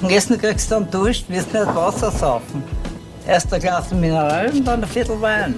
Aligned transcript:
Und 0.00 0.10
Essen 0.10 0.40
kriegst 0.40 0.70
du 0.70 0.76
dann 0.76 0.90
Dusch, 0.90 1.24
wirst 1.28 1.52
nicht 1.52 1.74
Wasser 1.74 2.10
saufen. 2.10 2.64
Erst 3.26 3.52
ein 3.52 3.60
Glas 3.60 3.90
Mineral 3.92 4.50
und 4.50 4.64
dann 4.64 4.82
ein 4.82 4.88
Viertel 4.88 5.20
Wein. 5.20 5.56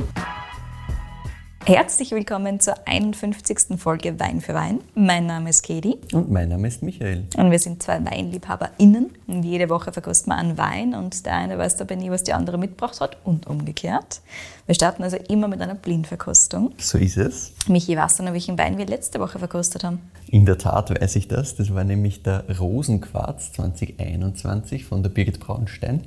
Herzlich 1.64 2.10
willkommen 2.10 2.58
zur 2.58 2.74
51. 2.86 3.78
Folge 3.78 4.18
Wein 4.18 4.40
für 4.40 4.52
Wein. 4.52 4.80
Mein 4.96 5.26
Name 5.26 5.50
ist 5.50 5.64
Katie. 5.64 5.96
Und 6.12 6.28
mein 6.28 6.48
Name 6.48 6.66
ist 6.66 6.82
Michael. 6.82 7.28
Und 7.36 7.52
wir 7.52 7.58
sind 7.60 7.80
zwei 7.80 8.04
WeinliebhaberInnen. 8.04 9.10
Und 9.28 9.44
jede 9.44 9.68
Woche 9.70 9.92
verkosten 9.92 10.32
wir 10.32 10.38
einen 10.38 10.58
Wein 10.58 10.92
und 10.92 11.24
der 11.24 11.36
eine 11.36 11.56
weiß 11.58 11.76
dabei 11.76 11.94
nie, 11.94 12.10
was 12.10 12.24
die 12.24 12.32
andere 12.32 12.58
mitgebracht 12.58 13.00
hat 13.00 13.16
und 13.22 13.46
umgekehrt. 13.46 14.22
Wir 14.66 14.74
starten 14.74 15.04
also 15.04 15.16
immer 15.28 15.46
mit 15.46 15.60
einer 15.60 15.76
Blindverkostung. 15.76 16.72
So 16.78 16.98
ist 16.98 17.16
es. 17.16 17.52
Michi, 17.68 17.96
weißt 17.96 18.18
du 18.18 18.24
noch, 18.24 18.32
welchen 18.32 18.58
Wein 18.58 18.76
wir 18.76 18.86
letzte 18.86 19.20
Woche 19.20 19.38
verkostet 19.38 19.84
haben? 19.84 20.00
In 20.26 20.44
der 20.44 20.58
Tat 20.58 20.90
weiß 20.90 21.14
ich 21.14 21.28
das. 21.28 21.54
Das 21.54 21.72
war 21.72 21.84
nämlich 21.84 22.24
der 22.24 22.44
Rosenquarz 22.58 23.52
2021 23.52 24.84
von 24.84 25.04
der 25.04 25.10
Birgit 25.10 25.38
Braunstein. 25.38 26.02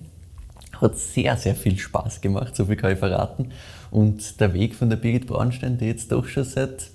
Hat 0.81 0.97
sehr, 0.97 1.38
sehr 1.38 1.55
viel 1.55 1.77
Spaß 1.77 2.21
gemacht, 2.21 2.55
so 2.55 2.65
viel 2.65 2.75
kann 2.75 2.93
ich 2.93 2.99
verraten. 2.99 3.52
Und 3.91 4.39
der 4.39 4.53
Weg 4.53 4.75
von 4.75 4.89
der 4.89 4.98
Birgit 4.98 5.27
Braunstein, 5.27 5.77
die 5.77 5.85
jetzt 5.85 6.11
doch 6.11 6.25
schon 6.27 6.43
seit 6.43 6.88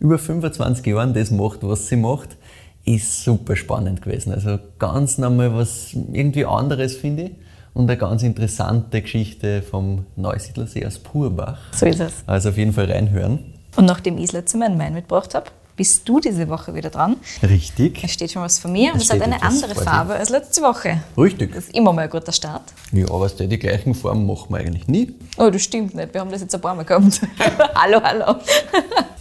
über 0.00 0.18
25 0.18 0.84
Jahren 0.86 1.14
das 1.14 1.30
macht, 1.30 1.60
was 1.62 1.88
sie 1.88 1.96
macht, 1.96 2.36
ist 2.84 3.24
super 3.24 3.56
spannend 3.56 4.02
gewesen. 4.02 4.32
Also 4.32 4.58
ganz 4.78 5.18
nochmal 5.18 5.54
was 5.54 5.94
irgendwie 6.12 6.44
anderes, 6.44 6.96
finde 6.96 7.24
ich. 7.24 7.30
Und 7.74 7.88
eine 7.88 7.96
ganz 7.96 8.22
interessante 8.22 9.00
Geschichte 9.00 9.62
vom 9.62 10.04
Neusiedlersee 10.16 10.84
aus 10.84 10.98
Purbach. 10.98 11.58
So 11.72 11.86
ist 11.86 12.00
es. 12.00 12.12
Also 12.26 12.50
auf 12.50 12.58
jeden 12.58 12.72
Fall 12.72 12.90
reinhören. 12.90 13.38
Und 13.76 13.86
nachdem 13.86 14.18
ich 14.18 14.26
das 14.26 14.32
letzte 14.32 14.58
Mal 14.58 14.66
einen 14.66 14.78
Wein 14.78 14.92
mitgebracht 14.92 15.34
habe, 15.34 15.46
bist 15.76 16.08
du 16.08 16.20
diese 16.20 16.48
Woche 16.48 16.74
wieder 16.74 16.90
dran. 16.90 17.16
Richtig. 17.42 18.02
Es 18.04 18.12
steht 18.12 18.32
schon 18.32 18.42
was 18.42 18.58
von 18.58 18.72
mir 18.72 18.92
und 18.92 19.00
Es 19.02 19.10
hat 19.10 19.22
eine 19.22 19.42
andere. 19.42 19.74
Farbe 19.74 20.14
als 20.14 20.28
letzte 20.28 20.60
Woche. 20.62 21.02
Richtig. 21.16 21.54
Das 21.54 21.64
ist 21.64 21.74
immer 21.74 21.92
mal 21.92 22.02
ein 22.02 22.10
guter 22.10 22.32
Start. 22.32 22.62
Ja, 22.92 23.06
aber 23.10 23.28
die 23.28 23.58
gleichen 23.58 23.94
Formen 23.94 24.26
machen 24.26 24.46
wir 24.50 24.58
eigentlich 24.58 24.86
nie. 24.86 25.14
Oh, 25.38 25.50
das 25.50 25.62
stimmt 25.62 25.94
nicht. 25.94 26.12
Wir 26.12 26.20
haben 26.20 26.30
das 26.30 26.42
jetzt 26.42 26.54
ein 26.54 26.60
paar 26.60 26.74
Mal 26.74 26.84
gehabt. 26.84 27.20
hallo, 27.74 28.00
hallo. 28.02 28.36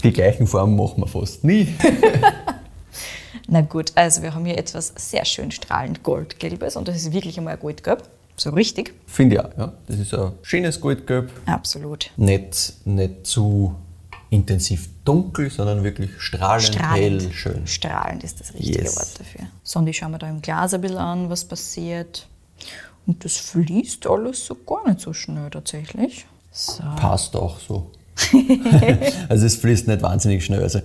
Die 0.03 0.11
gleichen 0.11 0.45
Formen 0.45 0.75
machen 0.75 1.01
wir 1.03 1.07
fast 1.07 1.43
nie. 1.43 1.73
Na 3.47 3.61
gut, 3.61 3.91
also 3.95 4.21
wir 4.21 4.33
haben 4.33 4.45
hier 4.45 4.57
etwas 4.57 4.93
sehr 4.95 5.25
schön 5.25 5.51
strahlend 5.51 6.03
goldgelbes 6.03 6.75
und 6.75 6.87
das 6.87 6.97
ist 6.97 7.11
wirklich 7.11 7.37
einmal 7.37 7.55
ein 7.55 7.59
Goldgelb. 7.59 8.03
So 8.37 8.51
richtig. 8.51 8.93
Finde 9.07 9.35
ich 9.35 9.41
auch. 9.41 9.57
Ja. 9.57 9.73
Das 9.87 9.99
ist 9.99 10.13
ein 10.13 10.31
schönes 10.41 10.79
Goldgelb. 10.79 11.29
Absolut. 11.45 12.11
Nicht, 12.17 12.73
nicht 12.85 13.27
zu 13.27 13.75
intensiv 14.31 14.89
dunkel, 15.05 15.51
sondern 15.51 15.83
wirklich 15.83 16.09
strahlend, 16.19 16.81
hell, 16.81 17.31
schön. 17.33 17.67
Strahlend 17.67 18.23
ist 18.23 18.39
das 18.39 18.53
richtige 18.53 18.83
Yes. 18.83 18.95
Wort 18.95 19.19
dafür. 19.19 19.41
So, 19.61 19.79
und 19.79 19.87
ich 19.87 19.97
schaue 19.97 20.09
mir 20.09 20.17
da 20.19 20.29
im 20.29 20.41
Glas 20.41 20.73
ein 20.73 20.81
bisschen 20.81 20.97
an, 20.97 21.29
was 21.29 21.43
passiert. 21.45 22.27
Und 23.05 23.23
das 23.25 23.37
fließt 23.37 24.07
alles 24.07 24.45
so 24.45 24.55
gar 24.55 24.87
nicht 24.87 25.01
so 25.01 25.11
schnell 25.13 25.49
tatsächlich. 25.49 26.25
So. 26.51 26.81
Passt 26.95 27.35
auch 27.35 27.59
so. 27.59 27.91
also 29.29 29.45
es 29.45 29.57
fließt 29.57 29.87
nicht 29.87 30.01
wahnsinnig 30.01 30.45
schnell. 30.45 30.63
Also 30.63 30.79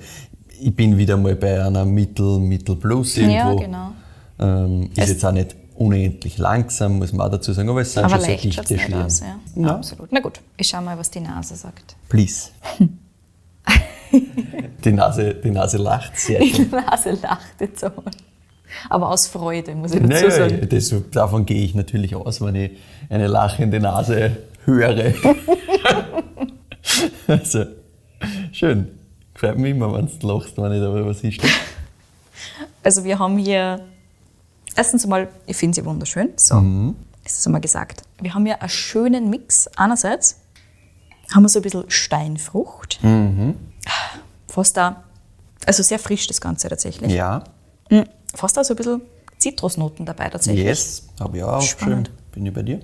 ich 0.61 0.75
bin 0.75 0.99
wieder 0.99 1.17
mal 1.17 1.37
bei 1.37 1.63
einer 1.65 1.85
Mittel, 1.85 2.41
Mittel 2.41 2.75
Plus 2.77 3.17
irgendwo. 3.17 3.35
Ja, 3.37 3.55
genau. 3.55 3.93
Ähm, 4.41 4.91
ist 4.91 4.99
Es- 4.99 5.09
jetzt 5.11 5.25
auch 5.25 5.33
nicht 5.33 5.55
unendlich 5.77 6.39
langsam, 6.39 6.99
muss 6.99 7.13
man 7.13 7.27
auch 7.29 7.31
dazu 7.31 7.53
sagen, 7.53 7.69
aber 7.69 7.83
es 7.83 7.93
sind 7.93 8.03
Aber 8.05 8.17
schon 8.17 8.25
sehr 8.25 8.37
dichte 8.39 8.75
nicht 8.75 8.93
aus. 8.95 9.19
Schlieren. 9.19 9.41
Ja. 9.57 9.63
Ja. 9.63 9.75
Absolut. 9.77 10.11
Na 10.11 10.21
gut, 10.21 10.41
ich 10.57 10.67
schaue 10.69 10.83
mal, 10.83 10.99
was 10.99 11.11
die 11.11 11.21
Nase 11.21 11.55
sagt. 11.55 11.95
Please. 12.09 12.49
die, 14.85 14.93
Nase, 14.93 15.35
die 15.35 15.51
Nase 15.51 15.79
lacht 15.79 16.19
sehr 16.19 16.41
Die. 16.41 16.67
Nase 16.71 17.13
lacht 17.23 17.61
jetzt 17.61 17.85
einmal. 17.85 18.05
Aber 18.89 19.11
aus 19.11 19.27
Freude, 19.27 19.75
muss 19.75 19.93
ich 19.93 20.01
dazu 20.01 20.09
Naja, 20.09 20.31
sagen. 20.31 20.69
das, 20.69 20.95
davon 21.13 21.47
gehe 21.47 21.63
ich 21.63 21.75
natürlich 21.75 22.15
aus, 22.15 22.41
wenn 22.41 22.55
ich 22.55 22.71
eine 23.09 23.27
lachende 23.27 23.81
Nase 23.81 24.37
höre. 24.65 25.15
also, 27.29 27.65
schön. 28.53 28.89
Gefällt 29.35 29.59
mir 29.59 29.69
immer, 29.71 29.93
wenn 29.95 30.09
du 30.19 30.27
lachst, 30.27 30.57
wenn 30.59 30.73
ich 30.73 30.81
da 30.81 31.07
was 31.07 31.23
ist. 31.23 31.41
Also 32.83 33.05
wir 33.05 33.19
haben 33.19 33.39
hier, 33.39 33.81
erstens 34.75 35.05
einmal, 35.05 35.29
ich 35.47 35.57
finde 35.57 35.75
sie 35.77 35.85
wunderschön, 35.85 36.31
so 36.37 36.95
ist 37.27 37.39
es 37.41 37.47
einmal 37.47 37.61
gesagt. 37.61 38.03
Wir 38.21 38.33
haben 38.33 38.47
hier 38.47 38.61
einen 38.63 38.69
schönen 38.69 39.29
Mix. 39.29 39.69
Einerseits 39.77 40.41
haben 41.35 41.43
wir 41.43 41.49
so 41.49 41.59
ein 41.59 41.63
bisschen 41.63 41.91
Steinfrucht, 41.91 43.01
fast 44.49 44.77
da, 44.77 45.05
also 45.67 45.83
sehr 45.83 45.99
frisch 45.99 46.27
das 46.27 46.41
Ganze 46.41 46.69
tatsächlich. 46.69 47.13
Ja, 47.13 47.45
Mm, 47.89 48.01
Fast 48.35 48.59
auch 48.59 48.65
so 48.65 48.75
ein 48.75 48.77
bisschen 48.77 49.01
Zitrusnoten 49.39 50.05
dabei 50.05 50.29
tatsächlich. 50.29 50.65
yes, 50.65 51.07
habe 51.21 51.37
ich 51.39 51.45
auch. 51.45 51.63
Spannend. 51.63 52.11
Bin 52.33 52.45
ich 52.45 52.53
bei 52.53 52.63
dir? 52.63 52.81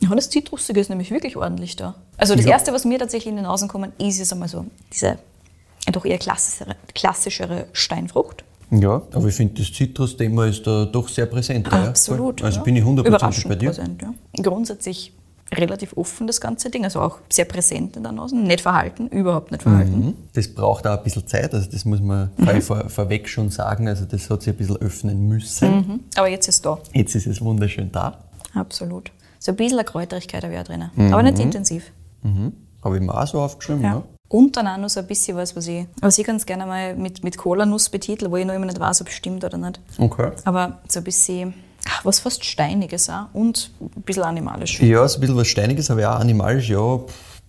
Ja, 0.00 0.08
das 0.14 0.30
Zitrusige 0.30 0.80
ist 0.80 0.88
nämlich 0.88 1.10
wirklich 1.10 1.36
ordentlich 1.36 1.76
da. 1.76 1.94
Also 2.16 2.34
das 2.34 2.44
Ja. 2.46 2.52
Erste, 2.52 2.72
was 2.72 2.84
mir 2.86 2.98
tatsächlich 2.98 3.28
in 3.30 3.36
den 3.36 3.44
Nasen 3.44 3.68
kommen, 3.68 3.92
ist 3.98 4.18
jetzt 4.18 4.32
einmal 4.32 4.48
so 4.48 4.64
diese 4.92 5.18
doch 5.92 6.06
eher 6.06 6.16
klassischere, 6.18 6.74
klassischere 6.94 7.66
Steinfrucht. 7.72 8.44
Ja, 8.70 9.02
aber 9.12 9.28
ich 9.28 9.34
finde, 9.34 9.60
das 9.62 9.72
Zitrus-Thema 9.72 10.46
ist 10.46 10.66
da 10.66 10.86
doch 10.86 11.08
sehr 11.08 11.26
präsent. 11.26 11.68
ja. 11.70 11.84
Absolut. 11.88 12.42
Also 12.42 12.58
ja. 12.58 12.64
bin 12.64 12.76
ich 12.76 12.82
hundertprozentig 12.84 13.44
Überraschend 13.44 13.48
bei 13.48 13.54
dir. 13.56 13.68
Präsent, 13.68 14.02
ja. 14.02 14.42
Grundsätzlich 14.42 15.12
relativ 15.52 15.96
offen 15.96 16.26
das 16.26 16.40
ganze 16.40 16.70
Ding, 16.70 16.84
also 16.84 17.00
auch 17.00 17.18
sehr 17.30 17.44
präsent 17.44 17.96
in 17.96 18.02
der 18.02 18.12
Nase, 18.12 18.36
nicht 18.36 18.60
verhalten, 18.62 19.08
überhaupt 19.08 19.50
nicht 19.52 19.62
verhalten. 19.62 20.06
Mhm. 20.06 20.14
Das 20.32 20.48
braucht 20.48 20.86
auch 20.86 20.98
ein 20.98 21.04
bisschen 21.04 21.26
Zeit, 21.26 21.52
also 21.54 21.70
das 21.70 21.84
muss 21.84 22.00
man 22.00 22.30
Mhm. 22.36 22.62
vor, 22.62 22.88
vorweg 22.88 23.28
schon 23.28 23.50
sagen. 23.50 23.86
Also 23.86 24.04
das 24.04 24.28
hat 24.30 24.42
sich 24.42 24.52
ein 24.52 24.56
bisschen 24.56 24.76
öffnen 24.78 25.28
müssen. 25.28 25.70
Mhm. 25.76 26.00
Aber 26.16 26.28
jetzt 26.28 26.48
ist 26.48 26.64
da, 26.66 26.78
Jetzt 26.92 27.14
ist 27.14 27.26
es 27.26 27.40
wunderschön 27.40 27.92
da. 27.92 28.18
absolut. 28.54 29.10
So 29.38 29.52
ein 29.52 29.56
bisschen 29.56 29.78
eine 29.78 29.84
Kräuterigkeit 29.84 30.42
habe 30.42 30.54
ich 30.54 30.58
auch 30.60 30.64
drin, 30.64 30.90
Mhm. 30.96 31.12
aber 31.12 31.22
nicht 31.22 31.38
intensiv. 31.38 31.92
Habe 32.82 32.96
ich 32.96 33.02
mir 33.02 33.14
auch 33.14 33.26
so 33.26 33.40
aufgeschrieben. 33.40 33.82
Ja. 33.82 33.92
Ja. 33.94 34.02
Und 34.28 34.56
dann 34.56 34.66
auch 34.66 34.78
noch 34.78 34.88
so 34.88 35.00
ein 35.00 35.06
bisschen 35.06 35.36
was, 35.36 35.54
was 35.54 35.66
ich, 35.68 35.86
was 36.00 36.18
ich 36.18 36.24
ganz 36.26 36.44
gerne 36.46 36.66
mal 36.66 36.96
mit, 36.96 37.22
mit 37.22 37.36
Cola-Nuss 37.36 37.90
betitel, 37.90 38.30
wo 38.30 38.36
ich 38.36 38.46
noch 38.46 38.54
immer 38.54 38.66
nicht 38.66 38.80
weiß, 38.80 39.02
ob 39.02 39.08
es 39.08 39.14
stimmt 39.14 39.44
oder 39.44 39.58
nicht. 39.58 39.78
Okay. 39.98 40.32
Aber 40.44 40.80
so 40.88 41.00
ein 41.00 41.04
bisschen, 41.04 41.54
was 42.02 42.20
fast 42.20 42.44
Steiniges 42.44 43.08
auch 43.10 43.26
und 43.32 43.70
ein 43.80 44.02
bisschen 44.02 44.22
animalisch. 44.22 44.80
Ja, 44.80 45.06
so 45.08 45.18
ein 45.18 45.20
bisschen 45.20 45.36
was 45.36 45.48
Steiniges, 45.48 45.90
aber 45.90 46.10
auch 46.14 46.20
animalisch, 46.20 46.68
ja. 46.70 47.00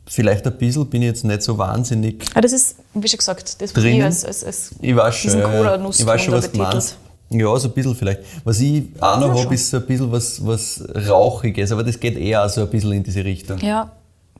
Vielleicht 0.07 0.45
ein 0.45 0.55
bisschen, 0.57 0.85
bin 0.87 1.01
ich 1.01 1.07
jetzt 1.07 1.23
nicht 1.23 1.41
so 1.41 1.57
wahnsinnig 1.57 2.23
Aber 2.31 2.41
das 2.41 2.51
ist, 2.53 2.75
wie 2.93 3.07
schon 3.07 3.17
gesagt, 3.17 3.59
das, 3.59 3.75
was 3.75 3.81
Drinnen? 3.81 3.97
ich 3.99 4.03
als, 4.03 4.23
als, 4.23 4.43
als 4.43 4.75
Ich 4.79 4.95
weiß 4.95 5.15
schon, 5.15 5.39
ja, 5.39 5.75
ich 5.89 6.05
weiß 6.05 6.21
schon, 6.21 6.33
was 6.35 6.51
du 6.51 6.57
meinst. 6.59 6.97
Ja, 7.31 7.57
so 7.57 7.67
ein 7.69 7.73
bisschen 7.73 7.95
vielleicht. 7.95 8.21
Was 8.43 8.59
ich 8.59 8.83
auch 8.99 9.19
noch 9.19 9.35
Ja, 9.35 9.43
habe, 9.45 9.55
ist 9.55 9.69
so 9.69 9.77
ein 9.77 9.85
bisschen 9.87 10.11
was, 10.11 10.45
was 10.45 10.83
Rauchiges, 11.09 11.71
aber 11.71 11.83
das 11.83 11.99
geht 11.99 12.17
eher 12.17 12.47
so 12.49 12.61
ein 12.61 12.69
bisschen 12.69 12.91
in 12.91 13.03
diese 13.03 13.25
Richtung. 13.25 13.57
Ja, 13.59 13.91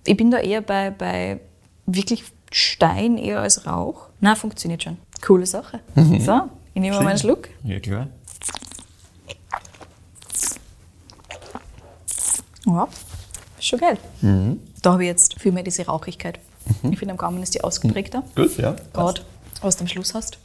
ich 0.06 0.16
bin 0.16 0.30
da 0.30 0.38
eher 0.38 0.62
bei, 0.62 0.92
bei 0.92 1.40
wirklich 1.88 2.24
Stein 2.52 3.18
eher 3.18 3.40
als 3.40 3.66
Rauch. 3.66 4.10
Na, 4.20 4.36
funktioniert 4.36 4.84
schon. 4.84 4.98
Coole 5.26 5.48
Sache. 5.48 5.80
Mhm. 5.96 6.20
So, 6.26 6.42
ich 6.76 6.82
nehme 6.82 6.96
mal 6.98 7.08
einen 7.08 7.18
Schluck. 7.18 7.50
Ja, 7.64 7.80
klar. 7.80 8.08
Ja, 12.66 12.88
ist 13.58 13.68
schon 13.68 13.80
geil. 13.80 13.98
Mhm. 14.22 14.60
Da 14.82 14.94
habe 14.94 15.04
ich 15.04 15.08
jetzt 15.08 15.40
viel 15.40 15.52
mehr 15.52 15.64
diese 15.64 15.86
Rauchigkeit. 15.86 16.40
Ich 16.90 16.98
finde, 16.98 17.12
am 17.12 17.18
Gaumen 17.18 17.42
ist 17.44 17.54
die 17.54 17.64
ausgeprägter. 17.64 18.24
Gut, 18.36 18.58
ja. 18.58 18.76
Gerade, 18.94 19.22
was 19.62 19.78
du 19.78 19.82
am 19.82 19.88
Schluss 19.88 20.14
hast. 20.16 20.38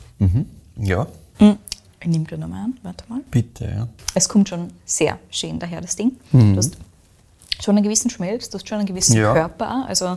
Ja, 0.77 1.07
Ich 1.39 2.07
nehme 2.07 2.25
gleich 2.25 2.41
nochmal 2.41 2.65
an, 2.65 2.79
warte 2.83 3.05
mal. 3.09 3.21
bitte, 3.31 3.65
ja. 3.65 3.89
Es 4.15 4.29
kommt 4.29 4.49
schon 4.49 4.71
sehr 4.85 5.19
schön 5.31 5.59
daher, 5.59 5.81
das 5.81 5.97
Ding. 5.97 6.13
Du 6.33 6.57
hast 6.57 6.77
schon 7.63 7.77
einen 7.77 7.85
gewissen 7.85 8.11
Schmelz, 8.11 8.49
du 8.51 8.59
hast 8.59 8.69
schon 8.69 8.79
einen 8.79 8.87
gewissen 8.87 9.17
Ja. 9.17 9.33
Körper. 9.33 9.85
Also, 9.87 10.17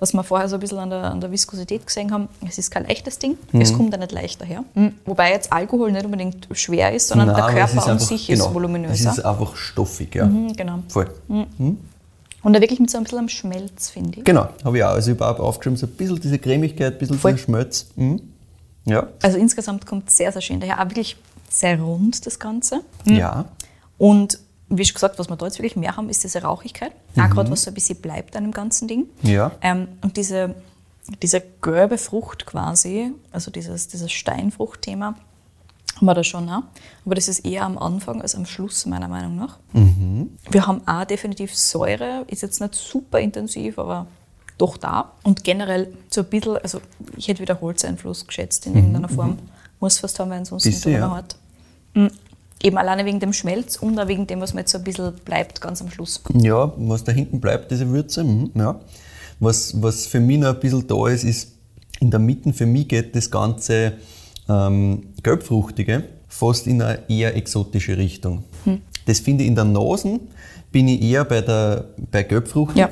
was 0.00 0.12
wir 0.14 0.24
vorher 0.24 0.48
so 0.48 0.56
ein 0.56 0.60
bisschen 0.60 0.78
an 0.78 0.90
der, 0.90 1.04
an 1.04 1.20
der 1.20 1.30
Viskosität 1.30 1.86
gesehen 1.86 2.10
haben, 2.10 2.28
es 2.48 2.58
ist 2.58 2.70
kein 2.70 2.86
leichtes 2.86 3.18
Ding. 3.18 3.36
Es 3.52 3.72
kommt 3.74 3.94
auch 3.94 3.98
nicht 3.98 4.12
leicht 4.12 4.40
daher. 4.40 4.64
Wobei 5.04 5.30
jetzt 5.30 5.52
Alkohol 5.52 5.92
nicht 5.92 6.04
unbedingt 6.04 6.48
schwer 6.52 6.92
ist, 6.92 7.08
sondern 7.08 7.28
Nein, 7.28 7.36
der 7.36 7.44
Körper 7.66 7.82
an 7.84 7.90
einfach- 7.92 8.06
sich 8.08 8.26
genau, 8.26 8.46
ist 8.48 8.54
voluminöser. 8.54 9.10
Es 9.10 9.18
ist 9.18 9.24
einfach 9.24 9.54
stoffig, 9.56 10.14
ja. 10.14 10.26
Mhm, 10.26 10.54
genau. 10.56 10.78
Voll. 10.88 11.08
Und 11.28 12.52
da 12.54 12.60
wirklich 12.60 12.80
mit 12.80 12.90
so 12.90 12.96
ein 12.96 13.04
bisschen 13.04 13.18
am 13.18 13.28
Schmelz, 13.28 13.90
finde 13.90 14.20
ich. 14.20 14.24
Genau, 14.24 14.48
habe 14.64 14.78
ich 14.78 14.84
auch. 14.84 14.88
Also 14.90 15.12
ich 15.12 15.20
habe 15.20 15.38
auch 15.38 15.44
aufgeschrieben, 15.44 15.76
so 15.76 15.86
ein 15.86 15.92
bisschen 15.92 16.18
diese 16.20 16.38
Cremigkeit, 16.38 16.94
ein 16.94 16.98
bisschen 16.98 17.18
Voll. 17.18 17.36
Schmelz. 17.36 17.86
Mhm. 17.96 18.20
Ja. 18.86 19.06
Also 19.22 19.36
insgesamt 19.36 19.84
kommt 19.86 20.08
es 20.08 20.16
sehr, 20.16 20.32
sehr 20.32 20.40
schön 20.40 20.58
daher. 20.58 20.80
Auch 20.80 20.86
wirklich 20.86 21.16
sehr 21.50 21.78
rund, 21.78 22.24
das 22.24 22.38
Ganze. 22.38 22.80
Ja. 23.04 23.44
Und 23.98 24.38
wie 24.70 24.84
schon 24.84 24.94
gesagt, 24.94 25.18
was 25.18 25.28
wir 25.28 25.36
da 25.36 25.46
jetzt 25.46 25.58
wirklich 25.58 25.76
mehr 25.76 25.96
haben, 25.96 26.08
ist 26.08 26.22
diese 26.22 26.42
Rauchigkeit. 26.42 26.92
Auch 27.16 27.28
gerade, 27.30 27.50
was 27.50 27.64
so 27.64 27.70
ein 27.70 27.74
bisschen 27.74 28.00
bleibt 28.00 28.36
an 28.36 28.44
dem 28.44 28.52
ganzen 28.52 28.86
Ding. 28.88 29.06
Ja. 29.22 29.50
Ähm, 29.60 29.88
und 30.00 30.16
diese, 30.16 30.54
diese 31.22 31.42
gelbe 31.60 31.98
Frucht 31.98 32.46
quasi, 32.46 33.12
also 33.32 33.50
dieses, 33.50 33.88
dieses 33.88 34.12
Steinfruchtthema, 34.12 35.16
haben 35.96 36.06
wir 36.06 36.14
da 36.14 36.24
schon 36.24 36.48
auch. 36.48 36.62
Aber 37.04 37.14
das 37.16 37.28
ist 37.28 37.40
eher 37.40 37.64
am 37.64 37.76
Anfang 37.76 38.22
als 38.22 38.34
am 38.34 38.46
Schluss, 38.46 38.86
meiner 38.86 39.08
Meinung 39.08 39.36
nach. 39.36 39.58
Wir 40.50 40.66
haben 40.66 40.86
auch 40.86 41.04
definitiv 41.04 41.54
Säure, 41.54 42.24
ist 42.28 42.42
jetzt 42.42 42.60
nicht 42.60 42.74
super 42.74 43.18
intensiv, 43.18 43.78
aber 43.78 44.06
doch 44.56 44.76
da. 44.76 45.12
Und 45.24 45.42
generell 45.42 45.92
so 46.08 46.20
ein 46.20 46.28
bisschen, 46.28 46.58
also 46.58 46.80
ich 47.16 47.28
hätte 47.28 47.42
wieder 47.42 47.60
Holzeinfluss 47.60 48.26
geschätzt 48.26 48.66
in 48.66 48.76
irgendeiner 48.76 49.08
Form. 49.08 49.38
Muss 49.80 49.98
fast 49.98 50.18
haben, 50.20 50.30
weil 50.30 50.38
ansonsten 50.38 50.70
Bisschen, 50.70 50.92
ist 50.92 51.00
ja. 51.00 51.24
ja. 51.94 52.08
Eben 52.62 52.76
alleine 52.76 53.04
wegen 53.06 53.20
dem 53.20 53.32
Schmelz 53.32 53.76
und 53.76 53.98
auch 53.98 54.08
wegen 54.08 54.26
dem, 54.26 54.40
was 54.40 54.52
mir 54.52 54.60
jetzt 54.60 54.72
so 54.72 54.78
ein 54.78 54.84
bisschen 54.84 55.14
bleibt, 55.24 55.60
ganz 55.60 55.80
am 55.80 55.90
Schluss. 55.90 56.22
Ja, 56.34 56.72
was 56.76 57.04
da 57.04 57.12
hinten 57.12 57.40
bleibt, 57.40 57.70
diese 57.70 57.88
Würze. 57.88 58.22
Mhm, 58.24 58.50
ja. 58.54 58.80
was, 59.38 59.80
was 59.80 60.06
für 60.06 60.20
mich 60.20 60.38
noch 60.38 60.54
ein 60.54 60.60
bisschen 60.60 60.86
da 60.86 61.08
ist, 61.08 61.24
ist 61.24 61.52
in 62.00 62.10
der 62.10 62.20
Mitte, 62.20 62.52
für 62.52 62.66
mich 62.66 62.88
geht 62.88 63.16
das 63.16 63.30
Ganze 63.30 63.94
ähm, 64.48 65.08
Gelbfruchtige 65.22 66.04
fast 66.30 66.66
in 66.66 66.80
eine 66.80 67.00
eher 67.08 67.36
exotische 67.36 67.98
Richtung. 67.98 68.44
Hm. 68.64 68.80
Das 69.04 69.20
finde 69.20 69.42
ich 69.42 69.48
in 69.48 69.56
der 69.56 69.64
Nase, 69.64 70.20
bin 70.70 70.88
ich 70.88 71.02
eher 71.02 71.24
bei 71.24 71.40
der 71.40 71.86
bei 72.10 72.22
Gelbfruchtig. 72.22 72.78
Ja. 72.78 72.90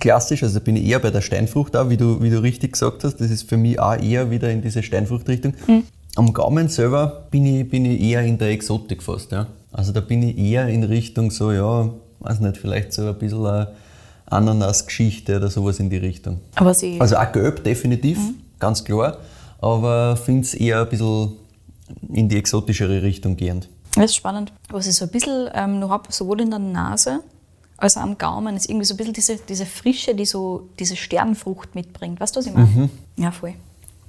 Klassisch, 0.00 0.42
also 0.42 0.60
bin 0.60 0.76
ich 0.76 0.86
eher 0.86 0.98
bei 0.98 1.10
der 1.10 1.20
Steinfrucht 1.20 1.76
auch, 1.76 1.88
wie 1.88 1.96
du, 1.96 2.20
wie 2.20 2.30
du 2.30 2.42
richtig 2.42 2.72
gesagt 2.72 3.04
hast. 3.04 3.16
Das 3.16 3.30
ist 3.30 3.48
für 3.48 3.56
mich 3.56 3.78
auch 3.78 3.96
eher 3.96 4.30
wieder 4.30 4.50
in 4.50 4.62
diese 4.62 4.82
Steinfruchtrichtung. 4.82 5.54
Hm. 5.66 5.84
Am 6.16 6.32
Gaumen 6.32 6.68
selber 6.68 7.26
bin 7.30 7.44
ich, 7.44 7.68
bin 7.68 7.84
ich 7.84 8.00
eher 8.00 8.22
in 8.22 8.38
der 8.38 8.50
Exotik 8.50 9.02
fast. 9.02 9.32
Ja. 9.32 9.48
Also 9.72 9.92
da 9.92 10.00
bin 10.00 10.22
ich 10.22 10.38
eher 10.38 10.68
in 10.68 10.84
Richtung 10.84 11.30
so, 11.30 11.50
ja, 11.50 11.90
weiß 12.20 12.40
nicht, 12.40 12.56
vielleicht 12.56 12.92
so 12.92 13.08
ein 13.08 13.18
bisschen 13.18 13.44
eine 13.44 13.74
Ananas-Geschichte 14.26 15.36
oder 15.36 15.50
sowas 15.50 15.80
in 15.80 15.90
die 15.90 15.96
Richtung. 15.96 16.40
Aber 16.54 16.72
sie 16.72 17.00
also 17.00 17.16
auch 17.16 17.32
gelb, 17.32 17.64
definitiv, 17.64 18.18
mhm. 18.18 18.36
ganz 18.58 18.84
klar. 18.84 19.18
Aber 19.60 20.16
finde 20.16 20.42
es 20.42 20.54
eher 20.54 20.82
ein 20.82 20.88
bisschen 20.88 21.32
in 22.12 22.28
die 22.28 22.36
exotischere 22.36 23.02
Richtung 23.02 23.36
gehend. 23.36 23.68
Das 23.96 24.06
ist 24.06 24.16
spannend. 24.16 24.52
Was 24.70 24.86
ich 24.86 24.94
so 24.94 25.06
ein 25.06 25.10
bisschen 25.10 25.48
ähm, 25.54 25.80
noch 25.80 25.90
habe, 25.90 26.12
sowohl 26.12 26.40
in 26.40 26.50
der 26.50 26.58
Nase 26.58 27.20
als 27.76 27.96
auch 27.96 28.02
am 28.02 28.18
Gaumen, 28.18 28.56
ist 28.56 28.68
irgendwie 28.68 28.86
so 28.86 28.94
ein 28.94 28.96
bisschen 28.96 29.12
diese, 29.12 29.36
diese 29.36 29.66
Frische, 29.66 30.14
die 30.14 30.24
so 30.26 30.68
diese 30.78 30.96
Sternfrucht 30.96 31.74
mitbringt. 31.74 32.20
Weißt 32.20 32.34
du, 32.34 32.38
was 32.38 32.46
ich 32.46 32.54
meine? 32.54 32.66
Mhm. 32.66 32.90
Ja, 33.16 33.30
voll. 33.30 33.54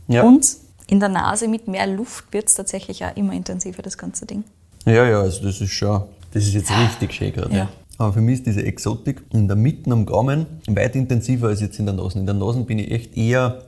Ja. 0.08 0.24
Und 0.24 0.46
in 0.88 1.00
der 1.00 1.10
Nase 1.10 1.48
mit 1.48 1.68
mehr 1.68 1.88
Luft 1.88 2.26
wird 2.32 2.48
es 2.48 2.54
tatsächlich 2.54 3.04
auch 3.06 3.16
immer 3.16 3.34
intensiver, 3.34 3.82
das 3.82 3.98
ganze 3.98 4.26
Ding. 4.26 4.44
Ja, 4.86 5.08
ja, 5.08 5.20
also 5.22 5.44
das 5.44 5.62
ist 5.62 5.72
schon, 5.72 6.04
das 6.34 6.44
ist 6.44 6.54
jetzt 6.54 6.72
richtig 6.72 7.14
schön 7.14 7.34
gerade. 7.34 7.56
Ja. 7.56 7.70
Aber 7.98 8.14
für 8.14 8.22
mich 8.22 8.40
ist 8.40 8.46
diese 8.46 8.64
Exotik 8.64 9.24
in 9.32 9.48
der 9.48 9.56
Mitte 9.56 9.90
am 9.92 10.06
Gaumen 10.06 10.46
weit 10.68 10.96
intensiver 10.96 11.48
als 11.48 11.62
jetzt 11.62 11.80
in 11.80 11.86
der 11.86 11.96
Nase. 11.96 12.20
In 12.20 12.26
der 12.26 12.36
Nase 12.36 12.62
bin 12.62 12.80
ich 12.80 12.92
echt 12.92 13.18
eher 13.18 13.62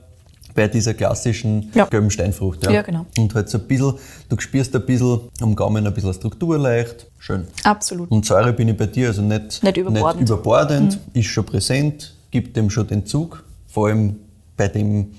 bei 0.54 0.68
dieser 0.68 0.94
klassischen 0.94 1.70
ja. 1.74 1.86
gelben 1.86 2.10
Steinfrucht. 2.10 2.64
Ja. 2.64 2.70
ja. 2.70 2.82
genau. 2.82 3.06
Und 3.16 3.34
halt 3.34 3.48
so 3.48 3.58
ein 3.58 3.66
bisschen, 3.66 3.94
du 4.28 4.38
spürst 4.38 4.74
ein 4.74 4.84
bisschen 4.84 5.20
am 5.40 5.54
Gaumen 5.54 5.86
ein 5.86 5.94
bisschen 5.94 6.12
Struktur 6.12 6.58
leicht. 6.58 7.06
Schön. 7.18 7.46
Absolut. 7.64 8.10
Und 8.10 8.26
Säure 8.26 8.52
bin 8.52 8.68
ich 8.68 8.76
bei 8.76 8.86
dir, 8.86 9.08
also 9.08 9.22
nicht, 9.22 9.62
nicht 9.62 9.76
überbordend, 9.76 10.20
nicht 10.20 10.30
überbordend 10.30 10.94
mhm. 10.94 11.20
ist 11.20 11.26
schon 11.26 11.46
präsent, 11.46 12.14
gibt 12.30 12.56
dem 12.56 12.70
schon 12.70 12.86
den 12.86 13.06
Zug. 13.06 13.44
Vor 13.68 13.88
allem 13.88 14.16
bei 14.56 14.68
dem, 14.68 15.12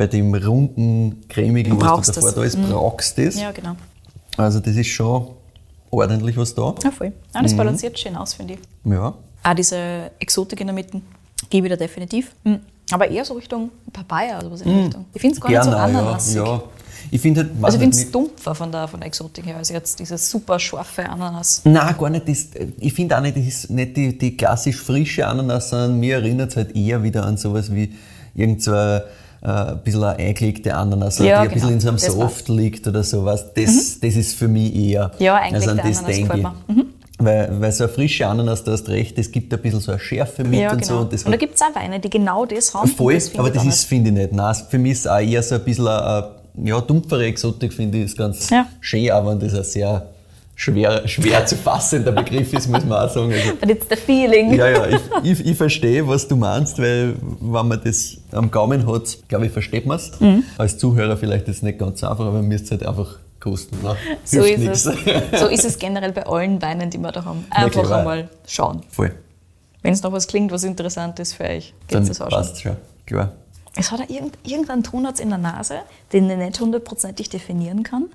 bei 0.00 0.06
dem 0.06 0.34
runden, 0.34 1.28
cremigen, 1.28 1.78
was 1.78 2.06
du 2.06 2.12
davor 2.12 2.30
das. 2.30 2.34
da 2.34 2.44
ist, 2.44 2.56
mhm. 2.56 2.70
brauchst 2.70 3.18
du 3.18 3.26
das. 3.26 3.38
Ja, 3.38 3.50
genau. 3.50 3.76
Also 4.38 4.58
das 4.58 4.74
ist 4.74 4.86
schon 4.86 5.26
ordentlich 5.90 6.38
was 6.38 6.54
da. 6.54 6.74
Ja, 6.82 6.90
voll. 6.90 7.12
Ja, 7.34 7.42
das 7.42 7.52
mhm. 7.52 7.58
balanciert 7.58 7.98
schön 7.98 8.16
aus, 8.16 8.32
finde 8.32 8.54
ich. 8.54 8.60
Ja. 8.90 9.12
Auch 9.42 9.54
diese 9.54 10.10
Exotik 10.18 10.58
in 10.62 10.68
der 10.68 10.74
Mitte 10.74 11.02
gebe 11.50 11.66
ich 11.66 11.70
da 11.70 11.76
definitiv. 11.76 12.32
Mhm. 12.44 12.60
Aber 12.90 13.10
eher 13.10 13.26
so 13.26 13.34
Richtung 13.34 13.68
Papaya 13.92 14.38
oder 14.38 14.50
was 14.50 14.62
in 14.62 14.72
mhm. 14.72 14.84
Richtung. 14.84 15.04
Ich 15.12 15.20
finde 15.20 15.34
es 15.34 15.40
gar 15.42 15.50
Gerne, 15.50 15.68
nicht 15.68 15.76
so 15.76 15.82
ananasig. 15.82 16.36
Ja, 16.36 16.44
ja. 16.44 16.62
Ich 17.10 17.20
finde 17.20 17.40
halt, 17.42 17.50
also 17.60 17.76
ich 17.76 17.82
finde 17.82 17.96
es 17.98 18.10
dumpfer 18.10 18.54
von 18.54 18.72
der, 18.72 18.88
von 18.88 19.00
der 19.00 19.06
Exotik 19.08 19.44
her, 19.44 19.56
als 19.58 19.68
jetzt 19.68 19.98
dieses 20.00 20.30
super 20.30 20.58
scharfe 20.58 21.06
Ananas. 21.06 21.60
Nein, 21.64 21.94
gar 21.98 22.08
nicht. 22.08 22.26
Das, 22.26 22.46
ich 22.78 22.94
finde 22.94 23.18
auch 23.18 23.20
nicht, 23.20 23.36
das 23.36 23.44
ist 23.44 23.70
nicht 23.70 23.98
die, 23.98 24.16
die 24.16 24.34
klassisch 24.34 24.76
frische 24.76 25.26
Ananas, 25.26 25.68
sondern 25.68 26.00
mir 26.00 26.14
erinnert 26.16 26.52
es 26.52 26.56
halt 26.56 26.74
eher 26.74 27.02
wieder 27.02 27.26
an 27.26 27.36
sowas 27.36 27.70
wie 27.74 27.92
irgend 28.34 28.62
so 28.62 28.72
äh, 29.42 29.48
ein 29.48 29.82
bisschen 29.82 30.04
eine 30.04 30.16
eingelegte 30.18 30.74
Ananas, 30.74 31.18
ja, 31.18 31.24
die 31.24 31.30
ein 31.30 31.42
genau. 31.42 31.54
bisschen 31.54 31.70
in 31.70 31.80
so 31.80 31.88
einem 31.88 31.96
das 31.96 32.06
Soft 32.06 32.48
war. 32.48 32.56
liegt 32.56 32.86
oder 32.86 33.02
sowas. 33.02 33.46
Das, 33.54 33.66
mhm. 33.66 34.00
das 34.02 34.16
ist 34.16 34.34
für 34.36 34.48
mich 34.48 34.74
eher. 34.74 35.10
Ja, 35.18 35.36
also 35.36 35.70
an 35.70 35.78
das 35.78 35.98
Ananas 35.98 36.04
denke 36.04 36.52
mhm. 36.68 36.86
Weil, 37.22 37.60
weil 37.60 37.72
so 37.72 37.84
eine 37.84 37.92
frische 37.92 38.26
Ananas, 38.26 38.64
du 38.64 38.72
hast 38.72 38.88
recht, 38.88 39.18
es 39.18 39.30
gibt 39.30 39.52
ein 39.52 39.60
bisschen 39.60 39.80
so 39.80 39.92
eine 39.92 40.00
Schärfe 40.00 40.42
mit 40.42 40.58
ja, 40.58 40.72
und 40.72 40.80
genau. 40.80 40.94
so. 40.94 41.00
Und, 41.00 41.12
und 41.12 41.30
da 41.30 41.36
gibt 41.36 41.54
es 41.54 41.60
auch 41.60 41.74
Weine, 41.74 42.00
die 42.00 42.08
genau 42.08 42.46
das 42.46 42.72
haben. 42.72 42.88
Voll, 42.88 43.14
das 43.14 43.34
aber 43.38 43.50
das 43.50 43.64
ist, 43.64 43.84
finde 43.84 44.08
ich 44.08 44.16
nicht. 44.16 44.32
Nein, 44.32 44.56
für 44.68 44.78
mich 44.78 44.92
ist 44.92 45.00
es 45.00 45.06
auch 45.06 45.18
eher 45.18 45.42
so 45.42 45.56
ein 45.56 45.64
bisschen 45.64 45.86
eine, 45.86 46.30
ja, 46.64 46.80
dumpfere 46.80 47.26
Exotik, 47.26 47.74
finde 47.74 47.98
ich, 47.98 48.04
ist 48.06 48.16
ganz 48.16 48.48
ja. 48.48 48.66
schön, 48.80 49.10
aber 49.10 49.34
das 49.34 49.52
ist 49.52 49.58
ein 49.58 49.64
sehr 49.64 50.06
schwer, 50.60 51.08
schwer 51.08 51.46
zu 51.46 51.56
fassender 51.56 52.12
Begriff 52.12 52.52
ist, 52.52 52.68
muss 52.68 52.84
man 52.84 52.98
auch 52.98 53.10
sagen. 53.10 53.32
Also, 53.32 53.54
But 53.58 53.70
it's 53.70 53.86
the 53.88 53.96
feeling. 53.96 54.52
Ja, 54.52 54.68
ja, 54.68 54.86
ich, 54.86 55.00
ich, 55.22 55.46
ich, 55.46 55.56
verstehe, 55.56 56.06
was 56.06 56.28
du 56.28 56.36
meinst, 56.36 56.78
weil 56.78 57.14
wenn 57.40 57.68
man 57.68 57.80
das 57.82 58.18
am 58.32 58.50
Gaumen 58.50 58.86
hat, 58.86 59.18
glaube 59.28 59.46
ich, 59.46 59.52
versteht 59.52 59.86
man 59.86 59.96
es. 59.96 60.20
Mhm. 60.20 60.44
Als 60.58 60.76
Zuhörer 60.76 61.16
vielleicht 61.16 61.48
ist 61.48 61.58
es 61.58 61.62
nicht 61.62 61.78
ganz 61.78 62.04
einfach, 62.04 62.26
aber 62.26 62.42
mir 62.42 62.56
ist 62.56 62.64
es 62.64 62.70
halt 62.72 62.84
einfach 62.84 63.18
kosten. 63.40 63.82
Ne? 63.82 63.96
So 64.24 64.42
ist, 64.42 64.86
es. 64.86 65.00
so 65.40 65.46
ist 65.46 65.64
es 65.64 65.78
generell 65.78 66.12
bei 66.12 66.26
allen 66.26 66.60
Weinen, 66.60 66.90
die 66.90 66.98
wir 66.98 67.10
da 67.10 67.24
haben. 67.24 67.46
Einfach 67.48 67.88
ja, 67.88 67.96
einmal 67.96 68.28
schauen. 68.46 68.82
Voll. 68.90 69.12
Wenn 69.82 69.94
es 69.94 70.02
noch 70.02 70.12
was 70.12 70.28
klingt, 70.28 70.52
was 70.52 70.62
interessant 70.64 71.18
ist 71.20 71.32
für 71.32 71.44
euch, 71.44 71.72
geht 71.88 72.02
es 72.02 72.20
auch 72.20 72.28
passt 72.28 72.60
schon. 72.60 72.76
Klar. 73.06 73.32
Es 73.76 73.90
hat 73.90 74.10
irgend, 74.10 74.36
irgendeinen 74.42 74.82
Ton 74.82 75.08
in 75.18 75.30
der 75.30 75.38
Nase, 75.38 75.76
den 76.12 76.28
ich 76.28 76.36
nicht 76.36 76.60
hundertprozentig 76.60 77.30
definieren 77.30 77.82
kann. 77.82 78.10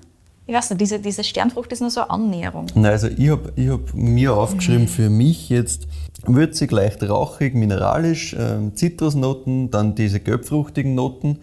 Ich 0.46 0.54
weiß 0.54 0.70
nicht, 0.70 0.80
diese, 0.80 1.00
diese 1.00 1.24
Sternfrucht 1.24 1.72
ist 1.72 1.80
nur 1.80 1.90
so 1.90 2.02
eine 2.02 2.10
Annäherung. 2.10 2.66
Nein, 2.74 2.92
also 2.92 3.08
ich 3.08 3.28
habe 3.30 3.52
ich 3.56 3.68
hab 3.68 3.94
mir 3.94 4.34
aufgeschrieben, 4.34 4.82
mhm. 4.82 4.88
für 4.88 5.10
mich 5.10 5.48
jetzt 5.48 5.88
würzig, 6.24 6.70
leicht 6.70 7.02
rauchig, 7.02 7.54
mineralisch, 7.54 8.34
äh, 8.34 8.72
Zitrusnoten, 8.74 9.70
dann 9.70 9.94
diese 9.96 10.20
gelbfruchtigen 10.20 10.94
Noten, 10.94 11.38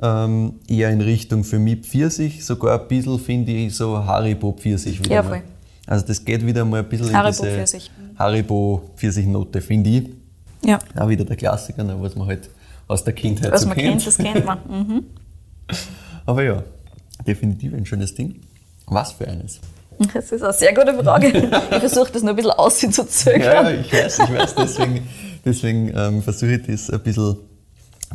ähm, 0.00 0.54
eher 0.68 0.90
in 0.90 1.00
Richtung 1.00 1.42
für 1.42 1.58
mich 1.58 1.80
Pfirsich, 1.80 2.44
sogar 2.44 2.80
ein 2.80 2.88
bisschen 2.88 3.18
finde 3.18 3.52
ich 3.52 3.74
so 3.74 4.04
Haribo 4.04 4.52
Pfirsich 4.52 5.00
wieder. 5.00 5.14
Ja, 5.14 5.22
voll. 5.22 5.38
Mal. 5.38 5.42
Also 5.86 6.06
das 6.06 6.24
geht 6.24 6.46
wieder 6.46 6.64
mal 6.64 6.80
ein 6.80 6.88
bisschen 6.88 7.12
Haribo 7.12 7.42
in 7.42 7.48
diese 7.48 7.56
Pfirsich. 7.56 7.90
Haribo 8.16 8.90
Pfirsichnote, 8.96 9.60
finde 9.60 9.90
ich. 9.90 10.10
Ja. 10.64 10.78
Auch 10.96 11.08
wieder 11.08 11.24
der 11.24 11.36
Klassiker, 11.36 11.84
ne, 11.84 11.96
was 11.98 12.14
man 12.14 12.28
halt 12.28 12.48
aus 12.86 13.04
der 13.04 13.14
Kindheit 13.14 13.52
was 13.52 13.62
so 13.62 13.68
man 13.68 13.76
kennt. 13.76 14.06
das 14.06 14.16
kennt 14.16 14.44
man. 14.44 14.58
Mhm. 14.68 15.04
Aber 16.26 16.42
ja, 16.42 16.62
definitiv 17.26 17.74
ein 17.74 17.86
schönes 17.86 18.14
Ding. 18.14 18.40
Was 18.86 19.12
für 19.12 19.26
eines? 19.26 19.60
Das 20.12 20.32
ist 20.32 20.42
eine 20.42 20.52
sehr 20.52 20.74
gute 20.74 20.94
Frage. 21.02 21.28
Ich 21.28 21.78
versuche 21.78 22.12
das 22.12 22.22
noch 22.22 22.30
ein 22.30 22.36
bisschen 22.36 22.50
auszuzögern. 22.50 23.40
Ja, 23.40 23.70
ich 23.70 23.92
weiß, 23.92 24.18
ich 24.18 24.32
weiß. 24.34 24.54
Deswegen, 24.56 25.08
deswegen 25.44 25.92
ähm, 25.96 26.22
versuche 26.22 26.54
ich 26.54 26.66
das 26.66 26.90
ein 26.90 27.00
bisschen 27.00 27.36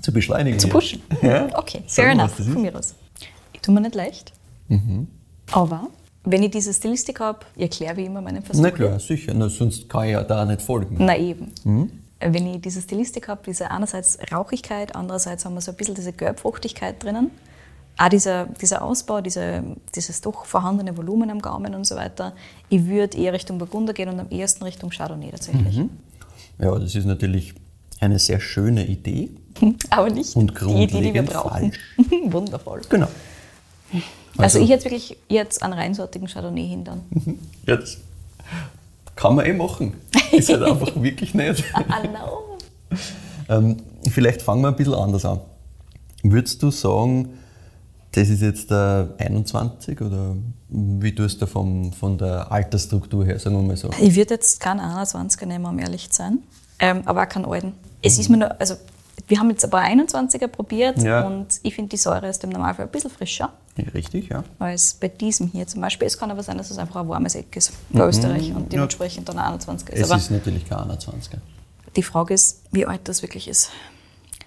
zu 0.02 0.12
beschleunigen. 0.12 0.60
Zu 0.60 0.68
pushen? 0.68 1.02
Ja? 1.22 1.48
Okay, 1.58 1.84
fair 1.88 2.12
enough, 2.12 2.32
von 2.32 2.62
mir 2.62 2.76
aus. 2.76 2.96
Ich 3.54 3.62
tue 3.62 3.74
mir 3.74 3.82
nicht 3.82 3.96
leicht, 3.96 4.34
mhm. 4.68 5.08
aber 5.52 5.88
wenn 6.24 6.44
ich 6.44 6.52
diese 6.52 6.74
Stilistik 6.74 7.20
habe, 7.20 7.40
ich 7.56 7.64
erkläre 7.64 7.98
wie 7.98 8.06
immer 8.06 8.22
meinen 8.22 8.44
Versuch. 8.44 8.62
Na 8.62 8.72
klar, 8.72 9.00
sicher, 9.00 9.34
Na, 9.34 9.50
sonst 9.50 9.90
kann 9.90 10.06
ich 10.06 10.12
ja 10.12 10.24
da 10.24 10.46
nicht 10.46 10.62
folgen. 10.62 10.98
Na 11.00 11.18
eben. 11.18 11.52
Mhm. 11.64 11.92
Wenn 12.20 12.48
ich 12.48 12.62
diese 12.62 12.82
Stilistik 12.82 13.30
habe, 13.30 13.42
diese 13.46 13.72
einerseits 13.72 14.18
Rauchigkeit, 14.32 14.96
andererseits 14.96 15.46
haben 15.46 15.54
wir 15.54 15.62
so 15.62 15.72
ein 15.72 15.78
bisschen 15.78 15.96
diese 15.96 16.12
Gelbfruchtigkeit 16.12 17.02
drinnen, 17.02 17.32
auch 18.00 18.10
dieser, 18.10 18.46
dieser 18.46 18.82
Ausbau, 18.82 19.20
diese, 19.20 19.62
dieses 19.94 20.22
doch 20.22 20.46
vorhandene 20.46 20.96
Volumen 20.96 21.30
am 21.30 21.42
Gaumen 21.42 21.76
und 21.76 21.86
so 21.86 21.96
weiter, 21.96 22.34
ich 22.70 22.86
würde 22.86 23.18
eher 23.18 23.34
Richtung 23.34 23.58
Burgunder 23.58 23.94
gehen 23.94 24.08
und 24.08 24.20
am 24.20 24.30
ehesten 24.30 24.64
Richtung 24.64 24.90
Chardonnay 24.90 25.32
tatsächlich. 25.32 25.78
Mhm. 25.78 25.90
Ja, 26.60 26.78
das 26.80 26.96
ist 26.96 27.06
natürlich 27.06 27.54
eine 28.00 28.18
sehr 28.18 28.40
schöne 28.40 28.88
Idee. 28.88 29.32
Aber 29.90 30.10
nicht 30.10 30.34
und 30.36 30.54
die 30.62 30.84
Idee, 30.84 31.02
die 31.02 31.14
wir 31.14 31.24
brauchen. 31.24 31.74
Wundervoll. 32.32 32.82
Genau. 32.88 33.08
Also, 34.38 34.44
also, 34.44 34.60
ich 34.60 34.70
hätte 34.70 34.86
wirklich 34.86 35.18
jetzt 35.28 35.62
einen 35.62 35.74
reinsortigen 35.74 36.28
Chardonnay 36.28 36.68
hin 36.68 36.84
dann. 36.86 37.02
Ja, 37.68 37.76
das 37.76 37.98
kann 39.16 39.36
man 39.36 39.46
eh 39.46 39.54
machen. 39.54 39.94
Ist 40.32 40.50
halt 40.50 40.64
einfach 40.64 40.96
wirklich 40.96 41.34
nicht. 41.34 41.60
I 41.60 42.08
know. 42.08 42.58
ähm, 43.50 43.78
vielleicht 44.10 44.42
fangen 44.42 44.62
wir 44.62 44.70
ein 44.70 44.76
bisschen 44.78 44.94
anders 44.94 45.26
an. 45.26 45.42
Würdest 46.24 46.64
du 46.64 46.72
sagen, 46.72 47.30
das 48.12 48.30
ist 48.30 48.42
jetzt 48.42 48.72
der 48.72 49.14
21 49.18 50.02
oder 50.02 50.36
wie 50.70 51.14
tust 51.14 51.42
du 51.42 51.46
vom, 51.46 51.94
von 51.94 52.18
der 52.18 52.52
Altersstruktur 52.52 53.26
her, 53.26 53.40
sagen 53.40 53.56
wir 53.58 53.64
mal 53.64 53.78
so? 53.78 53.90
Ich 54.02 54.16
würde 54.16 54.36
jetzt 54.36 54.60
keinen 54.60 54.80
21er 54.80 55.46
nehmen, 55.46 55.66
um 55.66 55.78
ehrlich 55.80 56.10
zu 56.10 56.18
sein, 56.18 56.40
ähm, 56.80 57.02
aber 57.06 57.24
auch 57.24 57.30
keinen 57.30 57.46
alten. 57.46 57.74
Es 58.02 58.18
ist 58.18 58.30
mir 58.30 58.38
nur, 58.38 58.60
also 58.60 58.76
wir 59.28 59.40
haben 59.40 59.50
jetzt 59.50 59.64
ein 59.64 59.70
paar 59.70 59.84
21er 59.84 60.48
probiert 60.48 61.02
ja. 61.02 61.26
und 61.28 61.60
ich 61.62 61.76
finde, 61.76 61.90
die 61.90 61.98
Säure 61.98 62.28
ist 62.30 62.44
im 62.44 62.50
Normalfall 62.50 62.86
ein 62.86 62.92
bisschen 62.92 63.12
frischer. 63.12 63.54
Richtig, 63.94 64.30
ja. 64.30 64.44
Als 64.58 64.96
bei 64.96 65.08
diesem 65.08 65.48
hier 65.48 65.68
zum 65.68 65.82
Beispiel. 65.82 66.08
Es 66.08 66.18
kann 66.18 66.32
aber 66.32 66.44
sein, 66.44 66.58
dass 66.58 66.70
es 66.70 66.78
einfach 66.78 67.02
ein 67.02 67.08
warmes 67.08 67.36
Eck 67.36 67.56
ist 67.56 67.72
bei 67.90 68.04
mhm. 68.04 68.10
Österreich 68.10 68.54
und 68.54 68.74
dementsprechend 68.74 69.28
ja. 69.30 69.34
dann 69.36 69.60
21er 69.60 69.92
ist. 69.92 70.02
Es 70.02 70.12
aber 70.12 70.20
ist 70.20 70.32
natürlich 70.32 70.68
kein 70.68 70.80
21er. 70.80 71.38
Die 71.96 72.04
Frage 72.04 72.34
ist, 72.34 72.64
wie 72.72 72.86
alt 72.86 73.02
das 73.06 73.22
wirklich 73.22 73.48
ist. 73.48 73.70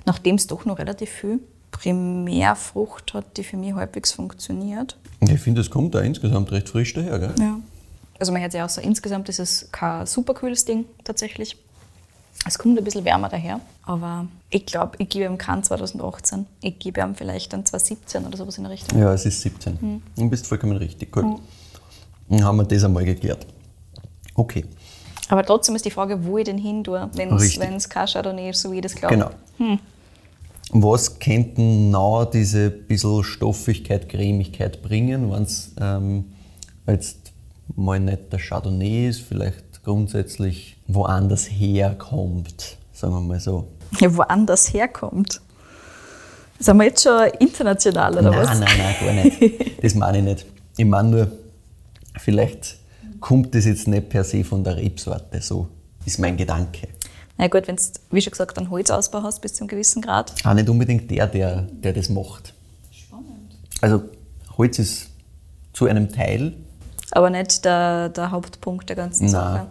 Nachdem 0.04 0.34
es 0.34 0.46
doch 0.46 0.64
noch 0.64 0.78
relativ 0.78 1.10
viel 1.10 1.40
Primärfrucht 1.72 3.14
hat, 3.14 3.36
die 3.36 3.44
für 3.44 3.56
mich 3.56 3.74
halbwegs 3.74 4.12
funktioniert. 4.12 4.96
Ich 5.20 5.40
finde, 5.40 5.60
es 5.60 5.70
kommt 5.70 5.94
da 5.94 6.00
insgesamt 6.00 6.52
recht 6.52 6.68
frisch 6.68 6.94
daher, 6.94 7.18
gell? 7.18 7.34
Ja. 7.38 7.58
Also 8.20 8.32
man 8.32 8.40
hört 8.40 8.54
ja 8.54 8.64
auch 8.64 8.68
so, 8.68 8.80
insgesamt 8.80 9.28
ist 9.28 9.40
es 9.40 9.68
kein 9.72 10.06
super 10.06 10.34
kühles 10.34 10.64
Ding 10.64 10.84
tatsächlich. 11.02 11.56
Es 12.46 12.58
kommt 12.58 12.78
ein 12.78 12.84
bisschen 12.84 13.04
wärmer 13.04 13.28
daher, 13.28 13.60
aber 13.84 14.26
ich 14.50 14.66
glaube, 14.66 14.96
ich 14.98 15.08
gebe 15.08 15.24
ihm 15.24 15.38
keinen 15.38 15.62
2018. 15.62 16.46
Ich 16.60 16.78
gebe 16.78 17.00
ihm 17.00 17.14
vielleicht 17.14 17.52
dann 17.52 17.64
2017 17.64 18.26
oder 18.26 18.36
sowas 18.36 18.56
in 18.58 18.64
der 18.64 18.72
Richtung. 18.72 18.98
Ja, 18.98 19.12
es 19.12 19.26
ist 19.26 19.40
17. 19.42 19.80
Hm. 19.80 20.02
Du 20.16 20.28
bist 20.30 20.46
vollkommen 20.46 20.76
richtig. 20.76 21.16
Cool. 21.16 21.24
Hm. 21.24 21.38
Dann 22.28 22.44
haben 22.44 22.56
wir 22.58 22.64
das 22.64 22.84
einmal 22.84 23.04
geklärt. 23.04 23.46
Okay, 24.34 24.64
Aber 25.28 25.44
trotzdem 25.44 25.74
ist 25.76 25.84
die 25.84 25.90
Frage, 25.90 26.24
wo 26.24 26.38
ich 26.38 26.44
denn 26.44 26.58
hin 26.58 26.82
tue, 26.84 27.08
wenn 27.14 27.30
es 27.36 27.88
kein 27.88 28.06
Chardonnay 28.06 28.50
ist, 28.50 28.62
so 28.62 28.72
wie 28.72 28.76
ich 28.76 28.82
das 28.82 28.94
glaube. 28.94 29.14
genau. 29.14 29.30
Was 30.72 31.18
könnten 31.18 31.90
noch 31.90 32.24
diese 32.24 32.70
bisschen 32.70 33.22
Stoffigkeit, 33.22 34.08
Cremigkeit 34.08 34.82
bringen, 34.82 35.30
wenn 35.30 35.42
es 35.42 35.72
ähm, 35.78 36.32
jetzt 36.86 37.32
mal 37.76 38.00
nicht 38.00 38.32
der 38.32 38.38
Chardonnay 38.38 39.08
ist, 39.08 39.20
vielleicht 39.20 39.84
grundsätzlich 39.84 40.78
woanders 40.86 41.44
herkommt, 41.44 42.78
sagen 42.92 43.12
wir 43.12 43.20
mal 43.20 43.40
so. 43.40 43.68
Ja, 44.00 44.16
woanders 44.16 44.72
herkommt. 44.72 45.42
Sind 46.58 46.76
wir 46.78 46.84
jetzt 46.84 47.02
schon 47.02 47.28
international 47.38 48.12
oder 48.12 48.30
nein, 48.30 48.38
was? 48.38 48.60
nein, 48.60 48.78
nein, 48.78 48.94
gar 49.00 49.24
nicht. 49.24 49.72
Das 49.82 49.94
meine 49.94 50.18
ich 50.18 50.24
nicht. 50.24 50.46
Ich 50.76 50.84
meine 50.86 51.10
nur, 51.10 51.32
vielleicht 52.18 52.78
kommt 53.20 53.54
das 53.54 53.66
jetzt 53.66 53.88
nicht 53.88 54.08
per 54.08 54.24
se 54.24 54.44
von 54.44 54.64
der 54.64 54.76
Rebsorte, 54.76 55.42
so 55.42 55.68
ist 56.06 56.18
mein 56.18 56.36
Gedanke. 56.36 56.88
Na 57.38 57.48
gut, 57.48 57.66
wenn 57.66 57.76
du, 57.76 57.82
wie 58.10 58.20
schon 58.20 58.30
gesagt, 58.30 58.56
einen 58.58 58.70
Holzausbau 58.70 59.22
hast 59.22 59.40
bis 59.40 59.54
zu 59.54 59.62
einem 59.62 59.68
gewissen 59.68 60.02
Grad. 60.02 60.32
Auch 60.44 60.54
nicht 60.54 60.68
unbedingt 60.68 61.10
der, 61.10 61.26
der, 61.26 61.62
der 61.62 61.92
das 61.92 62.08
macht. 62.08 62.54
Also 63.80 64.02
Holz 64.56 64.78
ist 64.78 65.08
zu 65.72 65.86
einem 65.86 66.12
Teil, 66.12 66.52
Aber 67.10 67.30
nicht 67.30 67.64
der, 67.64 68.10
der 68.10 68.30
Hauptpunkt 68.30 68.88
der 68.88 68.96
ganzen 68.96 69.24
Nein. 69.24 69.30
Sache. 69.32 69.66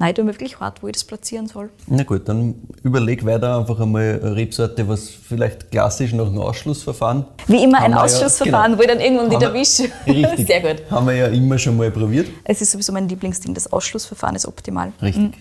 Nein, 0.00 0.10
ich 0.10 0.14
tue 0.14 0.24
mir 0.24 0.32
wirklich 0.32 0.60
hart, 0.60 0.82
wo 0.82 0.86
ich 0.86 0.92
das 0.92 1.02
platzieren 1.04 1.46
soll. 1.48 1.70
Na 1.88 2.02
gut, 2.04 2.28
dann 2.28 2.54
überleg 2.84 3.24
weiter 3.26 3.58
einfach 3.58 3.80
einmal 3.80 4.20
eine 4.22 4.36
Rebsorte, 4.36 4.86
was 4.88 5.08
vielleicht 5.08 5.70
klassisch 5.72 6.12
nach 6.12 6.26
einem 6.26 6.38
Ausschlussverfahren. 6.40 7.24
Wie 7.48 7.64
immer 7.64 7.78
ein 7.78 7.90
wir 7.92 7.96
ja- 7.96 8.04
Ausschlussverfahren, 8.04 8.72
genau. 8.72 8.78
wo 8.78 8.82
ich 8.82 8.88
dann 8.88 9.00
irgendwann 9.00 9.30
wieder 9.30 9.52
wir- 9.52 9.60
wische. 9.60 9.84
Richtig. 10.06 10.46
Sehr 10.46 10.60
gut. 10.60 10.88
Haben 10.90 11.06
wir 11.06 11.14
ja 11.14 11.26
immer 11.28 11.58
schon 11.58 11.76
mal 11.76 11.90
probiert. 11.90 12.28
Es 12.44 12.60
ist 12.60 12.70
sowieso 12.72 12.92
mein 12.92 13.08
Lieblingsding, 13.08 13.54
das 13.54 13.72
Ausschlussverfahren 13.72 14.36
ist 14.36 14.46
optimal. 14.46 14.92
Richtig. 15.02 15.32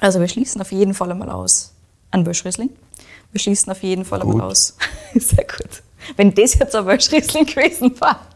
Also 0.00 0.20
wir 0.20 0.28
schließen 0.28 0.60
auf 0.60 0.72
jeden 0.72 0.94
Fall 0.94 1.10
einmal 1.10 1.30
aus 1.30 1.72
einen 2.10 2.26
Wölschriesling. 2.26 2.70
Wir 3.32 3.40
schließen 3.40 3.70
auf 3.72 3.82
jeden 3.82 4.04
Fall 4.04 4.20
Gut. 4.20 4.32
einmal 4.34 4.48
aus. 4.50 4.76
Sehr 5.14 5.44
gut. 5.44 5.82
Wenn 6.16 6.34
das 6.34 6.54
jetzt 6.58 6.74
ein 6.74 6.86
Wölschriesling 6.86 7.46
gewesen 7.46 7.98
war. 8.00 8.20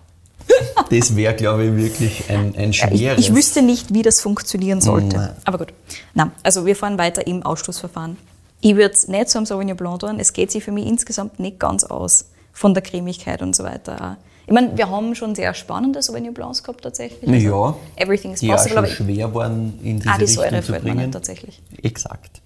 Das 0.90 1.14
wäre, 1.14 1.34
glaube 1.34 1.64
ich, 1.66 1.76
wirklich 1.76 2.28
ein, 2.28 2.56
ein 2.56 2.72
Ja, 2.72 2.88
ich, 2.90 2.98
schweres. 2.98 3.20
ich 3.20 3.32
wüsste 3.34 3.62
nicht, 3.62 3.94
wie 3.94 4.02
das 4.02 4.20
funktionieren 4.20 4.80
sollte. 4.80 5.16
Nein. 5.16 5.36
Aber 5.44 5.58
gut. 5.58 5.72
Na, 6.14 6.32
also 6.42 6.66
wir 6.66 6.74
fahren 6.74 6.98
weiter 6.98 7.24
im 7.28 7.44
Ausschlussverfahren. 7.44 8.16
Ich 8.60 8.74
würde 8.74 8.92
es 8.92 9.06
nicht 9.06 9.30
so 9.30 9.38
am 9.38 9.46
Sauvignon 9.46 9.76
Blanc 9.76 10.00
tun. 10.00 10.18
Es 10.18 10.32
geht 10.32 10.50
sich 10.50 10.64
für 10.64 10.72
mich 10.72 10.86
insgesamt 10.86 11.38
nicht 11.38 11.60
ganz 11.60 11.84
aus 11.84 12.24
von 12.52 12.74
der 12.74 12.82
Cremigkeit 12.82 13.42
und 13.42 13.54
so 13.54 13.62
weiter. 13.62 14.16
Ich 14.46 14.52
meine, 14.52 14.76
wir 14.76 14.88
haben 14.88 15.14
schon 15.14 15.34
sehr 15.34 15.54
spannende 15.54 16.02
Sauvignon 16.02 16.34
Blancs 16.34 16.62
gehabt 16.62 16.82
tatsächlich. 16.82 17.22
Na 17.24 17.34
Also 17.34 17.46
ja, 17.46 17.76
Everything 18.04 18.32
is 18.32 18.40
die 18.40 18.50
auch 18.52 18.56
possible. 18.56 18.86
schon 18.86 19.06
schwer 19.06 19.34
waren, 19.34 19.78
in 19.82 19.98
diese 19.98 20.10
ah, 20.10 20.16
die 20.18 20.24
Richtung 20.24 20.44
Säure 20.44 20.62
zu 20.62 20.72
bringen. 20.72 20.96
nicht 20.98 21.12
tatsächlich. 21.12 21.62
Exakt. 21.82 22.40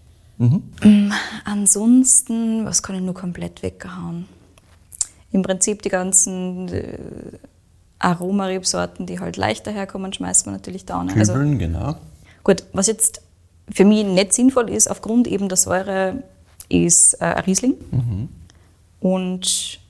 Ansonsten, 1.45 2.65
was 2.67 2.83
kann 2.83 2.97
ich 2.97 3.03
nur 3.03 3.15
komplett 3.15 3.63
weggehauen? 3.63 4.27
Im 5.33 5.43
Prinzip 5.43 5.83
die 5.83 5.89
ganzen 5.89 6.69
äh, 6.69 6.99
Aromarebsorten, 7.99 9.07
die 9.07 9.21
halt 9.21 9.37
leichter 9.37 9.71
herkommen, 9.71 10.13
schmeißt 10.13 10.47
man 10.47 10.55
natürlich 10.55 10.85
da. 10.85 11.03
ne? 11.03 11.13
Also, 11.17 11.33
Kübeln, 11.33 11.59
genau. 11.59 11.97
gut, 12.43 12.65
was 12.73 12.87
jetzt 12.89 13.23
für 13.71 13.85
mich 13.85 14.05
nicht 14.05 14.33
sinnvoll 14.35 14.71
ist, 14.71 14.91
aufgrund 14.91 15.27
eben 15.27 15.49
der 15.49 15.57
Säure, 15.57 16.23
ist 16.69 17.15
äh, 17.15 17.25
ein 17.25 17.45
Riesling. 17.45 17.75
Und 19.01 19.81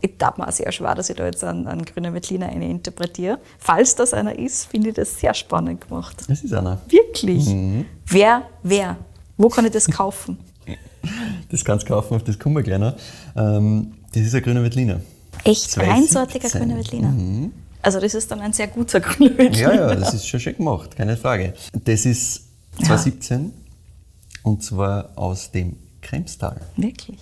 ich, 0.00 0.16
tat 0.18 0.38
mir 0.38 0.46
auch 0.46 0.52
sehr 0.52 0.70
schwer, 0.72 0.94
dass 0.94 1.10
ich 1.10 1.16
da 1.16 1.26
jetzt 1.26 1.42
einen, 1.44 1.66
einen 1.66 1.84
grünen 1.84 2.14
Veltliner 2.14 2.48
eine 2.48 2.68
interpretiere. 2.68 3.38
Falls 3.58 3.94
das 3.94 4.14
einer 4.14 4.38
ist, 4.38 4.66
finde 4.66 4.90
ich 4.90 4.94
das 4.94 5.18
sehr 5.18 5.34
spannend 5.34 5.86
gemacht. 5.86 6.24
Das 6.28 6.42
ist 6.42 6.52
einer. 6.52 6.80
Wirklich. 6.88 7.46
Wer, 8.06 8.42
wer? 8.62 8.96
Wo 9.36 9.48
kann 9.48 9.64
ich 9.64 9.72
das 9.72 9.86
kaufen? 9.86 10.38
Das 11.50 11.64
kannst 11.64 11.88
du 11.88 11.94
kaufen, 11.94 12.14
auf 12.14 12.24
das 12.24 12.38
kommen 12.38 12.56
wir 12.56 12.62
gleich 12.62 12.78
noch. 12.78 12.94
Ähm, 13.36 13.94
das 14.12 14.22
ist 14.22 14.34
ein 14.34 14.42
grüner 14.42 14.62
Veltliner. 14.62 15.00
Echt 15.44 15.70
2017. 15.70 15.82
reinsortiger 15.90 16.48
grüner 16.48 16.76
Veltliner. 16.76 17.50
Also 17.82 18.00
das 18.00 18.14
ist 18.14 18.30
dann 18.30 18.40
ein 18.40 18.52
sehr 18.52 18.66
guter 18.68 19.00
grüner 19.00 19.38
Veltliner. 19.38 19.74
Ja, 19.74 19.88
ja, 19.88 19.94
das 19.94 20.14
ist 20.14 20.26
schon 20.26 20.40
schön 20.40 20.56
gemacht, 20.56 20.96
keine 20.96 21.16
Frage. 21.16 21.54
Das 21.72 22.04
ist 22.04 22.48
2017 22.78 23.52
und 24.42 24.62
zwar 24.62 25.10
aus 25.16 25.50
dem 25.50 25.76
Kremstal. 26.00 26.60
Wirklich. 26.76 27.18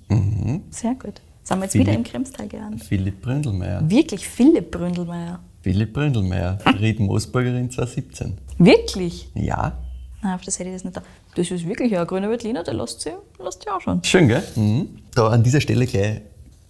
Sehr 0.71 0.95
gut. 0.95 1.21
Sind 1.47 1.59
wir 1.59 1.63
jetzt 1.63 1.71
Philipp. 1.71 1.87
wieder 1.87 1.95
im 1.95 2.03
Kremstal 2.03 2.47
gelandet? 2.49 2.83
Philipp 2.83 3.21
Bründelmeier. 3.21 3.89
Wirklich 3.89 4.27
Philipp 4.27 4.69
Bründelmeier. 4.69 5.39
Philipp 5.61 5.93
Bründelmeier, 5.93 6.57
Ried 6.81 6.99
Moosburgerin 6.99 7.71
2017. 7.71 8.37
Wirklich? 8.57 9.29
Ja, 9.33 9.77
Nein, 10.21 10.33
auf 10.35 10.41
das 10.41 10.59
hätte 10.59 10.69
ich 10.69 10.75
das 10.75 10.83
nicht 10.83 10.97
da. 10.97 11.03
Das 11.35 11.49
ist 11.49 11.65
wirklich 11.65 11.97
ein 11.97 12.05
grüner 12.05 12.29
Veltliner, 12.29 12.63
der 12.63 12.73
lässt 12.73 12.99
sich, 12.99 13.13
lässt 13.41 13.61
sich 13.61 13.71
auch 13.71 13.79
schon. 13.79 14.03
schön, 14.03 14.27
gell? 14.27 14.43
Mhm. 14.55 14.89
Da 15.15 15.27
an 15.29 15.41
dieser 15.41 15.61
Stelle 15.61 15.85
gleich 15.85 16.19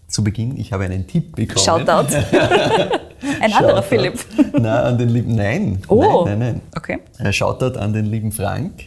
zu 0.08 0.24
Beginn, 0.24 0.60
ich 0.60 0.72
habe 0.72 0.84
einen 0.84 1.08
Tipp 1.08 1.36
bekommen. 1.36 1.58
Shoutout. 1.66 2.14
ein 3.42 3.52
anderer 3.54 3.82
Shoutout. 3.82 3.82
Philipp. 3.84 4.26
Nein, 4.54 4.66
an 4.66 4.98
den 5.00 5.10
lieben, 5.10 5.34
nein. 5.36 5.82
Oh. 5.88 6.24
Nein, 6.26 6.38
nein, 6.38 6.40
nein. 6.40 6.62
Okay. 6.76 7.00
Ein 7.18 7.34
Shoutout 7.34 7.80
an 7.80 7.94
den 7.94 8.06
lieben 8.06 8.32
Frank, 8.32 8.84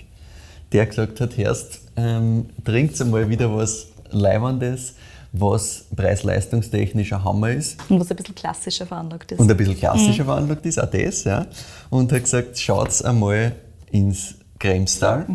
der 0.73 0.87
gesagt 0.87 1.21
hat, 1.21 1.37
Herst, 1.37 1.81
ähm, 1.97 2.47
trinkt 2.65 3.01
einmal 3.01 3.29
wieder 3.29 3.53
was 3.57 3.89
Leibendes, 4.11 4.95
was 5.33 5.85
preis-leistungstechnisch 5.95 7.13
ein 7.13 7.25
Hammer 7.25 7.51
ist 7.51 7.79
Und 7.89 8.01
was 8.01 8.11
ein 8.11 8.17
bisschen 8.17 8.35
klassischer 8.35 8.87
veranlagt 8.87 9.33
ist. 9.33 9.39
und 9.39 9.51
ein 9.51 9.57
bisschen 9.57 9.77
klassischer 9.77 10.25
veranlagt 10.25 10.67
ist, 10.67 10.81
auch 10.83 10.91
das, 10.91 11.25
ja. 11.25 11.47
Und 11.89 12.13
hat 12.13 12.25
gesagt, 12.25 12.59
schaut 12.59 13.05
einmal 13.05 13.53
ins 13.91 14.35
Kremstal. 14.59 15.27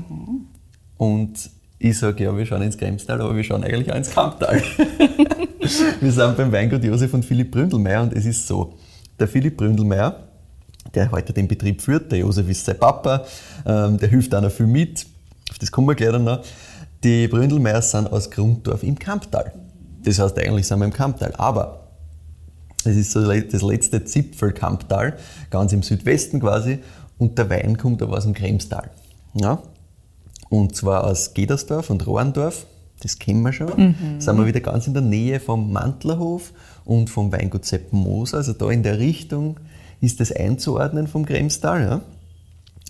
Und 0.98 1.50
ich 1.80 1.98
sage, 1.98 2.24
ja, 2.24 2.36
wir 2.36 2.46
schauen 2.46 2.62
ins 2.62 2.78
Kremstal, 2.78 3.22
aber 3.22 3.36
wir 3.36 3.44
schauen 3.44 3.64
eigentlich 3.64 3.92
auch 3.92 3.98
ins 3.98 4.12
Kamptal. 4.12 4.62
wir 6.00 6.12
sind 6.12 6.38
beim 6.38 6.52
Weingut 6.52 6.84
Josef 6.84 7.14
und 7.14 7.24
Philipp 7.24 7.52
Bründelmeier 7.52 8.04
und 8.04 8.14
es 8.14 8.26
ist 8.26 8.48
so, 8.48 8.74
der 9.20 9.28
Philipp 9.28 9.58
Bründelmeier, 9.58 10.24
der 10.94 11.12
heute 11.12 11.34
den 11.34 11.48
Betrieb 11.48 11.82
führt, 11.82 12.12
der 12.12 12.20
Josef 12.20 12.50
ist 12.50 12.66
sein 12.66 12.78
Papa, 12.78 13.26
ähm, 13.66 13.98
der 13.98 14.10
hilft 14.10 14.34
auch 14.36 14.42
noch 14.42 14.52
viel 14.52 14.68
mit, 14.68 15.06
auf 15.50 15.60
das 15.60 15.72
kommen 15.72 15.88
wir 15.88 15.96
gleich 15.96 16.12
dann 16.12 16.24
noch. 16.24 16.42
Die 17.04 17.28
Bründelmeiers 17.28 17.92
sind 17.92 18.12
aus 18.12 18.32
Grunddorf 18.32 18.84
im 18.84 18.98
Kamptal. 18.98 19.54
Das 20.06 20.20
heißt, 20.20 20.38
eigentlich 20.40 20.68
sind 20.68 20.80
wir 20.80 20.86
im 20.86 20.94
Kamptal, 20.94 21.34
aber 21.38 21.82
es 22.84 22.96
ist 22.96 23.12
so 23.12 23.22
das 23.28 23.62
letzte 23.62 24.06
Zipfel 24.06 24.54
Kamptal, 24.54 25.18
ganz 25.50 25.74
im 25.74 25.84
Südwesten 25.84 26.40
quasi, 26.40 26.80
und 27.18 27.38
der 27.38 27.50
Wein 27.50 27.78
kommt 27.78 28.02
aber 28.02 28.18
aus 28.18 28.24
dem 28.24 28.34
Kremstal. 28.34 28.92
Ja? 29.34 29.60
Und 30.50 30.76
zwar 30.76 31.06
aus 31.06 31.34
Gedersdorf 31.34 31.90
und 31.90 32.06
Rohrendorf, 32.06 32.68
das 33.02 33.20
kennen 33.20 33.42
wir 33.42 33.54
schon. 33.54 33.96
Sind 34.20 34.38
wir 34.38 34.46
wieder 34.46 34.62
ganz 34.62 34.88
in 34.88 34.94
der 34.94 35.02
Nähe 35.02 35.40
vom 35.40 35.74
Mantlerhof 35.74 36.54
und 36.86 37.10
vom 37.10 37.32
Weingut 37.32 37.66
Seppenmoos, 37.66 38.34
also 38.34 38.54
da 38.54 38.70
in 38.70 38.84
der 38.84 39.00
Richtung 39.00 39.60
ist 40.02 40.20
das 40.20 40.32
einzuordnen 40.32 41.08
vom 41.08 41.26
Kremstal. 41.26 41.82
Ja? 41.82 42.02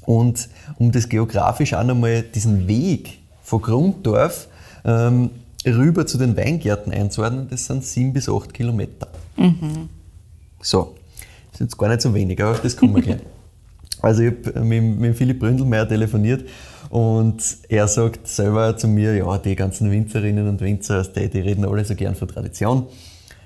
Und 0.05 0.49
um 0.77 0.91
das 0.91 1.07
geografisch 1.07 1.73
auch 1.73 1.83
nochmal 1.83 2.23
diesen 2.23 2.67
Weg 2.67 3.19
von 3.41 3.61
Grunddorf 3.61 4.47
ähm, 4.83 5.29
rüber 5.65 6.05
zu 6.05 6.17
den 6.17 6.37
Weingärten 6.37 6.91
einzuordnen, 6.91 7.47
das 7.49 7.65
sind 7.65 7.85
sieben 7.85 8.13
bis 8.13 8.29
acht 8.29 8.53
Kilometer. 8.53 9.07
So, 10.61 10.95
das 11.51 11.61
ist 11.61 11.67
jetzt 11.67 11.77
gar 11.77 11.89
nicht 11.89 12.01
so 12.01 12.13
wenig, 12.13 12.41
aber 12.41 12.51
auf 12.51 12.61
das 12.61 12.75
kommen 12.75 12.95
wir 12.95 13.01
gleich. 13.01 13.19
Also 14.01 14.21
ich 14.21 14.33
habe 14.45 14.59
mit, 14.59 14.99
mit 14.99 15.17
Philipp 15.17 15.39
Bründelmeier 15.39 15.87
telefoniert 15.87 16.47
und 16.89 17.41
er 17.69 17.87
sagt 17.87 18.27
selber 18.27 18.77
zu 18.77 18.87
mir, 18.87 19.15
ja, 19.15 19.37
die 19.39 19.55
ganzen 19.55 19.89
Winzerinnen 19.89 20.47
und 20.47 20.61
Winzer, 20.61 21.01
die, 21.03 21.27
die 21.27 21.39
reden 21.39 21.65
alle 21.65 21.83
so 21.85 21.95
gern 21.95 22.13
von 22.13 22.27
Tradition. 22.27 22.85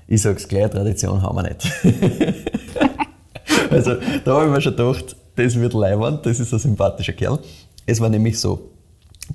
Ich 0.07 0.21
sage 0.21 0.37
es 0.37 0.47
gleich, 0.47 0.69
Tradition 0.69 1.21
haben 1.21 1.37
wir 1.37 1.43
nicht. 1.43 1.71
also 3.71 3.95
da 4.25 4.33
habe 4.33 4.45
ich 4.47 4.51
mir 4.51 4.61
schon 4.61 4.75
gedacht, 4.75 5.15
das 5.35 5.55
wird 5.55 5.73
leiwand, 5.73 6.25
das 6.25 6.39
ist 6.41 6.51
ein 6.51 6.59
sympathischer 6.59 7.13
Kerl. 7.13 7.39
Es 7.85 8.01
war 8.01 8.09
nämlich 8.09 8.37
so, 8.37 8.71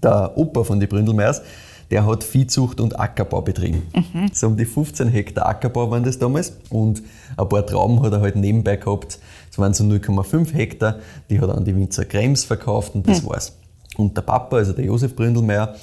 der 0.03 0.37
Opa 0.37 0.65
von 0.65 0.79
den 0.79 0.89
Bründelmeiers, 0.89 1.43
der 1.91 2.07
hat 2.07 2.25
Viehzucht 2.25 2.81
und 2.81 2.99
Ackerbau 2.99 3.43
betrieben. 3.43 3.83
So 4.33 4.47
um 4.49 4.57
die 4.57 4.65
15 4.65 5.09
Hektar 5.09 5.47
Ackerbau 5.47 5.91
waren 5.91 6.05
das 6.05 6.19
damals 6.19 6.55
und 6.71 7.03
ein 7.37 7.49
paar 7.49 7.67
Trauben 7.67 8.03
hat 8.03 8.13
er 8.13 8.21
halt 8.21 8.37
nebenbei 8.37 8.77
gehabt. 8.77 9.19
Das 9.51 9.59
waren 9.59 9.75
so 9.75 9.85
0,5 9.85 10.53
Hektar, 10.53 10.99
die 11.31 11.41
hat 11.41 11.49
er 11.49 11.57
an 11.57 11.65
die 11.65 11.75
Winzer 11.75 12.05
Krems 12.05 12.45
verkauft 12.45 12.95
und 12.95 13.09
das 13.09 13.25
war's. 13.27 13.57
Und 13.97 14.17
der 14.17 14.23
Papa, 14.23 14.57
also 14.57 14.73
der 14.73 14.85
Josef 14.85 15.15
Bründelmeier, 15.15 15.77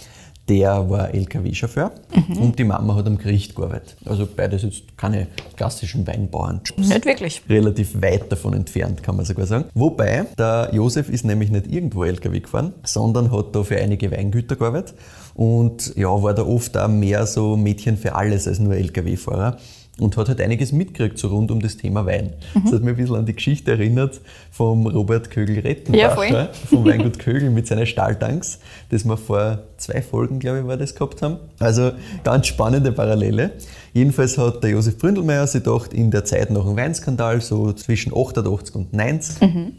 der 0.51 0.89
war 0.89 1.13
LKW-Chauffeur 1.13 1.93
und 2.38 2.60
die 2.60 2.65
Mama 2.65 2.96
hat 2.96 3.08
am 3.08 3.17
Gericht 3.17 3.55
gearbeitet. 3.55 3.96
Also 4.03 4.27
beides 4.27 4.63
jetzt 4.63 4.98
keine 4.98 5.27
klassischen 5.55 6.05
Weinbauernjobs 6.05 6.89
Nicht 6.89 7.05
wirklich. 7.05 7.41
relativ 7.48 8.01
weit 8.01 8.29
davon 8.29 8.53
entfernt, 8.53 9.01
kann 9.01 9.15
man 9.15 9.24
sogar 9.24 9.46
sagen. 9.46 9.65
Wobei, 9.74 10.25
der 10.38 10.70
Josef 10.74 11.08
ist 11.08 11.24
nämlich 11.24 11.51
nicht 11.51 11.67
irgendwo 11.72 12.03
LKW 12.03 12.41
gefahren, 12.41 12.74
sondern 12.84 13.31
hat 13.31 13.55
da 13.55 13.63
für 13.63 13.77
einige 13.77 14.12
Weingüter 14.12 14.58
gearbeitet 14.58 14.93
und 15.36 15.96
ja, 15.96 16.10
war 16.22 16.34
da 16.34 16.46
oft 16.46 16.75
auch 16.75 16.89
mehr 16.89 17.25
so 17.25 17.55
Mädchen 17.55 17.96
für 17.96 18.15
alles 18.15 18.46
als 18.46 18.60
nur 18.60 18.74
LKW-Fahrer. 18.75 19.55
Und 20.00 20.17
hat 20.17 20.29
halt 20.29 20.41
einiges 20.41 20.71
mitgekriegt 20.71 21.17
so 21.17 21.27
rund 21.27 21.51
um 21.51 21.60
das 21.60 21.77
Thema 21.77 22.05
Wein. 22.05 22.33
Mhm. 22.53 22.63
Das 22.63 22.74
hat 22.74 22.81
mich 22.81 22.89
ein 22.89 22.95
bisschen 22.98 23.15
an 23.15 23.25
die 23.25 23.36
Geschichte 23.36 23.71
erinnert 23.71 24.21
vom 24.51 24.88
Robert 24.88 25.29
Kögel-Rettenbacher, 25.29 26.27
ja, 26.27 26.50
vom 26.69 26.86
Weingut 26.86 27.19
Kögel 27.19 27.50
mit 27.50 27.67
seinen 27.67 27.86
Stahltanks, 27.86 28.60
das 28.89 29.05
wir 29.05 29.17
vor 29.17 29.63
zwei 29.77 30.01
Folgen, 30.01 30.39
glaube 30.39 30.60
ich, 30.60 30.65
war 30.65 30.77
das 30.77 30.95
gehabt 30.95 31.21
haben. 31.21 31.38
Also 31.60 31.91
ganz 32.24 32.48
spannende 32.48 32.91
Parallele. 32.91 33.51
Jedenfalls 33.93 34.38
hat 34.38 34.63
der 34.63 34.71
Josef 34.71 34.98
Bründelmeier 34.98 35.45
sich 35.45 35.63
gedacht, 35.63 35.93
in 35.93 36.10
der 36.10 36.25
Zeit 36.25 36.50
nach 36.51 36.65
dem 36.65 36.77
Weinskandal, 36.77 37.41
so 37.41 37.74
zwischen 37.74 38.13
88 38.15 38.75
und 38.75 38.93
90, 38.93 39.41
mhm. 39.41 39.74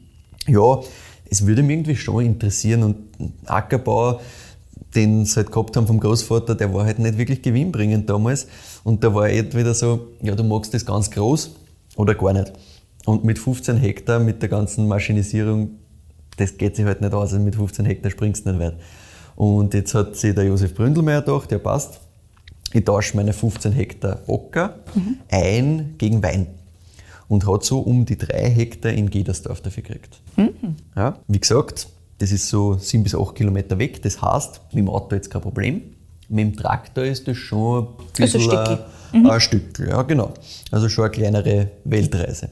ja, 0.46 0.80
es 1.30 1.46
würde 1.46 1.62
mich 1.62 1.76
irgendwie 1.76 1.96
schon 1.96 2.26
interessieren 2.26 2.82
und 2.82 2.96
Ackerbau 3.46 4.20
den 4.94 5.24
sie 5.24 5.36
halt 5.36 5.52
gehabt 5.52 5.76
haben 5.76 5.86
vom 5.86 6.00
Großvater, 6.00 6.54
der 6.54 6.72
war 6.74 6.84
halt 6.84 6.98
nicht 6.98 7.18
wirklich 7.18 7.42
gewinnbringend 7.42 8.08
damals. 8.08 8.46
Und 8.84 9.02
da 9.04 9.14
war 9.14 9.28
entweder 9.28 9.74
so, 9.74 10.08
ja, 10.22 10.34
du 10.34 10.44
magst 10.44 10.74
das 10.74 10.84
ganz 10.84 11.10
groß 11.10 11.54
oder 11.96 12.14
gar 12.14 12.32
nicht. 12.32 12.52
Und 13.04 13.24
mit 13.24 13.38
15 13.38 13.76
Hektar, 13.76 14.20
mit 14.20 14.42
der 14.42 14.48
ganzen 14.48 14.86
Maschinisierung, 14.86 15.70
das 16.36 16.56
geht 16.56 16.76
sich 16.76 16.84
halt 16.84 17.00
nicht 17.00 17.12
aus. 17.12 17.32
Also 17.32 17.44
mit 17.44 17.56
15 17.56 17.84
Hektar 17.84 18.10
springst 18.10 18.46
du 18.46 18.50
nicht 18.50 18.60
weit. 18.60 18.76
Und 19.34 19.74
jetzt 19.74 19.94
hat 19.94 20.16
sich 20.16 20.34
der 20.34 20.44
Josef 20.44 20.74
Bründelmeier 20.74 21.22
gedacht, 21.22 21.50
der 21.50 21.58
passt, 21.58 22.00
ich 22.72 22.84
tausche 22.84 23.16
meine 23.16 23.32
15 23.32 23.72
Hektar 23.72 24.20
Ocker 24.26 24.76
mhm. 24.94 25.18
ein 25.30 25.94
gegen 25.98 26.22
Wein. 26.22 26.46
Und 27.28 27.46
hat 27.46 27.64
so 27.64 27.80
um 27.80 28.04
die 28.04 28.18
drei 28.18 28.50
Hektar 28.50 28.92
in 28.92 29.08
Gedersdorf 29.08 29.62
dafür 29.62 29.82
gekriegt. 29.82 30.20
Mhm. 30.36 30.76
Ja, 30.94 31.18
wie 31.28 31.40
gesagt, 31.40 31.88
das 32.18 32.32
ist 32.32 32.48
so 32.48 32.74
sieben 32.74 33.02
bis 33.02 33.14
acht 33.14 33.34
Kilometer 33.34 33.78
weg. 33.78 34.02
Das 34.02 34.20
heißt, 34.20 34.60
mit 34.72 34.78
dem 34.78 34.88
Auto 34.88 35.14
jetzt 35.14 35.30
kein 35.30 35.42
Problem. 35.42 35.82
Mit 36.28 36.38
dem 36.38 36.56
Traktor 36.56 37.04
ist 37.04 37.26
das 37.28 37.36
schon 37.36 37.86
ein 37.86 37.86
bisschen 38.16 38.50
also 38.50 38.72
ein, 39.12 39.20
mhm. 39.20 39.30
ein 39.30 39.40
Stück. 39.40 39.78
Ja, 39.78 40.02
genau. 40.02 40.32
Also 40.70 40.88
schon 40.88 41.04
eine 41.04 41.10
kleinere 41.12 41.70
Weltreise. 41.84 42.50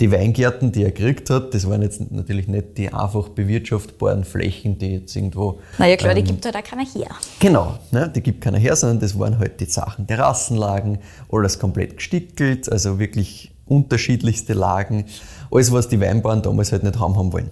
Die 0.00 0.10
Weingärten, 0.10 0.72
die 0.72 0.82
er 0.82 0.92
gekriegt 0.92 1.28
hat, 1.28 1.52
das 1.52 1.68
waren 1.68 1.82
jetzt 1.82 2.10
natürlich 2.10 2.48
nicht 2.48 2.78
die 2.78 2.90
einfach 2.90 3.28
bewirtschaftbaren 3.28 4.24
Flächen, 4.24 4.78
die 4.78 4.94
jetzt 4.94 5.14
irgendwo. 5.14 5.60
Naja, 5.76 5.96
klar, 5.96 6.16
ähm, 6.16 6.24
die 6.24 6.32
gibt 6.32 6.46
halt 6.46 6.56
auch 6.56 6.64
keiner 6.64 6.86
her. 6.86 7.10
Genau, 7.38 7.78
ne, 7.90 8.08
die 8.08 8.22
gibt 8.22 8.40
keiner 8.40 8.56
her, 8.56 8.74
sondern 8.76 9.00
das 9.00 9.18
waren 9.18 9.38
halt 9.38 9.60
die 9.60 9.66
Sachen. 9.66 10.06
Terrassenlagen, 10.06 11.00
alles 11.30 11.58
komplett 11.58 11.98
gestickelt, 11.98 12.72
also 12.72 12.98
wirklich 12.98 13.52
unterschiedlichste 13.66 14.54
Lagen. 14.54 15.04
Alles, 15.50 15.70
was 15.70 15.88
die 15.88 16.00
Weinbauern 16.00 16.40
damals 16.40 16.72
halt 16.72 16.82
nicht 16.82 16.98
haben, 16.98 17.16
haben 17.16 17.32
wollen. 17.34 17.50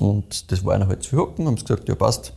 Und 0.00 0.50
das 0.52 0.64
war 0.64 0.74
einer 0.74 0.86
halt 0.86 1.02
zu 1.02 1.16
hocken, 1.16 1.46
haben 1.46 1.56
sie 1.56 1.64
gesagt, 1.64 1.88
ja 1.88 1.94
passt, 1.94 2.32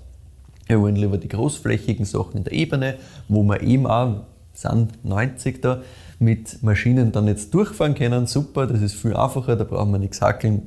wir 0.68 0.82
wollen 0.82 0.96
lieber 0.96 1.18
die 1.18 1.28
großflächigen 1.28 2.06
Sachen 2.06 2.38
in 2.38 2.44
der 2.44 2.54
Ebene, 2.54 2.96
wo 3.28 3.44
wir 3.44 3.62
eben 3.62 3.88
auch, 3.88 4.22
sind 4.54 5.04
90 5.04 5.62
da, 5.62 5.82
mit 6.20 6.62
Maschinen 6.62 7.12
dann 7.12 7.28
jetzt 7.28 7.54
durchfahren 7.54 7.96
können. 7.96 8.28
Super, 8.28 8.68
das 8.68 8.82
ist 8.82 8.94
viel 8.94 9.16
einfacher, 9.16 9.56
da 9.56 9.64
brauchen 9.64 9.92
wir 9.92 10.00
nichts 10.00 10.22
hackeln, 10.22 10.64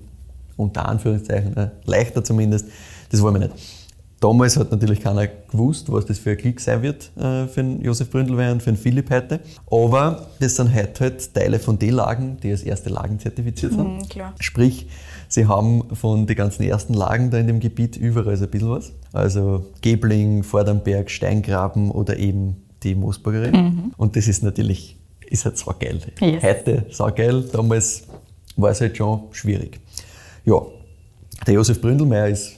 unter 0.57 0.89
Anführungszeichen, 0.89 1.57
äh, 1.57 1.71
leichter 1.85 2.25
zumindest. 2.25 2.67
Das 3.11 3.23
wollen 3.23 3.35
wir 3.35 3.49
nicht. 3.49 3.55
Damals 4.21 4.57
hat 4.57 4.71
natürlich 4.71 5.01
keiner 5.01 5.27
gewusst, 5.27 5.93
was 5.93 6.07
das 6.07 6.19
für 6.19 6.31
ein 6.31 6.39
Klick 6.39 6.59
sein 6.59 6.83
wird 6.83 7.11
äh, 7.17 7.47
für 7.47 7.63
den 7.63 7.83
Josef 7.83 8.11
Bründelwein 8.11 8.53
und 8.53 8.63
für 8.63 8.73
den 8.73 8.79
Philipp 8.79 9.11
heute. 9.11 9.41
Aber 9.71 10.29
das 10.41 10.57
sind 10.57 10.75
heute 10.75 11.05
halt 11.05 11.35
Teile 11.35 11.59
von 11.59 11.79
den 11.79 11.95
Lagen, 11.95 12.39
die 12.43 12.51
als 12.51 12.63
erste 12.63 12.89
Lagen 12.89 13.19
zertifiziert 13.19 13.73
sind. 13.73 13.85
Mhm, 13.85 14.33
Sprich, 14.41 14.89
Sie 15.35 15.49
haben 15.49 15.93
von 15.97 16.29
den 16.29 16.37
ganzen 16.37 16.63
ersten 16.63 16.95
Lagen 16.95 17.33
da 17.33 17.39
in 17.39 17.49
dem 17.49 17.59
Gebiet 17.59 17.97
überall 17.97 18.37
so 18.37 18.45
ein 18.45 18.51
bisschen 18.53 18.71
was. 18.71 18.93
Also 19.13 19.67
Gebling, 19.81 20.45
Vordernberg, 20.45 21.11
Steingraben 21.11 21.91
oder 21.91 22.17
eben 22.19 22.63
die 22.85 22.95
Moosburgerin. 22.95 23.53
Mhm. 23.53 23.95
Und 23.97 24.15
das 24.15 24.29
ist 24.29 24.45
natürlich, 24.45 24.97
ist 25.27 25.45
halt 25.45 25.59
saugeil. 25.59 25.99
Yes. 26.21 26.41
Heute 26.41 26.87
saugeil, 26.89 27.43
damals 27.51 28.05
war 28.55 28.71
es 28.71 28.81
halt 28.81 28.97
schon 28.97 29.23
schwierig. 29.33 29.81
Ja, 30.45 30.63
der 31.45 31.55
Josef 31.55 31.81
Bründelmeier 31.81 32.29
ist 32.29 32.53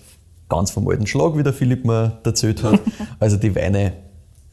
ganz 0.46 0.70
vom 0.70 0.86
alten 0.86 1.06
Schlag, 1.06 1.34
wie 1.34 1.42
der 1.42 1.54
Philipp 1.54 1.82
mir 1.82 2.18
erzählt 2.24 2.62
hat. 2.62 2.78
Also 3.18 3.38
die 3.38 3.54
Weine 3.54 3.94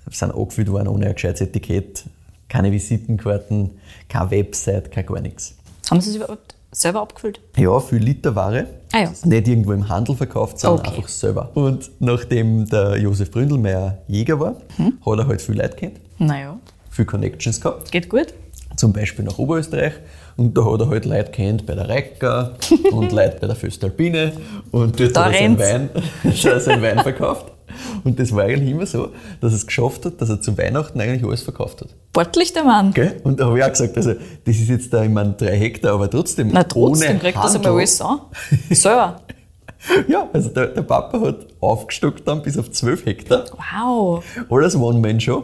sind 0.09 0.33
angefüllt 0.33 0.71
worden 0.71 0.87
ohne 0.87 1.07
ein 1.07 1.13
gescheites 1.13 1.41
Etikett, 1.41 2.05
keine 2.47 2.71
Visitenkarten, 2.71 3.71
keine 4.07 4.31
Website, 4.31 4.93
kein 4.93 5.05
gar 5.05 5.19
nichts. 5.19 5.57
Haben 5.89 5.99
Sie 5.99 6.11
es 6.11 6.15
überhaupt 6.15 6.52
selber 6.73 7.01
abgefüllt? 7.01 7.39
Ja, 7.57 7.79
für 7.79 7.97
Liter 7.97 8.35
Ware. 8.35 8.67
Ah, 8.91 9.03
ja. 9.03 9.11
Nicht 9.23 9.47
irgendwo 9.47 9.73
im 9.73 9.87
Handel 9.89 10.15
verkauft, 10.15 10.59
sondern 10.59 10.87
okay. 10.87 10.97
einfach 10.97 11.09
selber. 11.09 11.49
Und 11.53 11.91
nachdem 11.99 12.67
der 12.67 12.97
Josef 12.97 13.31
Bründelmeier 13.31 13.99
Jäger 14.07 14.39
war, 14.39 14.55
hm? 14.77 14.97
hat 15.05 15.19
er 15.19 15.27
halt 15.27 15.41
viel 15.41 15.55
Leute 15.55 15.75
kennt. 15.75 15.99
Naja. 16.19 16.57
Viel 16.89 17.05
Connections 17.05 17.59
gehabt. 17.59 17.91
Geht 17.91 18.09
gut. 18.09 18.33
Zum 18.75 18.93
Beispiel 18.93 19.25
nach 19.25 19.37
Oberösterreich. 19.37 19.93
Und 20.35 20.57
da 20.57 20.65
hat 20.65 20.81
er 20.81 20.89
halt 20.89 21.05
Leute 21.05 21.31
kennt 21.31 21.65
bei 21.65 21.75
der 21.75 21.87
Recker 21.87 22.55
und 22.91 23.11
Leute 23.11 23.37
bei 23.39 23.47
der 23.47 23.55
Föstalpine. 23.55 24.33
Und 24.71 24.99
dort 24.99 25.15
da 25.15 25.25
hat 25.25 25.33
er 25.33 25.39
seinen 25.39 25.59
Wein, 25.59 25.89
seinen 26.33 26.81
Wein 26.81 26.99
verkauft. 26.99 27.52
Und 28.03 28.19
das 28.19 28.35
war 28.35 28.43
eigentlich 28.43 28.71
immer 28.71 28.85
so, 28.85 29.09
dass 29.41 29.53
er 29.53 29.57
es 29.57 29.67
geschafft 29.67 30.05
hat, 30.05 30.21
dass 30.21 30.29
er 30.29 30.41
zu 30.41 30.57
Weihnachten 30.57 30.99
eigentlich 30.99 31.23
alles 31.23 31.41
verkauft 31.41 31.81
hat. 31.81 31.89
Sportlich 32.09 32.53
der 32.53 32.63
Mann. 32.63 32.93
Gell? 32.93 33.19
Und 33.23 33.39
da 33.39 33.45
habe 33.45 33.57
ich 33.57 33.63
auch 33.63 33.69
gesagt, 33.69 33.97
also 33.97 34.13
das 34.13 34.55
ist 34.55 34.69
jetzt 34.69 34.93
da, 34.93 35.03
ich 35.03 35.09
meine, 35.09 35.33
drei 35.33 35.57
Hektar, 35.57 35.93
aber 35.93 36.09
trotzdem. 36.09 36.49
Na 36.51 36.63
trotzdem 36.63 37.11
ohne 37.11 37.19
kriegt 37.19 37.37
das 37.37 37.55
einmal 37.55 37.71
alles 37.71 38.01
an. 38.01 38.19
Selber. 38.69 39.21
ja, 40.07 40.29
also 40.31 40.49
der, 40.49 40.67
der, 40.67 40.81
Papa 40.83 41.19
hat 41.19 41.47
aufgestockt 41.59 42.27
dann 42.27 42.41
bis 42.41 42.57
auf 42.57 42.71
12 42.71 43.05
Hektar. 43.05 43.45
Wow. 43.73 44.23
Alles 44.49 44.75
One-Man-Show. 44.75 45.43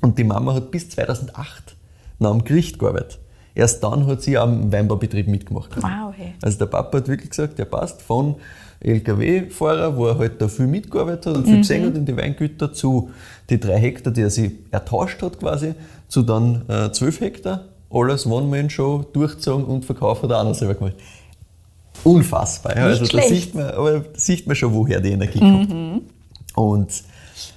Und 0.00 0.18
die 0.18 0.24
Mama 0.24 0.54
hat 0.54 0.70
bis 0.70 0.88
2008 0.90 1.76
nach 2.18 2.30
dem 2.30 2.44
Gericht 2.44 2.78
gearbeitet. 2.78 3.18
Erst 3.54 3.82
dann 3.82 4.06
hat 4.06 4.22
sie 4.22 4.38
am 4.38 4.72
Weinbaubetrieb 4.72 5.26
mitgemacht. 5.26 5.70
Wow, 5.76 6.14
hey. 6.16 6.34
Also 6.42 6.58
der 6.58 6.66
Papa 6.66 6.98
hat 6.98 7.08
wirklich 7.08 7.30
gesagt, 7.30 7.58
der 7.58 7.64
passt 7.64 8.02
von 8.02 8.36
LKW-Fahrer, 8.80 9.96
wo 9.96 10.06
er 10.06 10.18
halt 10.18 10.40
da 10.40 10.48
viel 10.48 10.66
mitgearbeitet 10.66 11.26
hat 11.26 11.36
und 11.36 11.44
viel 11.44 11.56
mhm. 11.56 11.60
gesehen 11.60 11.86
hat 11.86 11.96
in 11.96 12.06
die 12.06 12.16
Weingüter, 12.16 12.72
zu 12.72 13.10
die 13.50 13.58
drei 13.58 13.78
Hektar, 13.78 14.12
die 14.12 14.22
er 14.22 14.30
sich 14.30 14.52
ertauscht 14.70 15.20
hat 15.22 15.38
quasi, 15.40 15.74
zu 16.06 16.22
dann 16.22 16.62
äh, 16.68 16.92
zwölf 16.92 17.20
Hektar, 17.20 17.64
alles 17.90 18.26
One-Man-Show, 18.26 19.06
durchgezogen 19.12 19.64
und 19.64 19.84
Verkauf 19.84 20.22
hat 20.22 20.30
er 20.30 20.40
auch 20.40 20.44
noch 20.44 20.54
selber 20.54 20.74
gemacht. 20.74 20.96
Unfassbar. 22.04 22.76
Ja. 22.76 22.84
Also 22.84 23.06
da 23.06 23.22
sieht, 23.22 23.54
man, 23.54 23.66
aber 23.70 24.00
da 24.00 24.04
sieht 24.14 24.46
man 24.46 24.54
schon, 24.54 24.72
woher 24.72 25.00
die 25.00 25.10
Energie 25.10 25.40
kommt. 25.40 25.70
Mhm. 25.70 26.02
Und 26.54 27.02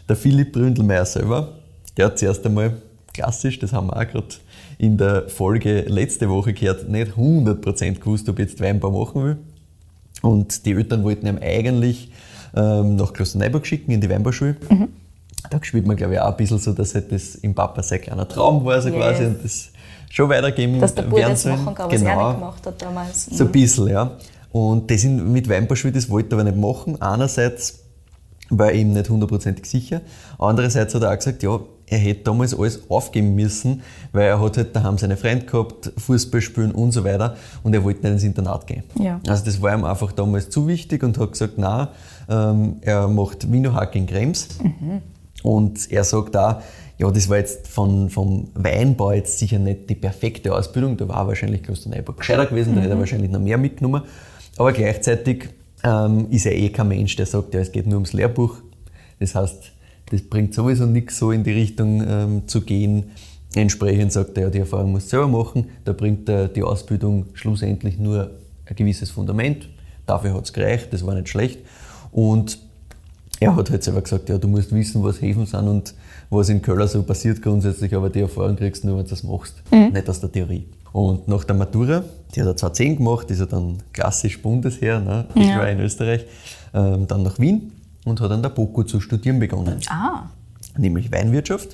der 0.09 0.15
Philipp 0.15 0.53
Bründelmeier 0.53 1.05
selber, 1.05 1.49
der 1.97 2.07
hat 2.07 2.17
zuerst 2.17 2.45
einmal 2.45 2.73
klassisch, 3.13 3.59
das 3.59 3.73
haben 3.73 3.87
wir 3.87 3.97
auch 3.97 4.07
gerade 4.07 4.27
in 4.77 4.97
der 4.97 5.29
Folge 5.29 5.81
letzte 5.81 6.29
Woche 6.29 6.53
gehört, 6.53 6.89
nicht 6.89 7.11
100% 7.11 7.99
gewusst, 7.99 8.27
ob 8.29 8.39
ich 8.39 8.49
jetzt 8.49 8.59
Weinbau 8.59 8.91
machen 8.91 9.23
will. 9.23 9.37
Und 10.21 10.65
die 10.65 10.73
Eltern 10.73 11.03
wollten 11.03 11.27
ihn 11.27 11.39
eigentlich 11.39 12.11
ähm, 12.55 12.95
nach 12.95 13.13
Klosterneuburg 13.13 13.65
schicken, 13.65 13.91
in 13.91 14.01
die 14.01 14.09
Weinbauschule. 14.09 14.55
Mhm. 14.69 14.89
Da 15.49 15.59
spielt 15.63 15.87
man, 15.87 15.97
glaube 15.97 16.13
ich, 16.13 16.19
auch 16.19 16.31
ein 16.31 16.37
bisschen 16.37 16.59
so, 16.59 16.73
dass 16.73 16.93
halt 16.93 17.11
das 17.11 17.35
im 17.35 17.55
Papa 17.55 17.81
sein 17.81 18.01
kleiner 18.01 18.27
Traum 18.27 18.63
war, 18.63 18.81
so 18.81 18.89
yes. 18.89 18.97
quasi, 18.97 19.25
und 19.25 19.43
das 19.43 19.69
schon 20.09 20.29
weitergeben 20.29 20.79
Dass 20.79 20.93
der 20.93 21.03
Bruder 21.03 21.29
das 21.29 21.45
machen 21.45 21.73
kann, 21.73 21.91
was 21.91 21.99
genau. 21.99 22.09
er 22.09 22.27
nicht 22.27 22.39
gemacht 22.39 22.67
hat 22.67 22.81
damals. 22.81 23.25
So 23.25 23.43
ein 23.43 23.47
mhm. 23.47 23.51
bisschen, 23.51 23.87
ja. 23.87 24.11
Und 24.51 24.91
das 24.91 25.03
in, 25.03 25.31
mit 25.31 25.49
Weinbauschule, 25.49 25.93
das 25.93 26.09
wollte 26.09 26.35
er 26.35 26.41
aber 26.41 26.51
nicht 26.51 26.61
machen. 26.61 27.01
Einerseits 27.01 27.79
war 28.49 28.67
er 28.67 28.75
eben 28.75 28.93
nicht 28.93 29.09
hundertprozentig 29.09 29.65
sicher. 29.65 30.01
Andererseits 30.37 30.93
hat 30.93 31.01
er 31.03 31.11
auch 31.11 31.17
gesagt, 31.17 31.41
ja, 31.41 31.59
er 31.91 31.97
hätte 31.97 32.23
damals 32.23 32.57
alles 32.57 32.89
aufgeben 32.89 33.35
müssen, 33.35 33.81
weil 34.13 34.27
er 34.27 34.41
hat 34.41 34.55
halt 34.55 34.75
daheim 34.75 34.97
seine 34.97 35.17
Freunde 35.17 35.45
gehabt, 35.45 35.91
Fußball 35.97 36.41
spielen 36.41 36.71
und 36.71 36.93
so 36.93 37.03
weiter 37.03 37.35
und 37.63 37.73
er 37.73 37.83
wollte 37.83 38.01
nicht 38.03 38.13
ins 38.13 38.23
Internat 38.23 38.65
gehen. 38.65 38.83
Ja. 38.97 39.19
Also 39.27 39.43
das 39.43 39.61
war 39.61 39.77
ihm 39.77 39.83
einfach 39.83 40.13
damals 40.13 40.49
zu 40.49 40.67
wichtig 40.67 41.03
und 41.03 41.17
hat 41.19 41.33
gesagt, 41.33 41.57
nein, 41.57 41.89
ähm, 42.29 42.77
er 42.81 43.09
macht 43.09 43.51
Wienerhack 43.51 43.93
in 43.95 44.07
Krems 44.07 44.47
mhm. 44.63 45.01
und 45.43 45.91
er 45.91 46.05
sagt 46.05 46.37
auch, 46.37 46.61
ja, 46.97 47.11
das 47.11 47.27
war 47.27 47.37
jetzt 47.37 47.67
von, 47.67 48.09
vom 48.09 48.47
Weinbau 48.53 49.11
jetzt 49.11 49.37
sicher 49.37 49.59
nicht 49.59 49.89
die 49.89 49.95
perfekte 49.95 50.55
Ausbildung, 50.55 50.95
da 50.95 51.09
war 51.09 51.27
wahrscheinlich 51.27 51.61
Klosterneuburg 51.61 52.17
gescheiter 52.19 52.45
gewesen, 52.45 52.71
mhm. 52.71 52.75
da 52.75 52.81
hätte 52.83 52.91
er 52.91 52.95
mhm. 52.95 52.99
wahrscheinlich 53.01 53.31
noch 53.31 53.41
mehr 53.41 53.57
mitgenommen, 53.57 54.03
aber 54.55 54.71
gleichzeitig 54.71 55.49
ähm, 55.83 56.27
ist 56.29 56.45
er 56.45 56.53
eh 56.53 56.69
kein 56.69 56.87
Mensch, 56.87 57.17
der 57.17 57.25
sagt, 57.25 57.53
ja, 57.53 57.59
es 57.59 57.73
geht 57.73 57.85
nur 57.85 57.95
ums 57.95 58.13
Lehrbuch, 58.13 58.59
das 59.19 59.35
heißt, 59.35 59.73
das 60.11 60.21
bringt 60.21 60.53
sowieso 60.53 60.85
nichts, 60.85 61.17
so 61.17 61.31
in 61.31 61.43
die 61.43 61.51
Richtung 61.51 62.03
ähm, 62.05 62.47
zu 62.47 62.61
gehen. 62.61 63.11
Entsprechend 63.55 64.11
sagt 64.11 64.37
er, 64.37 64.43
ja, 64.43 64.49
die 64.49 64.59
Erfahrung 64.59 64.91
muss 64.91 65.09
selber 65.09 65.27
machen. 65.27 65.65
Da 65.85 65.93
bringt 65.93 66.27
er 66.27 66.49
die 66.49 66.63
Ausbildung 66.63 67.27
schlussendlich 67.33 67.97
nur 67.97 68.29
ein 68.65 68.75
gewisses 68.75 69.09
Fundament. 69.09 69.69
Dafür 70.05 70.33
hat 70.33 70.45
es 70.45 70.53
gereicht, 70.53 70.89
das 70.91 71.05
war 71.05 71.15
nicht 71.15 71.29
schlecht. 71.29 71.59
Und 72.11 72.59
er 73.39 73.55
hat 73.55 73.71
halt 73.71 73.83
selber 73.83 74.01
gesagt, 74.01 74.27
ja, 74.29 74.37
du 74.37 74.47
musst 74.47 74.73
wissen, 74.73 75.01
was 75.01 75.21
Häfen 75.21 75.45
sind 75.45 75.67
und 75.67 75.93
was 76.29 76.49
in 76.49 76.61
Köln 76.61 76.87
so 76.87 77.01
passiert 77.03 77.41
grundsätzlich, 77.41 77.95
aber 77.95 78.09
die 78.09 78.19
Erfahrung 78.19 78.55
kriegst 78.55 78.83
du 78.83 78.87
nur, 78.87 78.97
wenn 78.97 79.05
du 79.05 79.09
das 79.09 79.23
machst, 79.23 79.55
mhm. 79.71 79.93
nicht 79.93 80.09
aus 80.09 80.19
der 80.19 80.31
Theorie. 80.31 80.67
Und 80.91 81.27
nach 81.27 81.43
der 81.45 81.55
Matura, 81.55 82.03
die 82.35 82.41
hat 82.41 82.47
er 82.47 82.55
2010 82.55 82.97
gemacht, 82.97 83.31
ist 83.31 83.39
er 83.39 83.47
dann 83.47 83.77
klassisch 83.93 84.41
Bundesheer, 84.41 84.99
ne? 84.99 85.25
ich 85.35 85.47
ja. 85.47 85.57
war 85.57 85.69
in 85.69 85.79
Österreich, 85.79 86.25
ähm, 86.73 87.07
dann 87.07 87.23
nach 87.23 87.39
Wien 87.39 87.71
und 88.05 88.21
hat 88.21 88.31
an 88.31 88.41
der 88.41 88.49
BOKU 88.49 88.83
zu 88.83 88.99
studieren 88.99 89.39
begonnen. 89.39 89.79
Ah. 89.89 90.23
nämlich 90.77 91.11
Weinwirtschaft. 91.11 91.69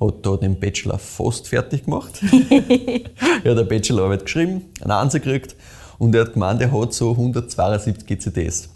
Hat 0.00 0.14
da 0.22 0.36
den 0.36 0.58
Bachelor 0.60 0.98
fast 0.98 1.48
fertig 1.48 1.84
gemacht. 1.84 2.20
er 2.50 3.50
hat 3.50 3.58
eine 3.58 3.64
Bachelorarbeit 3.64 4.24
geschrieben, 4.24 4.62
eine 4.82 4.94
Ansatz 4.94 5.22
gekriegt 5.22 5.56
und 5.98 6.14
er 6.14 6.22
hat 6.22 6.34
gemeint, 6.34 6.60
er 6.60 6.72
hat 6.72 6.92
so 6.92 7.12
172 7.12 8.06
GCDs. 8.06 8.68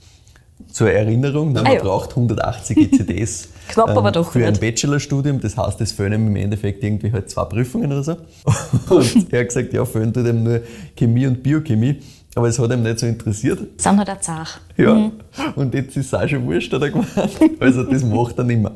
Zur 0.70 0.90
Erinnerung, 0.90 1.52
ne, 1.52 1.62
man 1.62 1.72
Ah 1.72 1.74
ja. 1.74 1.82
braucht 1.82 2.10
180 2.10 2.76
GCDs 2.76 3.48
Knapp, 3.68 3.88
aber 3.90 4.12
doch 4.12 4.32
für 4.32 4.46
ein. 4.46 4.58
Bachelorstudium. 4.58 5.40
Das 5.40 5.56
heißt, 5.56 5.80
es 5.80 5.92
fehlen 5.92 6.12
ihm 6.12 6.26
im 6.26 6.36
Endeffekt 6.36 6.82
irgendwie 6.82 7.12
halt 7.12 7.30
zwei 7.30 7.44
Prüfungen 7.44 7.90
oder 7.90 8.02
so. 8.02 8.16
Und 8.90 9.32
er 9.32 9.40
hat 9.40 9.48
gesagt, 9.48 9.72
ja, 9.72 9.84
fehlen 9.84 10.12
tut 10.12 10.26
ihm 10.26 10.42
nur 10.42 10.60
Chemie 10.96 11.26
und 11.26 11.42
Biochemie. 11.42 12.00
Aber 12.40 12.48
es 12.48 12.58
hat 12.58 12.72
ihm 12.72 12.82
nicht 12.82 12.98
so 12.98 13.04
interessiert. 13.06 13.58
Sind 13.76 13.98
halt 13.98 14.08
auch 14.08 14.20
zart. 14.20 14.62
Ja, 14.78 15.12
und 15.56 15.74
jetzt 15.74 15.94
ist 15.94 16.06
es 16.06 16.14
auch 16.14 16.26
schon 16.26 16.46
wurscht, 16.46 16.72
hat 16.72 16.80
er 16.80 16.88
gemeint. 16.88 17.10
Also 17.60 17.82
das 17.82 18.02
macht 18.02 18.38
er 18.38 18.44
nicht 18.44 18.62
mehr. 18.62 18.72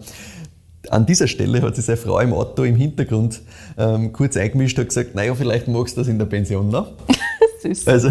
An 0.91 1.07
dieser 1.07 1.27
Stelle 1.27 1.63
hat 1.63 1.75
sich 1.75 1.87
seine 1.87 1.97
Frau 1.97 2.21
im 2.21 2.35
Auto 2.35 2.63
im 2.65 2.77
Hintergrund 2.77 3.41
ähm, 3.79 4.13
kurz 4.13 4.37
eingemischt 4.37 4.79
und 4.79 4.89
gesagt, 4.89 5.15
naja, 5.15 5.35
vielleicht 5.35 5.67
magst 5.67 5.97
du 5.97 6.03
das 6.03 6.09
in 6.09 6.19
der 6.19 6.27
Pension 6.27 6.69
noch. 6.69 6.93
Süß. 7.63 7.89
Also 7.89 8.11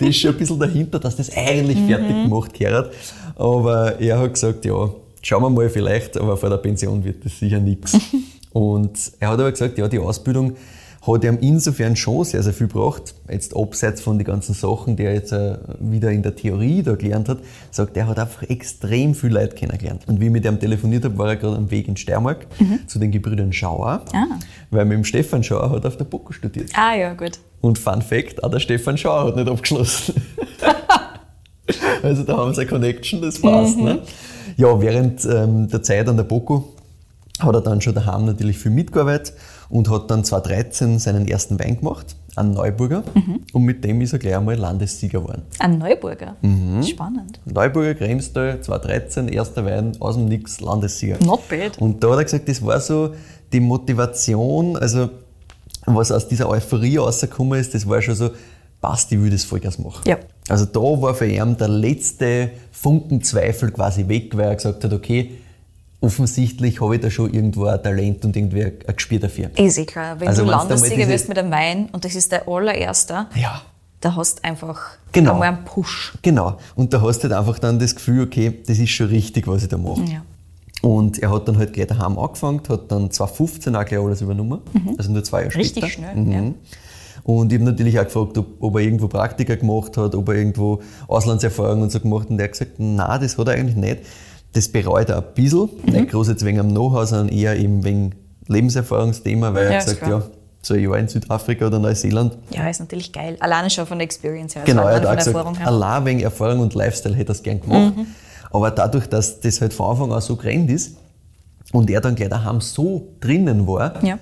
die 0.00 0.08
ist 0.08 0.16
schon 0.16 0.30
ein 0.30 0.38
bisschen 0.38 0.58
dahinter, 0.58 0.98
dass 0.98 1.16
das 1.16 1.30
eigentlich 1.36 1.78
fertig 1.86 2.22
gemacht 2.22 2.54
gehört. 2.54 2.94
Aber 3.34 4.00
er 4.00 4.18
hat 4.18 4.32
gesagt, 4.32 4.64
ja, 4.64 4.88
schauen 5.20 5.42
wir 5.42 5.50
mal 5.50 5.68
vielleicht, 5.68 6.16
aber 6.16 6.38
vor 6.38 6.48
der 6.48 6.56
Pension 6.56 7.04
wird 7.04 7.22
das 7.22 7.38
sicher 7.38 7.60
nichts. 7.60 7.98
Und 8.54 8.98
er 9.20 9.28
hat 9.28 9.40
aber 9.40 9.50
gesagt, 9.50 9.76
ja, 9.76 9.88
die 9.88 9.98
Ausbildung 9.98 10.56
hat 11.06 11.24
ihm 11.24 11.38
insofern 11.40 11.94
schon 11.94 12.24
sehr, 12.24 12.42
sehr 12.42 12.52
viel 12.52 12.66
gebracht. 12.68 13.14
Jetzt 13.30 13.56
abseits 13.56 14.00
von 14.00 14.18
den 14.18 14.26
ganzen 14.26 14.54
Sachen, 14.54 14.96
die 14.96 15.04
er 15.04 15.14
jetzt 15.14 15.32
äh, 15.32 15.56
wieder 15.78 16.10
in 16.10 16.22
der 16.22 16.34
Theorie 16.34 16.82
da 16.82 16.94
gelernt 16.94 17.28
hat, 17.28 17.38
sagt 17.70 17.96
er, 17.96 18.08
hat 18.08 18.18
einfach 18.18 18.42
extrem 18.44 19.14
viel 19.14 19.32
Leute 19.32 19.54
kennengelernt. 19.54 20.02
Und 20.06 20.20
wie 20.20 20.26
ich 20.26 20.30
mit 20.32 20.44
ihm 20.44 20.58
telefoniert 20.58 21.04
habe, 21.04 21.16
war 21.18 21.28
er 21.28 21.36
gerade 21.36 21.56
am 21.56 21.70
Weg 21.70 21.86
in 21.88 21.96
Steiermark 21.96 22.46
zu 22.86 22.98
den 22.98 23.10
Gebrüdern 23.10 23.52
Schauer, 23.52 24.02
Ah. 24.12 24.24
weil 24.70 24.84
mit 24.84 24.96
dem 24.98 25.04
Stefan 25.04 25.42
Schauer 25.44 25.70
hat 25.70 25.84
er 25.84 25.88
auf 25.88 25.96
der 25.96 26.04
BOKU 26.04 26.32
studiert. 26.32 26.70
Ah 26.74 26.94
ja, 26.96 27.14
gut. 27.14 27.38
Und 27.60 27.78
Fun 27.78 28.02
Fact, 28.02 28.42
auch 28.42 28.50
der 28.50 28.60
Stefan 28.60 28.98
Schauer 28.98 29.28
hat 29.28 29.36
nicht 29.36 29.48
abgeschlossen. 29.48 30.14
also 32.02 32.22
da 32.22 32.36
haben 32.36 32.54
sie 32.54 32.62
eine 32.62 32.70
Connection, 32.70 33.22
das 33.22 33.40
passt. 33.40 33.76
Ne? 33.78 34.00
Ja, 34.56 34.80
während 34.80 35.24
ähm, 35.24 35.68
der 35.68 35.82
Zeit 35.82 36.08
an 36.08 36.16
der 36.16 36.24
BOKU 36.24 36.62
hat 37.38 37.54
er 37.54 37.60
dann 37.60 37.80
schon 37.80 37.94
daheim 37.94 38.24
natürlich 38.24 38.58
viel 38.58 38.70
mitgearbeitet 38.72 39.34
und 39.68 39.90
hat 39.90 40.10
dann 40.10 40.24
2013 40.24 40.98
seinen 40.98 41.26
ersten 41.28 41.58
Wein 41.58 41.78
gemacht, 41.78 42.16
einen 42.36 42.52
Neuburger. 42.52 43.02
Und 43.52 43.62
mit 43.62 43.84
dem 43.84 44.00
ist 44.00 44.12
er 44.12 44.18
gleich 44.18 44.36
einmal 44.36 44.56
Landessieger 44.56 45.20
geworden. 45.20 45.42
Ein 45.58 45.78
Neuburger. 45.78 46.36
Mhm. 46.42 46.82
Spannend. 46.82 47.40
Neuburger 47.44 47.94
Kremstal 47.94 48.60
2013, 48.60 49.28
erster 49.28 49.64
Wein 49.64 49.92
aus 50.00 50.16
dem 50.16 50.26
Nix, 50.26 50.60
Landessieger. 50.60 51.18
Not 51.24 51.48
bad. 51.48 51.78
Und 51.78 52.02
da 52.02 52.10
hat 52.10 52.18
er 52.18 52.24
gesagt, 52.24 52.48
das 52.48 52.64
war 52.64 52.80
so 52.80 53.14
die 53.52 53.60
Motivation, 53.60 54.76
also 54.76 55.08
was 55.86 56.10
aus 56.10 56.28
dieser 56.28 56.48
Euphorie 56.48 56.96
rausgekommen 56.96 57.58
ist, 57.60 57.74
das 57.74 57.88
war 57.88 58.02
schon 58.02 58.14
so, 58.14 58.30
passt, 58.80 59.10
ich 59.12 59.20
will 59.20 59.30
das 59.30 59.44
Vollgas 59.44 59.78
machen. 59.78 60.02
Ja. 60.06 60.18
Also 60.48 60.64
da 60.66 60.80
war 60.80 61.14
für 61.14 61.26
ihn 61.26 61.56
der 61.56 61.68
letzte 61.68 62.50
Funken 62.70 63.22
Zweifel 63.22 63.70
quasi 63.70 64.06
weg, 64.06 64.36
weil 64.36 64.48
er 64.48 64.56
gesagt 64.56 64.84
hat, 64.84 64.92
okay, 64.92 65.38
offensichtlich 66.00 66.80
habe 66.80 66.96
ich 66.96 67.00
da 67.00 67.10
schon 67.10 67.32
irgendwo 67.32 67.66
ein 67.66 67.82
Talent 67.82 68.24
und 68.24 68.36
irgendwie 68.36 68.64
ein 68.64 68.72
Gespür 68.96 69.18
dafür. 69.18 69.50
Eh 69.56 69.84
klar. 69.84 70.20
Wenn 70.20 70.28
Also 70.28 70.44
du 70.44 70.50
Landessieger 70.50 71.08
wirst 71.08 71.28
mit 71.28 71.38
einem 71.38 71.50
Wein 71.50 71.88
und 71.92 72.04
das 72.04 72.14
ist 72.14 72.32
der 72.32 72.46
allererste, 72.48 73.26
Ja. 73.34 73.62
da 74.00 74.14
hast 74.14 74.38
du 74.40 74.44
einfach 74.44 74.80
Genau. 75.12 75.32
einmal 75.34 75.48
einen 75.48 75.64
Push. 75.64 76.14
Genau. 76.22 76.58
Und 76.74 76.92
da 76.92 77.00
hast 77.00 77.18
du 77.20 77.28
halt 77.28 77.32
einfach 77.38 77.58
dann 77.58 77.78
das 77.78 77.94
Gefühl, 77.94 78.22
okay, 78.24 78.52
das 78.66 78.78
ist 78.78 78.90
schon 78.90 79.06
richtig, 79.08 79.46
was 79.48 79.62
ich 79.62 79.68
da 79.68 79.78
mache. 79.78 80.02
Ja. 80.02 80.22
Und 80.82 81.18
er 81.20 81.30
hat 81.32 81.48
dann 81.48 81.56
halt 81.56 81.72
gleich 81.72 81.86
daheim 81.86 82.18
angefangen, 82.18 82.60
hat 82.68 82.92
dann 82.92 83.10
2015 83.10 83.74
auch 83.74 83.84
gleich 83.84 83.98
alles 83.98 84.20
übernommen, 84.20 84.60
also 84.98 85.10
nur 85.10 85.24
zwei 85.24 85.44
Jahre 85.44 85.54
Mhm. 85.54 85.60
Richtig 85.60 85.92
später. 85.92 86.12
schnell, 86.12 86.32
ja. 86.32 86.52
Und 87.24 87.50
ich 87.52 87.58
habe 87.58 87.70
natürlich 87.70 87.98
auch 87.98 88.04
gefragt, 88.04 88.38
ob, 88.38 88.46
ob 88.60 88.74
er 88.76 88.82
irgendwo 88.82 89.08
Praktika 89.08 89.56
gemacht 89.56 89.96
hat, 89.96 90.14
ob 90.14 90.28
er 90.28 90.34
irgendwo 90.36 90.80
Auslandserfahrung 91.08 91.82
und 91.82 91.90
so 91.90 91.98
gemacht 91.98 92.24
hat. 92.24 92.30
Und 92.30 92.38
er 92.38 92.44
hat 92.44 92.52
gesagt, 92.52 92.72
nein, 92.78 93.20
das 93.20 93.36
hat 93.36 93.48
er 93.48 93.54
eigentlich 93.54 93.74
nicht. 93.74 93.98
Das 94.56 94.68
bereut 94.68 95.10
er 95.10 95.18
ein 95.18 95.24
bisschen, 95.34 95.68
Mhm. 95.84 95.92
nicht 95.92 96.08
groß 96.10 96.28
jetzt 96.28 96.42
wegen 96.44 96.58
am 96.58 96.70
Know-how, 96.70 97.06
sondern 97.06 97.28
eher 97.28 97.56
eben 97.58 97.84
wegen 97.84 98.14
Lebenserfahrungsthema, 98.48 99.52
weil 99.52 99.66
er 99.66 99.72
Ja, 99.72 99.78
ist 99.78 99.84
gesagt, 99.84 100.08
ja, 100.08 100.22
so 100.62 100.72
ein 100.74 100.80
Jahr 100.82 100.98
in 100.98 101.08
Südafrika 101.08 101.66
oder 101.66 101.78
Neuseeland, 101.78 102.38
Ja, 102.50 102.66
ist 102.68 102.80
natürlich 102.80 103.12
geil. 103.12 103.36
Alleine 103.40 103.68
schon 103.68 103.86
von 103.86 103.98
der 103.98 104.06
Experience 104.06 104.54
her. 104.54 104.62
Genau, 104.64 104.84
also 104.84 105.04
er 105.06 105.10
hat 105.12 105.18
auch 105.18 105.24
von 105.24 105.34
der 105.44 105.52
gesagt, 105.52 105.66
allein 105.66 106.04
wegen 106.06 106.20
Erfahrung 106.20 106.60
und 106.60 106.74
Lifestyle 106.74 107.14
hätte 107.14 107.32
er 107.32 107.34
es 107.34 107.42
gern 107.42 107.60
gemacht. 107.60 107.92
Aber 108.50 108.70
dadurch, 108.70 109.06
dass 109.08 109.40
das 109.40 109.60
halt 109.60 109.74
von 109.74 109.90
Anfang 109.90 110.12
an 110.12 110.20
so 110.22 110.36
gerannt 110.36 110.70
ist 110.70 110.96
und 111.72 111.90
er 111.90 112.00
dann 112.00 112.14
gleich 112.14 112.30
daheim 112.30 112.60
so 112.62 113.08
drinnen 113.20 113.66
war, 113.66 114.02
Ja. 114.02 114.18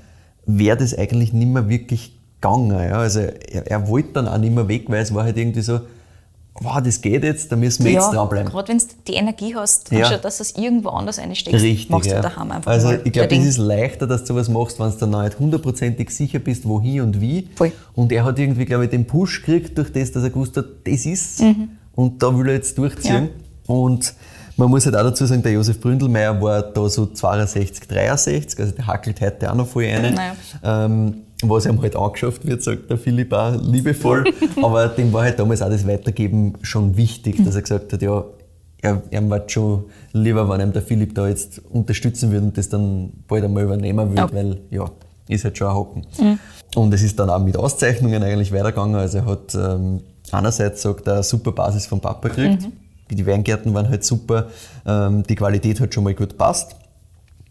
wäre 0.46 0.76
das 0.76 0.98
eigentlich 0.98 1.32
nicht 1.32 1.46
mehr 1.48 1.68
wirklich 1.68 2.18
gegangen. 2.40 2.70
Ja? 2.72 2.98
Also 2.98 3.20
er, 3.20 3.66
er 3.70 3.86
wollte 3.88 4.14
dann 4.14 4.26
auch 4.26 4.38
nicht 4.38 4.52
mehr 4.54 4.66
weg, 4.66 4.86
weil 4.88 5.00
es 5.02 5.14
war 5.14 5.22
halt 5.24 5.36
irgendwie 5.36 5.62
so, 5.62 5.80
wow, 6.60 6.80
das 6.82 7.00
geht 7.00 7.24
jetzt, 7.24 7.50
da 7.50 7.56
müssen 7.56 7.84
wir 7.84 7.92
jetzt 7.92 8.04
ja, 8.06 8.12
dranbleiben. 8.12 8.50
gerade 8.50 8.68
wenn 8.68 8.78
du 8.78 8.84
die 9.08 9.14
Energie 9.14 9.54
hast, 9.56 9.90
Ja. 9.90 10.00
anstatt 10.00 10.24
dass 10.24 10.36
du 10.38 10.42
es 10.44 10.56
irgendwo 10.56 10.90
anders 10.90 11.18
einsteckst, 11.18 11.62
Richtig, 11.62 11.90
machst 11.90 12.10
du 12.10 12.14
ja. 12.14 12.20
daheim 12.20 12.50
einfach 12.52 12.70
Also 12.70 12.92
ich 12.92 13.12
glaube, 13.12 13.34
es 13.36 13.44
ist 13.44 13.58
leichter, 13.58 14.06
dass 14.06 14.22
du 14.22 14.28
sowas 14.34 14.48
machst, 14.48 14.78
wenn 14.78 14.90
du 14.90 14.96
dann 14.98 15.10
noch 15.10 15.22
nicht 15.24 15.38
hundertprozentig 15.38 16.10
sicher 16.10 16.38
bist, 16.38 16.66
wohin 16.68 17.00
und 17.02 17.20
wie. 17.20 17.48
Voll. 17.56 17.72
Und 17.94 18.12
er 18.12 18.24
hat 18.24 18.38
irgendwie, 18.38 18.64
glaube 18.64 18.84
ich, 18.84 18.90
den 18.90 19.04
Push 19.06 19.42
gekriegt 19.42 19.76
durch 19.76 19.92
das, 19.92 20.12
dass 20.12 20.22
er 20.22 20.30
gewusst 20.30 20.56
hat, 20.56 20.66
das 20.84 21.06
ist 21.06 21.42
und 21.96 22.22
da 22.22 22.36
will 22.38 22.48
er 22.48 22.54
jetzt 22.54 22.78
durchziehen. 22.78 23.30
Und 23.66 24.14
man 24.56 24.70
muss 24.70 24.84
halt 24.86 24.94
auch 24.96 25.02
dazu 25.02 25.26
sagen, 25.26 25.42
der 25.42 25.52
Josef 25.52 25.80
Bründelmeier 25.80 26.40
war 26.40 26.62
da 26.62 26.88
so 26.88 27.06
62, 27.06 27.88
63, 27.88 28.60
also 28.60 28.72
der 28.72 28.86
hackelt 28.86 29.20
heute 29.20 29.50
auch 29.50 29.56
noch 29.56 29.66
voll 29.66 29.84
rein. 29.86 30.14
Naja. 30.14 30.36
Ähm, 30.62 31.22
was 31.48 31.66
ihm 31.66 31.80
halt 31.82 31.96
angeschafft 31.96 32.46
wird, 32.46 32.62
sagt 32.62 32.90
der 32.90 32.98
Philipp 32.98 33.32
auch 33.32 33.54
liebevoll. 33.62 34.24
Aber 34.62 34.88
dem 34.88 35.12
war 35.12 35.22
halt 35.22 35.38
damals 35.38 35.62
auch 35.62 35.68
das 35.70 35.86
Weitergeben 35.86 36.54
schon 36.62 36.96
wichtig, 36.96 37.42
dass 37.44 37.54
er 37.54 37.62
gesagt 37.62 37.92
hat, 37.92 38.02
ja, 38.02 38.24
er, 38.82 39.02
er 39.10 39.30
war 39.30 39.42
schon 39.48 39.84
lieber, 40.12 40.48
wenn 40.48 40.60
ihm 40.60 40.72
der 40.72 40.82
Philipp 40.82 41.14
da 41.14 41.26
jetzt 41.28 41.60
unterstützen 41.70 42.30
würde 42.30 42.46
und 42.46 42.58
das 42.58 42.68
dann 42.68 43.12
bald 43.26 43.44
einmal 43.44 43.64
übernehmen 43.64 44.08
würde, 44.10 44.20
Ja. 44.22 44.32
weil 44.32 44.58
ja, 44.70 44.90
ist 45.28 45.44
halt 45.44 45.56
schon 45.56 45.68
ein 45.68 45.74
Hocken. 45.74 46.06
Und 46.74 46.92
es 46.92 47.02
ist 47.02 47.18
dann 47.18 47.30
auch 47.30 47.38
mit 47.38 47.56
Auszeichnungen 47.56 48.22
eigentlich 48.22 48.52
weitergegangen. 48.52 48.96
Also 48.96 49.18
er 49.18 49.26
hat 49.26 49.54
ähm, 49.54 50.00
einerseits 50.32 50.82
sagt 50.82 51.06
er, 51.06 51.14
eine 51.14 51.22
super 51.22 51.52
Basis 51.52 51.86
vom 51.86 52.00
Papa 52.00 52.28
gekriegt. 52.28 52.68
Die 53.10 53.26
Weingärten 53.26 53.72
waren 53.74 53.88
halt 53.88 54.02
super, 54.04 54.48
ähm, 54.86 55.22
die 55.22 55.34
Qualität 55.36 55.80
hat 55.80 55.94
schon 55.94 56.04
mal 56.04 56.14
gut 56.14 56.36
passt. 56.36 56.74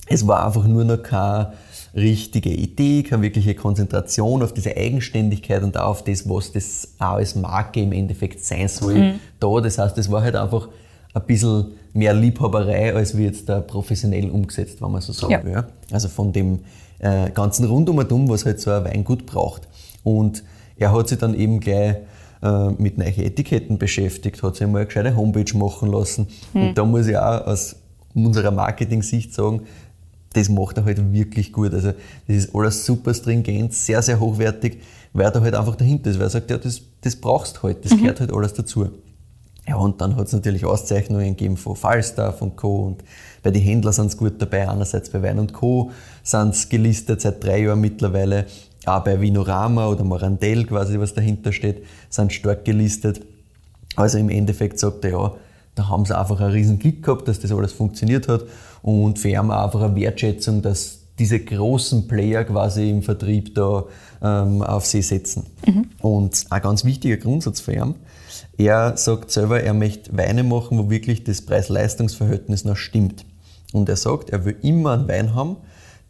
Es 0.08 0.27
war 0.27 0.45
einfach 0.45 0.65
nur 0.67 0.84
noch 0.84 1.01
keine 1.01 1.53
richtige 1.95 2.49
Idee, 2.49 3.03
keine 3.03 3.21
wirkliche 3.21 3.53
Konzentration 3.56 4.41
auf 4.41 4.53
diese 4.53 4.75
Eigenständigkeit 4.75 5.62
und 5.63 5.77
auch 5.77 5.89
auf 5.89 6.03
das, 6.03 6.27
was 6.27 6.51
das 6.51 6.95
auch 6.97 7.13
als 7.13 7.36
Marke 7.36 7.82
im 7.82 7.91
Endeffekt 7.91 8.43
sein 8.43 8.67
soll. 8.67 9.15
Da, 9.39 9.62
das 9.62 9.77
heißt, 9.77 9.97
es 9.99 10.12
war 10.12 10.23
halt 10.23 10.36
einfach 10.36 10.69
ein 11.13 11.21
bisschen 11.27 11.73
mehr 11.93 12.13
Liebhaberei, 12.13 12.95
als 12.95 13.15
wie 13.15 13.25
jetzt 13.25 13.47
da 13.47 13.62
professionell 13.62 14.29
umgesetzt, 14.32 14.82
wenn 14.82 14.91
man 14.91 15.01
so 15.01 15.13
sagen 15.13 15.32
Ja. 15.32 15.43
will. 15.43 15.63
Also 15.91 16.08
von 16.10 16.34
dem 16.34 16.62
äh, 16.97 17.29
ganzen 17.29 17.65
Rundum 17.65 17.99
und 17.99 18.12
um, 18.12 18.27
was 18.29 18.45
halt 18.45 18.60
so 18.60 18.71
ein 18.71 18.84
Weingut 18.86 19.27
braucht. 19.27 19.67
Und 20.03 20.43
er 20.77 20.91
hat 20.91 21.08
sich 21.10 21.19
dann 21.19 21.36
eben 21.36 21.60
gleich 21.60 21.97
äh, 22.41 22.69
mit 22.79 22.97
neuen 22.97 23.15
Etiketten 23.19 23.77
beschäftigt, 23.77 24.41
hat 24.41 24.56
sich 24.56 24.63
einmal 24.63 24.82
eine 24.82 24.88
gescheite 24.88 25.15
Homepage 25.15 25.56
machen 25.56 25.91
lassen. 25.91 26.27
Und 26.53 26.75
da 26.75 26.84
muss 26.84 27.06
ich 27.08 27.15
auch 27.17 27.45
aus 27.45 27.75
unserer 28.15 28.51
Marketing-Sicht 28.51 29.34
sagen, 29.34 29.62
das 30.33 30.49
macht 30.49 30.77
er 30.77 30.85
halt 30.85 31.13
wirklich 31.13 31.51
gut. 31.51 31.73
Also 31.73 31.93
das 32.27 32.35
ist 32.35 32.55
alles 32.55 32.85
super 32.85 33.13
stringent, 33.13 33.73
sehr, 33.73 34.01
sehr 34.01 34.19
hochwertig, 34.19 34.81
weil 35.13 35.25
er 35.25 35.31
da 35.31 35.41
halt 35.41 35.55
einfach 35.55 35.75
dahinter 35.75 36.09
ist, 36.09 36.17
weil 36.17 36.27
er 36.27 36.31
sagt, 36.31 36.49
ja, 36.49 36.57
das, 36.57 36.81
das 37.01 37.15
brauchst 37.15 37.57
du 37.57 37.63
halt, 37.63 37.85
das 37.85 37.97
gehört 37.97 38.19
halt 38.19 38.33
alles 38.33 38.53
dazu. 38.53 38.89
Ja, 39.67 39.77
und 39.77 40.01
dann 40.01 40.17
hat 40.17 40.27
es 40.27 40.33
natürlich 40.33 40.65
Auszeichnungen 40.65 41.29
gegeben 41.29 41.55
von 41.55 41.75
Falstaff 41.75 42.41
und 42.41 42.57
Co. 42.57 42.83
Und 42.85 43.03
bei 43.43 43.51
den 43.51 43.61
Händlern 43.61 43.93
sind 43.93 44.07
es 44.07 44.17
gut 44.17 44.41
dabei. 44.41 44.67
Einerseits 44.67 45.09
bei 45.09 45.21
Wein 45.21 45.39
und 45.39 45.53
Co. 45.53 45.91
sind 46.21 46.53
es 46.53 46.67
gelistet 46.67 47.21
seit 47.21 47.41
drei 47.43 47.61
Jahren 47.61 47.79
mittlerweile. 47.79 48.45
Auch 48.85 49.03
bei 49.05 49.21
Vinorama 49.21 49.87
oder 49.87 50.03
Morandell 50.03 50.65
quasi, 50.65 50.99
was 50.99 51.13
dahinter 51.13 51.53
steht, 51.53 51.85
sind 52.09 52.33
stark 52.33 52.65
gelistet. 52.65 53.21
Also 53.95 54.17
im 54.17 54.29
Endeffekt 54.29 54.79
sagt 54.79 55.05
er, 55.05 55.11
ja, 55.11 55.33
da 55.75 55.87
haben 55.87 56.05
sie 56.05 56.17
einfach 56.17 56.41
einen 56.41 56.51
riesen 56.51 56.79
Glück 56.79 57.01
gehabt, 57.01 57.27
dass 57.27 57.39
das 57.39 57.51
alles 57.51 57.71
funktioniert 57.71 58.27
hat. 58.27 58.41
Und 58.83 59.17
für 59.17 59.29
ihn 59.29 59.37
auch 59.37 59.65
einfach 59.65 59.81
eine 59.81 59.95
Wertschätzung, 59.95 60.61
dass 60.61 60.99
diese 61.17 61.39
großen 61.39 62.07
Player 62.07 62.43
quasi 62.43 62.89
im 62.89 63.01
Vertrieb 63.01 63.55
da 63.55 63.85
ähm, 64.21 64.61
auf 64.61 64.85
sie 64.85 65.01
setzen. 65.01 65.45
Und 66.01 66.45
ein 66.49 66.61
ganz 66.61 66.85
wichtiger 66.85 67.17
Grundsatz 67.17 67.59
für 67.59 67.73
ihn, 67.73 67.95
er 68.57 68.97
sagt 68.97 69.31
selber, 69.31 69.61
er 69.61 69.73
möchte 69.73 70.15
Weine 70.15 70.43
machen, 70.43 70.77
wo 70.77 70.89
wirklich 70.89 71.23
das 71.23 71.41
Preis-Leistungs-Verhältnis 71.41 72.65
noch 72.65 72.77
stimmt. 72.77 73.25
Und 73.71 73.89
er 73.89 73.95
sagt, 73.95 74.29
er 74.29 74.45
will 74.45 74.57
immer 74.61 74.91
einen 74.91 75.07
Wein 75.07 75.33
haben, 75.33 75.57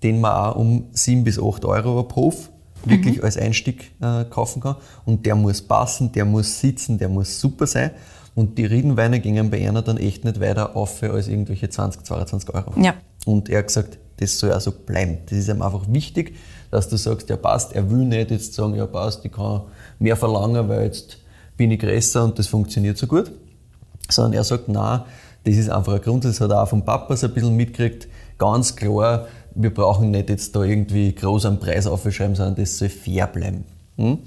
den 0.04 0.20
man 0.20 0.34
auch 0.34 0.56
um 0.58 0.88
7 0.92 1.24
bis 1.24 1.40
8 1.40 1.64
Euro 1.66 2.00
ab 2.00 2.16
Hof 2.16 2.50
wirklich 2.86 3.24
als 3.24 3.38
Einstieg 3.38 3.92
äh, 4.02 4.26
kaufen 4.26 4.62
kann. 4.62 4.76
Und 5.06 5.26
der 5.26 5.36
muss 5.36 5.62
passen, 5.62 6.12
der 6.12 6.26
muss 6.26 6.60
sitzen, 6.60 6.98
der 6.98 7.10
muss 7.10 7.40
super 7.40 7.68
sein. 7.68 7.92
Und 8.36 8.58
die 8.58 8.66
Riedenweine 8.66 9.20
gingen 9.20 9.50
bei 9.52 9.68
einer 9.68 9.82
dann 9.82 9.98
echt 9.98 10.26
nicht 10.26 10.40
weiter 10.40 10.76
auf 10.76 11.04
als 11.04 11.28
irgendwelche 11.28 11.70
20, 11.70 12.04
22 12.04 12.54
Euro. 12.54 12.74
Ja. 12.80 12.96
Und 13.26 13.50
er 13.50 13.60
hat 13.60 13.68
gesagt, 13.68 14.00
das 14.18 14.40
soll 14.40 14.52
auch 14.54 14.62
so 14.62 14.72
bleiben. 14.72 15.20
Das 15.28 15.38
ist 15.38 15.50
ihm 15.50 15.62
einfach 15.62 15.86
wichtig, 15.88 16.36
dass 16.72 16.90
du 16.90 16.98
sagst, 16.98 17.30
ja 17.30 17.38
passt, 17.38 17.74
er 17.74 17.90
will 17.92 18.06
nicht 18.06 18.32
jetzt 18.32 18.54
sagen, 18.54 18.76
ja 18.76 18.88
passt, 18.88 19.24
ich 19.26 19.32
kann 19.32 19.62
mehr 20.00 20.16
verlangen, 20.16 20.68
weil 20.68 20.86
jetzt 20.86 21.18
bin 21.58 21.72
ich 21.72 21.80
größer 21.80 22.24
und 22.24 22.40
das 22.40 22.48
funktioniert 22.48 22.98
so 22.98 23.08
gut. 23.08 23.32
Sondern 24.10 24.34
er 24.34 24.44
sagt, 24.44 24.68
nein, 24.68 25.02
das 25.44 25.56
ist 25.56 25.70
einfach 25.70 25.94
ein 25.94 26.02
Grund, 26.02 26.26
das 26.26 26.42
hat 26.42 26.52
er 26.52 26.64
auch 26.64 26.68
vom 26.68 26.84
Papa 26.84 27.16
so 27.16 27.28
ein 27.28 27.34
bisschen 27.34 27.56
mitgekriegt, 27.56 28.08
ganz 28.38 28.76
klar, 28.76 29.28
wir 29.56 29.74
brauchen 29.74 30.12
nicht 30.12 30.30
jetzt 30.30 30.56
da 30.56 30.64
irgendwie 30.64 31.14
groß 31.14 31.46
einen 31.46 31.60
Preis 31.60 31.86
aufschreiben, 31.86 32.36
sondern 32.36 32.56
das 32.56 32.78
soll 32.78 32.90
fair 32.90 33.28
bleiben. 33.28 33.66
Hm? 33.98 34.20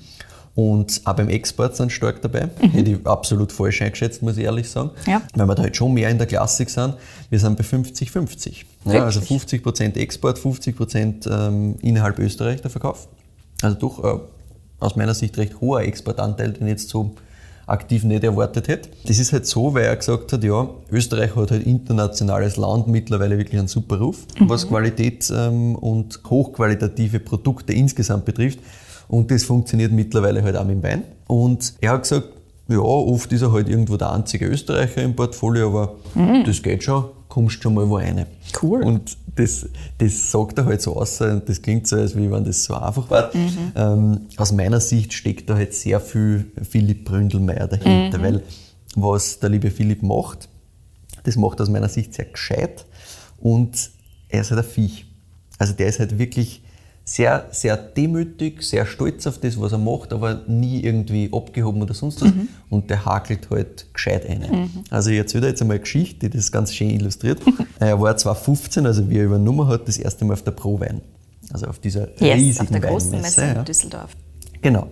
Und 0.57 1.03
auch 1.05 1.13
beim 1.13 1.29
Export 1.29 1.77
sind 1.77 1.93
stark 1.93 2.23
dabei. 2.23 2.47
Mhm. 2.47 2.71
Hätte 2.71 2.91
ich 2.93 3.07
absolut 3.07 3.53
falsch 3.53 3.83
eingeschätzt, 3.83 4.23
muss 4.23 4.39
ich 4.39 4.45
ehrlich 4.45 4.71
sagen. 4.71 4.91
Ja. 5.07 5.21
Weil 5.35 5.47
wir 5.47 5.55
da 5.55 5.63
halt 5.63 5.77
schon 5.77 5.93
mehr 5.93 6.09
in 6.09 6.17
der 6.17 6.27
Klassik 6.27 6.71
sind. 6.71 6.95
Wir 7.29 7.39
sind 7.39 7.59
bei 7.59 7.63
50-50. 7.63 8.65
Ja, 8.87 9.05
also 9.05 9.21
50% 9.21 9.97
Export, 9.97 10.39
50% 10.39 11.31
ähm, 11.31 11.77
innerhalb 11.83 12.19
Österreich 12.19 12.63
der 12.63 12.71
Verkauf. 12.71 13.07
Also 13.61 13.77
doch 13.77 14.03
äh, 14.03 14.19
aus 14.81 14.97
meiner 14.97 15.13
Sicht 15.13 15.37
recht 15.37 15.61
hoher 15.61 15.83
Exportanteil, 15.83 16.55
den 16.55 16.67
ich 16.67 16.73
jetzt 16.73 16.89
so 16.89 17.15
aktiv 17.67 18.05
nicht 18.05 18.25
erwartet 18.25 18.69
hätte. 18.69 18.89
Das 19.07 19.19
ist 19.19 19.35
halt 19.35 19.45
so, 19.45 19.75
weil 19.75 19.85
er 19.85 19.97
gesagt 19.97 20.33
hat, 20.33 20.43
ja, 20.43 20.71
Österreich 20.91 21.37
hat 21.37 21.51
halt 21.51 21.67
internationales 21.67 22.57
Land 22.57 22.87
mittlerweile 22.87 23.37
wirklich 23.37 23.59
einen 23.59 23.69
super 23.69 23.99
Ruf, 23.99 24.25
mhm. 24.39 24.49
was 24.49 24.69
Qualität 24.69 25.31
ähm, 25.37 25.75
und 25.75 26.21
hochqualitative 26.31 27.21
Produkte 27.21 27.75
insgesamt 27.75 28.25
betrifft. 28.25 28.61
Und 29.09 29.31
das 29.31 29.45
funktioniert 29.45 29.93
mittlerweile 29.93 30.43
halt 30.43 30.57
auch 30.57 30.65
mit 30.65 30.77
dem 30.77 30.83
Wein. 30.83 31.03
Und 31.27 31.75
er 31.81 31.93
hat 31.93 32.03
gesagt, 32.03 32.29
ja, 32.69 32.79
oft 32.79 33.33
ist 33.33 33.43
er 33.43 33.53
halt 33.53 33.69
irgendwo 33.69 33.97
der 33.97 34.13
einzige 34.13 34.47
Österreicher 34.47 35.03
im 35.03 35.15
Portfolio, 35.15 35.69
aber 35.69 35.97
mhm. 36.15 36.45
das 36.45 36.63
geht 36.63 36.83
schon, 36.83 37.05
kommst 37.29 37.63
schon 37.63 37.75
mal 37.75 37.89
wo 37.89 37.97
rein. 37.97 38.27
Cool. 38.61 38.83
Und 38.83 39.17
das, 39.37 39.69
das 39.99 40.31
sagt 40.31 40.59
er 40.59 40.65
halt 40.65 40.83
so 40.83 40.97
aus, 40.97 41.21
und 41.21 41.49
das 41.49 41.63
klingt 41.63 41.87
so, 41.87 41.97
als 41.97 42.17
wenn 42.17 42.45
das 42.45 42.65
so 42.65 42.75
einfach 42.75 43.09
war. 43.11 43.31
Mhm. 43.35 43.73
Ähm, 43.77 44.21
aus 44.37 44.53
meiner 44.53 44.81
Sicht 44.81 45.13
steckt 45.13 45.49
da 45.49 45.55
halt 45.55 45.75
sehr 45.75 46.01
viel 46.01 46.51
Philipp 46.69 47.05
Bründelmeier 47.05 47.69
dahinter, 47.69 48.19
mhm. 48.19 48.23
weil 48.23 48.43
was 48.97 49.39
der 49.39 49.51
liebe 49.51 49.71
Philipp 49.71 50.03
macht, 50.03 50.49
das 51.25 51.37
macht 51.37 51.61
aus 51.61 51.69
meiner 51.69 51.89
Sicht 51.89 52.15
sehr 52.15 52.25
gescheit 52.25 52.87
und 53.39 53.91
er 54.29 54.41
ist 54.41 54.51
halt 54.51 54.65
ein 54.65 54.71
Viech. 54.71 55.07
Also 55.59 55.75
der 55.75 55.89
ist 55.89 55.99
halt 55.99 56.19
wirklich 56.19 56.63
sehr, 57.09 57.47
sehr 57.53 57.77
demütig, 57.77 58.63
sehr 58.63 58.85
stolz 58.85 59.29
auf 59.29 59.39
das, 59.39 59.61
was 59.61 59.71
er 59.71 59.79
macht, 59.79 60.13
aber 60.13 60.43
nie 60.49 60.83
irgendwie 60.83 61.31
abgehoben 61.33 61.81
oder 61.81 61.95
sonst 61.95 62.21
was. 62.21 62.35
Mhm. 62.35 62.49
Und 62.69 62.91
der 62.91 63.05
hakelt 63.05 63.49
halt 63.49 63.87
gescheit 63.95 64.29
ein. 64.29 64.41
Mhm. 64.41 64.71
Also 64.91 65.11
ich 65.11 65.19
erzähle 65.19 65.47
jetzt 65.47 65.63
einmal 65.63 65.77
eine 65.77 65.83
Geschichte, 65.83 66.29
die 66.29 66.37
das 66.37 66.51
ganz 66.51 66.75
schön 66.75 66.91
illustriert. 66.91 67.41
er 67.79 68.01
war 68.01 68.17
2015, 68.17 68.87
also 68.87 69.09
wie 69.09 69.19
er 69.19 69.25
übernommen 69.25 69.69
hat, 69.69 69.87
das 69.87 69.99
erste 69.99 70.25
Mal 70.25 70.33
auf 70.33 70.43
der 70.43 70.51
Pro-Wein. 70.51 71.01
Also 71.53 71.67
auf 71.69 71.79
dieser 71.79 72.09
yes, 72.21 72.37
riesigen 72.39 72.67
auf 72.67 72.71
der 72.73 72.81
großen 72.81 73.13
Weinmesse, 73.13 73.41
Messe 73.41 73.59
in 73.61 73.65
Düsseldorf. 73.65 74.11
Genau. 74.61 74.89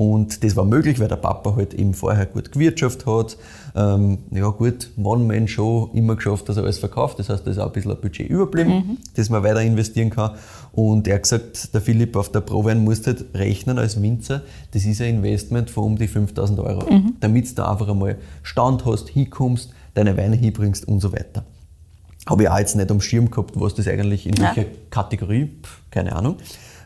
Und 0.00 0.42
das 0.44 0.56
war 0.56 0.64
möglich, 0.64 0.98
weil 0.98 1.08
der 1.08 1.16
Papa 1.16 1.56
halt 1.56 1.74
eben 1.74 1.92
vorher 1.92 2.24
gut 2.24 2.52
gewirtschaftet 2.52 3.04
hat. 3.04 3.36
Ähm, 3.76 4.16
ja 4.30 4.48
gut, 4.48 4.88
One-Man-Show 4.96 5.90
immer 5.92 6.16
geschafft, 6.16 6.48
dass 6.48 6.56
er 6.56 6.62
alles 6.62 6.78
verkauft. 6.78 7.18
Das 7.18 7.28
heißt, 7.28 7.46
da 7.46 7.50
ist 7.50 7.58
auch 7.58 7.66
ein 7.66 7.72
bisschen 7.72 7.90
ein 7.90 8.00
Budget 8.00 8.30
überblieben, 8.30 8.70
mhm. 8.70 8.98
das 9.14 9.28
man 9.28 9.42
weiter 9.42 9.60
investieren 9.60 10.08
kann. 10.08 10.36
Und 10.72 11.06
er 11.06 11.16
hat 11.16 11.24
gesagt, 11.24 11.74
der 11.74 11.82
Philipp 11.82 12.16
auf 12.16 12.32
der 12.32 12.40
Prowein 12.40 12.82
musst 12.82 13.06
halt 13.08 13.26
rechnen 13.34 13.78
als 13.78 14.00
Winzer, 14.00 14.40
das 14.70 14.86
ist 14.86 15.02
ein 15.02 15.16
Investment 15.16 15.68
von 15.68 15.84
um 15.84 15.98
die 15.98 16.08
5000 16.08 16.60
Euro. 16.60 16.90
Mhm. 16.90 17.16
Damit 17.20 17.58
du 17.58 17.68
einfach 17.68 17.86
einmal 17.86 18.16
Stand 18.42 18.86
hast, 18.86 19.10
hinkommst, 19.10 19.68
deine 19.92 20.16
Weine 20.16 20.36
hinbringst 20.36 20.88
und 20.88 21.00
so 21.00 21.12
weiter. 21.12 21.44
Habe 22.26 22.44
ich 22.44 22.48
auch 22.48 22.58
jetzt 22.58 22.74
nicht 22.74 22.90
am 22.90 23.02
Schirm 23.02 23.30
gehabt, 23.30 23.60
was 23.60 23.74
das 23.74 23.86
eigentlich 23.86 24.26
in 24.26 24.38
welcher 24.38 24.64
Kategorie, 24.88 25.50
keine 25.90 26.16
Ahnung. 26.16 26.36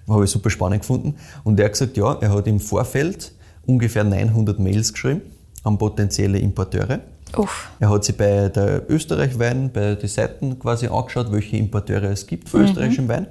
Habe 0.08 0.24
ich 0.24 0.30
super 0.30 0.50
spannend 0.50 0.80
gefunden. 0.80 1.14
Und 1.44 1.58
er 1.58 1.66
hat 1.66 1.72
gesagt, 1.72 1.96
ja, 1.96 2.14
er 2.20 2.32
hat 2.32 2.46
im 2.46 2.60
Vorfeld 2.60 3.32
ungefähr 3.66 4.04
900 4.04 4.58
Mails 4.58 4.92
geschrieben 4.92 5.22
an 5.62 5.78
potenzielle 5.78 6.38
Importeure. 6.38 7.00
Uff. 7.36 7.70
Er 7.80 7.90
hat 7.90 8.04
sich 8.04 8.16
bei 8.16 8.48
der 8.48 8.88
Österreich-Wein, 8.88 9.70
bei 9.72 9.94
den 9.94 10.08
Seiten 10.08 10.58
quasi 10.58 10.86
angeschaut, 10.86 11.32
welche 11.32 11.56
Importeure 11.56 12.04
es 12.04 12.26
gibt 12.26 12.48
für 12.48 12.58
mhm. 12.58 12.64
österreichischen 12.64 13.08
Wein, 13.08 13.26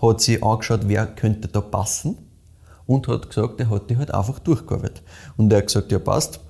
hat 0.00 0.20
sich 0.20 0.42
angeschaut, 0.42 0.82
wer 0.84 1.06
könnte 1.06 1.48
da 1.48 1.60
passen 1.60 2.16
und 2.86 3.08
hat 3.08 3.28
gesagt, 3.28 3.60
er 3.60 3.70
hat 3.70 3.90
die 3.90 3.96
halt 3.96 4.12
einfach 4.14 4.38
durchgearbeitet. 4.38 5.02
Und 5.36 5.52
er 5.52 5.58
hat 5.58 5.66
gesagt, 5.66 5.90
ja 5.90 5.98
passt, 5.98 6.40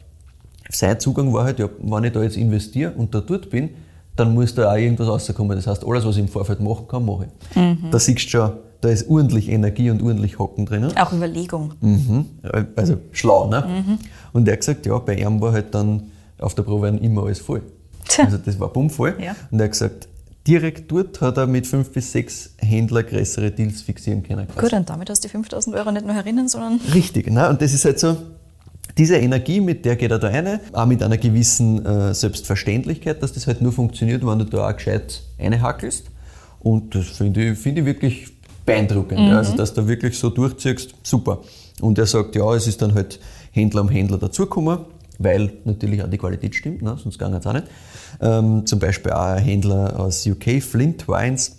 sein 0.71 1.01
Zugang 1.01 1.33
war 1.33 1.45
halt, 1.45 1.59
ja, 1.59 1.69
wenn 1.81 2.05
ich 2.05 2.13
da 2.13 2.23
jetzt 2.23 2.37
investiere 2.37 2.93
und 2.93 3.15
da 3.15 3.21
dort 3.21 3.49
bin, 3.49 3.71
dann 4.17 4.35
muss 4.35 4.55
da 4.55 4.71
auch 4.71 4.77
irgendwas 4.77 5.09
rauskommen. 5.09 5.57
Das 5.57 5.67
heißt, 5.67 5.87
alles, 5.87 6.05
was 6.05 6.17
ich 6.17 6.23
im 6.23 6.29
Vorfeld 6.29 6.61
machen 6.61 6.87
kann, 6.89 7.07
mache 7.07 7.27
ich. 7.27 7.57
Mhm. 7.57 7.91
Da 7.91 7.99
siehst 7.99 8.27
du 8.27 8.29
schon, 8.29 8.53
da 8.81 8.89
ist 8.89 9.09
ordentlich 9.09 9.49
Energie 9.49 9.91
und 9.91 10.03
ordentlich 10.03 10.39
Hocken 10.39 10.67
drin. 10.67 10.87
Auch 10.97 11.13
Überlegung. 11.13 11.75
Mhm. 11.81 12.27
Also 12.77 12.99
schlau, 13.13 13.49
ne? 13.49 13.65
Mhm. 13.67 13.99
Und 14.33 14.47
er 14.47 14.53
hat 14.53 14.61
gesagt, 14.61 14.87
ja, 14.87 14.99
bei 14.99 15.17
ihm 15.17 15.41
war 15.41 15.53
halt 15.53 15.75
dann 15.75 16.11
auf 16.39 16.55
der 16.55 16.63
Probe 16.63 16.89
immer 16.89 17.25
alles 17.25 17.41
voll. 17.41 17.63
Also 18.17 18.39
das 18.39 18.59
war 18.59 18.69
bummvoll. 18.69 19.17
Ja. 19.21 19.35
Und 19.51 19.61
er 19.61 19.65
hat 19.65 19.73
gesagt, 19.73 20.09
direkt 20.47 20.91
dort 20.91 21.21
hat 21.21 21.37
er 21.37 21.47
mit 21.47 21.67
fünf 21.67 21.91
bis 21.91 22.13
sechs 22.13 22.55
Händlern 22.59 23.05
größere 23.07 23.51
Deals 23.51 23.83
fixieren 23.83 24.23
können. 24.23 24.47
Gut, 24.57 24.73
und 24.73 24.89
damit 24.89 25.11
hast 25.11 25.25
du 25.25 25.29
die 25.29 25.33
5000 25.33 25.77
Euro 25.77 25.93
nicht 25.93 26.07
nur 26.07 26.15
erinnern, 26.15 26.49
sondern. 26.49 26.81
Richtig, 26.95 27.31
ne? 27.31 27.49
und 27.49 27.61
das 27.61 27.75
ist 27.75 27.85
halt 27.85 27.99
so, 27.99 28.17
diese 28.97 29.17
Energie, 29.17 29.61
mit 29.61 29.85
der 29.85 29.97
geht 29.97 30.11
er 30.11 30.19
da 30.19 30.29
rein, 30.29 30.61
auch 30.73 30.87
mit 30.87 31.03
einer 31.03 31.19
gewissen 31.19 31.85
äh, 31.85 32.15
Selbstverständlichkeit, 32.15 33.23
dass 33.23 33.33
das 33.33 33.47
halt 33.47 33.61
nur 33.61 33.73
funktioniert, 33.73 34.27
wenn 34.27 34.39
du 34.39 34.45
da 34.45 34.69
auch 34.69 34.75
gescheit 34.75 35.23
reinhackelst. 35.39 36.07
Und 36.61 36.95
das 36.95 37.09
finde 37.09 37.51
ich, 37.51 37.59
find 37.59 37.79
ich 37.79 37.85
wirklich 37.85 38.33
beeindruckend. 38.69 39.19
Mhm. 39.19 39.37
Also, 39.37 39.57
dass 39.57 39.73
du 39.73 39.89
wirklich 39.89 40.19
so 40.19 40.29
durchziehst, 40.29 40.95
super. 41.03 41.39
Und 41.81 41.99
er 41.99 42.07
sagt, 42.07 42.37
ja, 42.37 42.55
es 42.55 42.67
ist 42.67 42.83
dann 42.83 42.95
halt 42.95 43.19
Händler 43.51 43.81
um 43.81 43.89
Händler 43.89 44.19
dazugekommen, 44.19 44.81
weil 45.19 45.53
natürlich 45.65 46.03
auch 46.03 46.11
die 46.11 46.19
Qualität 46.19 46.55
stimmt, 46.55 46.83
ne? 46.83 46.97
sonst 47.03 47.19
ging 47.19 47.33
es 47.33 47.47
auch 47.47 47.53
nicht. 47.55 47.67
Ähm, 48.21 48.67
zum 48.67 48.79
Beispiel 48.79 49.13
auch 49.13 49.23
ein 49.23 49.43
Händler 49.43 49.99
aus 49.99 50.27
UK, 50.27 50.63
Flint 50.63 51.09
Wines, 51.09 51.57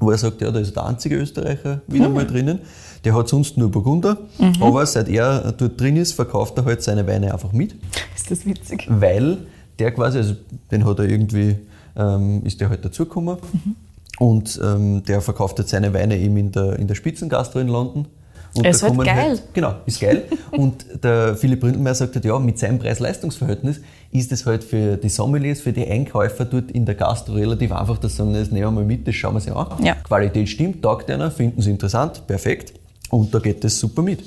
wo 0.00 0.10
er 0.10 0.18
sagt, 0.18 0.40
ja, 0.40 0.50
da 0.50 0.58
ist 0.58 0.74
der 0.74 0.86
einzige 0.86 1.16
Österreicher 1.16 1.82
wieder 1.86 2.08
mhm. 2.08 2.14
mal 2.14 2.26
drinnen. 2.26 2.58
Der 3.04 3.14
hat 3.14 3.28
sonst 3.28 3.56
nur 3.56 3.70
Burgunder, 3.70 4.18
mhm. 4.38 4.54
aber 4.60 4.84
seit 4.86 5.08
er 5.08 5.52
dort 5.52 5.80
drin 5.80 5.96
ist, 5.96 6.12
verkauft 6.12 6.58
er 6.58 6.64
halt 6.64 6.82
seine 6.82 7.06
Weine 7.06 7.32
einfach 7.32 7.52
mit. 7.52 7.76
Ist 8.16 8.30
das 8.30 8.44
witzig? 8.44 8.86
Weil 8.90 9.38
der 9.78 9.92
quasi, 9.92 10.18
also 10.18 10.34
den 10.70 10.84
hat 10.84 10.98
er 10.98 11.08
irgendwie, 11.08 11.56
ähm, 11.96 12.42
ist 12.44 12.60
der 12.60 12.68
halt 12.70 12.84
dazugekommen. 12.84 13.36
Mhm. 13.52 13.76
Und 14.20 14.60
ähm, 14.62 15.02
der 15.04 15.22
verkauft 15.22 15.58
jetzt 15.58 15.70
seine 15.70 15.94
Weine 15.94 16.18
eben 16.18 16.36
in 16.36 16.52
der, 16.52 16.78
in 16.78 16.86
der 16.86 16.94
Spitzengastro 16.94 17.58
in 17.58 17.68
London. 17.68 18.06
Und 18.54 18.66
ist 18.66 18.82
halt 18.82 18.98
geil. 18.98 19.16
Halt, 19.16 19.42
genau, 19.54 19.76
ist 19.86 19.98
geil. 19.98 20.24
und 20.50 20.84
der 21.02 21.36
Philipp 21.36 21.60
Bründelmeier 21.60 21.94
sagt 21.94 22.16
halt, 22.16 22.26
ja, 22.26 22.38
mit 22.38 22.58
seinem 22.58 22.78
Preis-Leistungs-Verhältnis 22.78 23.80
ist 24.10 24.30
es 24.30 24.44
halt 24.44 24.62
für 24.62 24.98
die 24.98 25.08
Sommeliers, 25.08 25.60
für 25.60 25.72
die 25.72 25.86
Einkäufer 25.86 26.44
dort 26.44 26.70
in 26.70 26.84
der 26.84 26.96
Gastro 26.96 27.32
relativ 27.32 27.72
einfach, 27.72 27.96
dass 27.96 28.12
sie 28.12 28.18
sagen, 28.18 28.34
das 28.34 28.50
nehmen 28.50 28.66
wir 28.66 28.70
mal 28.72 28.84
mit, 28.84 29.08
das 29.08 29.14
schauen 29.14 29.34
wir 29.34 29.40
sich 29.40 29.54
an. 29.54 29.68
Ja. 29.82 29.94
Qualität 29.94 30.50
stimmt, 30.50 30.82
taugt 30.82 31.10
einer, 31.10 31.30
finden 31.30 31.62
sie 31.62 31.70
interessant, 31.70 32.26
perfekt. 32.26 32.74
Und 33.08 33.34
da 33.34 33.38
geht 33.38 33.64
das 33.64 33.78
super 33.78 34.02
mit. 34.02 34.20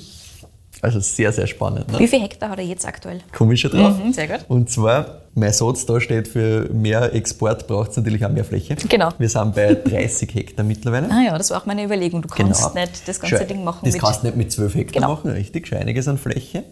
Also 0.84 1.00
sehr, 1.00 1.32
sehr 1.32 1.46
spannend. 1.46 1.90
Ne? 1.90 1.98
Wie 1.98 2.06
viele 2.06 2.24
Hektar 2.24 2.50
hat 2.50 2.58
er 2.58 2.64
jetzt 2.64 2.86
aktuell? 2.86 3.20
Schon 3.32 3.70
drauf. 3.70 3.98
Mhm, 3.98 4.12
sehr 4.12 4.28
gut. 4.28 4.44
Und 4.48 4.68
zwar, 4.68 5.22
mein 5.34 5.50
Satz 5.50 5.86
da 5.86 5.98
steht, 5.98 6.28
für 6.28 6.68
mehr 6.74 7.14
Export 7.14 7.66
braucht 7.66 7.92
es 7.92 7.96
natürlich 7.96 8.22
auch 8.22 8.30
mehr 8.30 8.44
Fläche. 8.44 8.76
Genau. 8.76 9.08
Wir 9.16 9.30
sind 9.30 9.54
bei 9.54 9.74
30 9.84 10.34
Hektar 10.34 10.62
mittlerweile. 10.62 11.10
Ah 11.10 11.22
ja, 11.22 11.38
das 11.38 11.50
war 11.50 11.62
auch 11.62 11.66
meine 11.66 11.84
Überlegung. 11.84 12.20
Du 12.20 12.28
kannst 12.28 12.60
genau. 12.60 12.74
nicht 12.74 13.08
das 13.08 13.18
ganze 13.18 13.38
schon, 13.38 13.48
Ding 13.48 13.64
machen. 13.64 13.80
Das 13.82 13.94
mit 13.94 14.02
kannst 14.02 14.22
du 14.22 14.26
nicht 14.26 14.36
mit 14.36 14.52
12 14.52 14.74
Hektar 14.74 15.00
genau. 15.00 15.14
machen, 15.14 15.30
richtig. 15.30 15.66
Schon 15.66 15.78
einiges 15.78 16.06
an 16.06 16.18
Fläche. 16.18 16.64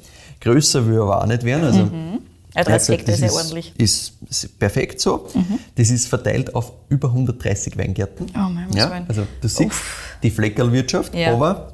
Größer 0.43 0.87
will 0.87 1.01
aber 1.01 1.23
auch 1.23 1.27
nicht 1.27 1.45
werden. 1.45 1.65
Also, 1.65 1.85
mhm. 1.85 2.19
Ja, 2.55 2.65
30 2.65 2.99
Hektar 2.99 3.15
ist 3.15 3.23
ja 3.23 3.33
ordentlich. 3.33 3.73
Ist, 3.79 4.13
ist 4.29 4.59
perfekt 4.59 5.01
so. 5.01 5.27
Mhm. 5.33 5.59
Das 5.75 5.89
ist 5.89 6.07
verteilt 6.07 6.55
auf 6.55 6.73
über 6.91 7.09
130 7.09 7.79
Weingärten. 7.79 8.27
Oh 8.35 8.51
mein 8.51 8.71
ja, 8.75 8.91
Also 9.09 9.23
du 9.41 9.49
siehst 9.49 9.71
Uff. 9.71 10.19
die 10.23 10.31
Fleckerlwirtschaft, 10.31 11.15
ja. 11.15 11.33
aber 11.33 11.73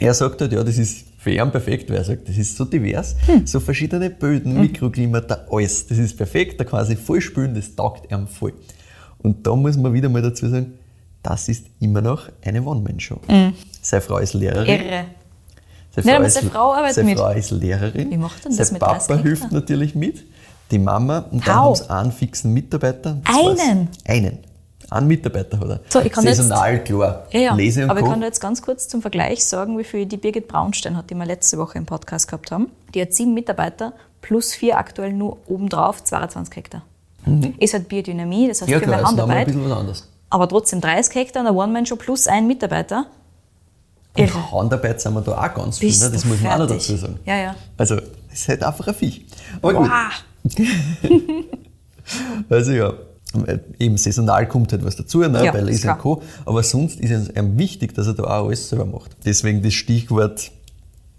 er 0.00 0.14
sagt 0.14 0.40
halt, 0.40 0.52
ja, 0.52 0.64
das 0.64 0.78
ist 0.78 1.04
für 1.20 1.32
ihn 1.32 1.50
perfekt, 1.50 1.90
weil 1.90 1.98
er 1.98 2.04
sagt, 2.04 2.28
das 2.28 2.38
ist 2.38 2.56
so 2.56 2.64
divers, 2.64 3.14
hm. 3.26 3.46
so 3.46 3.60
verschiedene 3.60 4.08
Böden, 4.08 4.54
hm. 4.54 4.62
Mikroklimata, 4.62 5.46
alles. 5.50 5.86
Das 5.86 5.98
ist 5.98 6.16
perfekt, 6.16 6.58
da 6.58 6.64
kann 6.64 6.80
er 6.80 6.86
sich 6.86 6.98
voll 6.98 7.20
spülen, 7.20 7.54
das 7.54 7.76
taugt 7.76 8.10
ihm 8.10 8.26
voll. 8.26 8.54
Und 9.18 9.46
da 9.46 9.54
muss 9.54 9.76
man 9.76 9.92
wieder 9.92 10.08
mal 10.08 10.22
dazu 10.22 10.48
sagen, 10.48 10.78
das 11.22 11.50
ist 11.50 11.66
immer 11.78 12.00
noch 12.00 12.30
eine 12.42 12.62
One-Man-Show. 12.62 13.18
Mhm. 13.28 13.52
Seine 13.82 14.00
Frau 14.00 14.16
ist 14.16 14.32
Lehrerin. 14.32 14.80
Irre. 14.80 15.04
Seine 15.94 16.16
Frau, 16.16 16.22
ist, 16.22 16.34
seine 16.34 16.50
Frau 16.50 16.72
arbeitet 16.72 16.94
seine 16.94 17.10
mit. 17.10 17.18
Frau 17.18 17.30
ist 17.32 17.50
Lehrerin. 17.50 18.10
Wie 18.10 18.16
macht 18.16 18.44
denn 18.46 18.56
das 18.56 18.68
sein 18.68 18.74
mit 18.74 18.80
Papa 18.80 19.16
hilft 19.16 19.52
natürlich 19.52 19.94
mit. 19.94 20.24
Die 20.70 20.78
Mama 20.78 21.26
und 21.30 21.46
dann 21.46 21.54
haben 21.54 21.74
sie 21.74 21.90
einen 21.90 22.12
fixen 22.12 22.54
Mitarbeiter. 22.54 23.20
Einen? 23.24 23.88
Einen. 24.06 24.38
Einen 24.90 25.06
Mitarbeiter 25.06 25.58
hat 25.60 25.68
er. 25.68 25.80
So, 25.88 26.00
ich 26.00 26.10
kann 26.10 26.24
Saisonal, 26.24 26.74
jetzt, 26.74 26.86
klar. 26.86 27.26
Ja, 27.30 27.40
ja. 27.40 27.54
Lese 27.54 27.84
und 27.84 27.90
Aber 27.90 28.00
Co. 28.00 28.06
ich 28.06 28.12
kann 28.12 28.22
jetzt 28.22 28.40
ganz 28.40 28.60
kurz 28.60 28.88
zum 28.88 29.02
Vergleich 29.02 29.44
sagen, 29.44 29.78
wie 29.78 29.84
viel 29.84 30.04
die 30.06 30.16
Birgit 30.16 30.48
Braunstein 30.48 30.96
hat, 30.96 31.10
die 31.10 31.14
wir 31.14 31.24
letzte 31.26 31.58
Woche 31.58 31.78
im 31.78 31.86
Podcast 31.86 32.26
gehabt 32.26 32.50
haben. 32.50 32.70
Die 32.94 33.00
hat 33.00 33.12
sieben 33.14 33.32
Mitarbeiter 33.32 33.92
plus 34.20 34.52
vier 34.52 34.76
aktuell 34.78 35.12
nur 35.12 35.38
obendrauf 35.46 36.02
22 36.02 36.56
Hektar. 36.56 36.82
Mhm. 37.24 37.54
Ist 37.58 37.72
halt 37.74 37.88
Biodynamie, 37.88 38.48
das 38.48 38.62
heißt 38.62 38.70
ja, 38.70 38.78
viel 38.78 38.88
klar, 38.88 39.00
mehr 39.00 39.08
Handarbeit. 39.08 39.36
Ein 39.38 39.44
bisschen 39.46 39.70
was 39.70 39.78
anderes. 39.78 40.08
aber 40.30 40.48
trotzdem 40.48 40.80
30 40.80 41.14
Hektar, 41.14 41.46
eine 41.46 41.52
One-Man-Show 41.56 41.96
plus 41.96 42.26
ein 42.26 42.46
Mitarbeiter. 42.46 43.06
Und 44.18 44.52
Handarbeit 44.52 45.00
sind 45.00 45.14
wir 45.14 45.20
da 45.20 45.32
auch 45.40 45.54
ganz 45.54 45.78
viel, 45.78 45.96
ne? 45.96 46.10
das 46.10 46.24
muss 46.24 46.40
man 46.40 46.52
auch 46.52 46.58
noch 46.58 46.66
dazu 46.66 46.96
sagen. 46.96 47.20
Ja, 47.24 47.36
ja. 47.36 47.54
Also, 47.76 47.94
es 48.32 48.40
ist 48.40 48.48
halt 48.48 48.64
einfach 48.64 48.88
ein 48.88 48.94
Viech. 48.94 49.24
Aber 49.62 49.72
gut, 49.74 49.88
Wow. 49.88 51.44
also 52.50 52.72
ja, 52.72 52.92
eben 53.78 53.96
saisonal 53.96 54.46
kommt 54.48 54.72
halt 54.72 54.84
was 54.84 54.96
dazu, 54.96 55.20
ne? 55.20 55.44
Ja, 55.44 55.52
bei 55.52 55.60
ist 55.60 55.84
Laser 55.84 55.94
Co. 55.94 56.22
Aber 56.44 56.62
sonst 56.62 57.00
ist 57.00 57.10
es 57.10 57.28
ihm 57.28 57.56
wichtig, 57.58 57.94
dass 57.94 58.06
er 58.06 58.14
da 58.14 58.24
auch 58.24 58.46
alles 58.46 58.68
selber 58.68 58.86
macht. 58.86 59.10
Deswegen 59.24 59.62
das 59.62 59.74
Stichwort, 59.74 60.50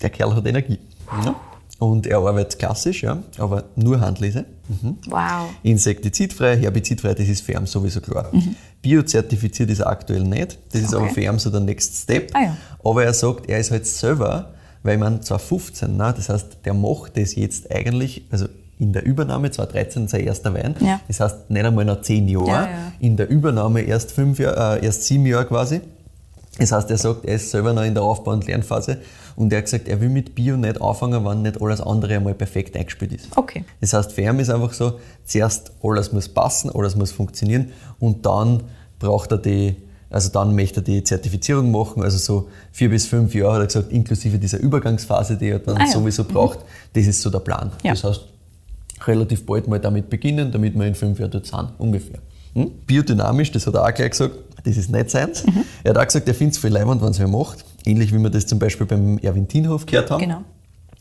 der 0.01 0.09
Kerl 0.09 0.35
hat 0.35 0.45
Energie. 0.45 0.79
Ne? 1.23 1.35
Und 1.79 2.05
er 2.05 2.19
arbeitet 2.19 2.59
klassisch, 2.59 3.01
ja, 3.01 3.17
aber 3.39 3.63
nur 3.75 3.99
Handlese. 3.99 4.45
Mhm. 4.67 4.97
Wow. 5.09 5.49
Insektizidfrei, 5.63 6.57
herbizidfrei, 6.57 7.15
das 7.15 7.27
ist 7.27 7.41
für 7.41 7.53
ihn 7.53 7.65
sowieso 7.65 8.01
klar. 8.01 8.29
Biozertifiziert 8.83 9.69
ist 9.69 9.79
er 9.79 9.87
aktuell 9.87 10.23
nicht, 10.23 10.59
das 10.71 10.81
ist 10.81 10.93
aber 10.93 11.05
Mhm. 11.05 11.11
Okay. 11.11 11.13
für 11.25 11.31
ihn 11.33 11.39
so 11.39 11.49
der 11.49 11.59
Next 11.59 11.95
Step. 12.03 12.29
Ah 12.33 12.41
ja. 12.43 12.57
Aber 12.83 13.03
er 13.03 13.13
sagt, 13.13 13.49
er 13.49 13.57
ist 13.59 13.71
halt 13.71 13.87
selber, 13.87 14.53
weil 14.83 14.97
man 14.99 15.21
2015, 15.23 15.97
ne, 15.97 16.13
das 16.15 16.29
heißt, 16.29 16.57
der 16.65 16.73
macht 16.75 17.17
das 17.17 17.35
jetzt 17.35 17.71
eigentlich, 17.71 18.25
also 18.31 18.45
in 18.81 18.93
der 18.93 19.05
Übernahme 19.05 19.51
2013 19.51 20.07
sein 20.07 20.21
erster 20.25 20.53
Wein, 20.55 20.73
Ja. 20.79 20.99
das 21.07 21.19
heißt 21.19 21.49
nicht 21.51 21.63
einmal 21.65 21.85
nach 21.85 22.01
zehn 22.01 22.27
Jahren, 22.27 22.47
Ja, 22.47 22.67
in 22.99 23.15
der 23.15 23.29
Übernahme 23.29 23.81
erst 23.81 24.11
fünf 24.11 24.39
Jahre, 24.39 24.79
äh, 24.79 24.85
erst 24.85 25.03
sieben 25.05 25.25
Jahre 25.27 25.45
quasi. 25.45 25.81
Das 26.57 26.71
heißt, 26.71 26.89
er 26.89 26.97
sagt, 26.97 27.23
er 27.25 27.35
ist 27.35 27.51
selber 27.51 27.73
noch 27.73 27.83
in 27.83 27.93
der 27.93 28.01
Aufbau- 28.03 28.31
und 28.33 28.45
Lernphase 28.47 28.97
und 29.35 29.53
er 29.53 29.59
hat 29.59 29.65
gesagt, 29.65 29.87
er 29.87 30.01
will 30.01 30.09
mit 30.09 30.33
Bio 30.33 30.57
nicht 30.57 30.81
anfangen, 30.81 31.23
wenn 31.23 31.43
nicht 31.43 31.61
alles 31.61 31.79
andere 31.79 32.15
einmal 32.15 32.33
perfekt 32.33 32.75
eingespielt 32.75 33.13
ist. 33.13 33.27
Okay. 33.37 33.63
Das 33.81 33.93
heißt, 33.93 34.11
für 34.13 34.21
ihn 34.21 34.39
ist 34.39 34.49
einfach 34.49 34.73
so, 34.73 34.99
zuerst 35.25 35.71
alles 35.83 36.11
muss 36.11 36.27
passen, 36.27 36.71
alles 36.73 36.95
muss 36.95 37.11
funktionieren 37.11 37.67
und 37.99 38.25
dann 38.25 38.63
braucht 38.99 39.31
er 39.31 39.37
die, 39.37 39.75
also 40.09 40.29
dann 40.29 40.55
möchte 40.55 40.79
er 40.81 40.83
die 40.83 41.03
Zertifizierung 41.03 41.69
machen, 41.71 42.01
also 42.03 42.17
so 42.17 42.49
vier 42.71 42.89
bis 42.89 43.05
fünf 43.05 43.33
Jahre, 43.35 43.53
hat 43.53 43.61
er 43.61 43.67
gesagt, 43.67 43.91
inklusive 43.91 44.37
dieser 44.39 44.57
Übergangsphase, 44.59 45.37
die 45.37 45.49
er 45.49 45.59
dann 45.59 45.77
Ah 45.77 45.81
ja. 45.85 45.87
sowieso 45.91 46.23
braucht, 46.25 46.59
das 46.93 47.05
ist 47.05 47.21
so 47.21 47.29
der 47.29 47.39
Plan. 47.39 47.71
Ja. 47.83 47.91
Das 47.93 48.03
heißt, 48.03 48.21
relativ 49.07 49.45
bald 49.45 49.67
mal 49.67 49.79
damit 49.79 50.09
beginnen, 50.09 50.51
damit 50.51 50.75
wir 50.77 50.85
in 50.85 50.95
fünf 50.95 51.19
Jahren 51.19 51.31
dort 51.31 51.45
sind, 51.47 51.69
ungefähr. 51.77 52.19
Hm? 52.53 52.71
Biodynamisch, 52.85 53.51
das 53.51 53.65
hat 53.67 53.73
er 53.75 53.83
auch 53.83 53.93
gleich 53.93 54.11
gesagt, 54.11 54.35
das 54.63 54.77
ist 54.77 54.91
nicht 54.91 55.09
seins. 55.09 55.45
Mhm. 55.45 55.63
Er 55.83 55.91
hat 55.91 55.97
auch 55.97 56.05
gesagt, 56.05 56.27
er 56.27 56.33
findet 56.35 56.55
es 56.55 56.61
viel 56.61 56.69
leibend, 56.69 57.01
wenn 57.01 57.09
es 57.09 57.19
wer 57.19 57.27
macht. 57.27 57.63
Ähnlich 57.85 58.13
wie 58.13 58.19
wir 58.19 58.29
das 58.29 58.45
zum 58.45 58.59
Beispiel 58.59 58.85
beim 58.85 59.17
Erwin 59.19 59.47
Thienhof 59.47 59.85
gehört 59.85 60.11
haben. 60.11 60.21
Genau. 60.21 60.41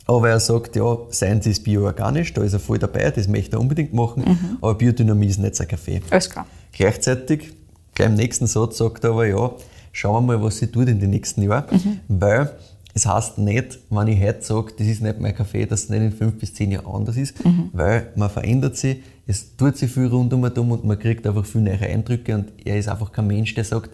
Aber 0.07 0.29
er 0.29 0.39
sagt, 0.39 0.75
ja, 0.75 0.97
seins 1.09 1.45
ist 1.45 1.63
bioorganisch, 1.63 2.33
da 2.33 2.41
ist 2.43 2.53
er 2.53 2.59
voll 2.59 2.79
dabei, 2.79 3.11
das 3.11 3.27
möchte 3.27 3.57
er 3.57 3.59
unbedingt 3.59 3.93
machen, 3.93 4.23
Mhm. 4.25 4.57
aber 4.61 4.73
Biodynamie 4.75 5.27
ist 5.27 5.39
nicht 5.39 5.55
sein 5.55 5.67
Kaffee. 5.67 6.01
Alles 6.09 6.29
klar. 6.29 6.47
Gleichzeitig, 6.71 7.53
gleich 7.93 8.09
im 8.09 8.15
nächsten 8.15 8.47
Satz 8.47 8.77
sagt 8.79 9.03
er 9.03 9.11
aber, 9.11 9.27
ja, 9.27 9.51
schauen 9.91 10.25
wir 10.25 10.37
mal, 10.37 10.43
was 10.43 10.57
sie 10.57 10.67
tut 10.67 10.87
in 10.89 10.99
den 10.99 11.11
nächsten 11.11 11.43
Jahren, 11.43 11.65
Mhm. 11.71 11.99
weil 12.07 12.49
es 12.93 13.05
heißt 13.05 13.37
nicht, 13.37 13.79
wenn 13.89 14.07
ich 14.07 14.21
heute 14.21 14.41
sage, 14.41 14.73
das 14.77 14.87
ist 14.87 15.01
nicht 15.01 15.19
mein 15.19 15.35
Kaffee, 15.35 15.65
dass 15.65 15.83
es 15.83 15.89
nicht 15.89 16.01
in 16.01 16.11
fünf 16.11 16.37
bis 16.39 16.53
zehn 16.53 16.71
Jahren 16.71 16.87
anders 16.93 17.17
ist, 17.17 17.43
Mhm. 17.45 17.69
weil 17.73 18.07
man 18.15 18.29
verändert 18.29 18.75
sich, 18.77 18.97
es 19.27 19.55
tut 19.55 19.77
sich 19.77 19.91
viel 19.91 20.07
rund 20.07 20.33
um 20.33 20.43
und 20.43 20.57
um 20.57 20.71
und 20.71 20.83
man 20.85 20.99
kriegt 20.99 21.25
einfach 21.25 21.45
viel 21.45 21.61
neue 21.61 21.79
Eindrücke 21.79 22.35
und 22.35 22.51
er 22.65 22.77
ist 22.77 22.87
einfach 22.89 23.11
kein 23.11 23.27
Mensch, 23.27 23.53
der 23.53 23.63
sagt, 23.63 23.91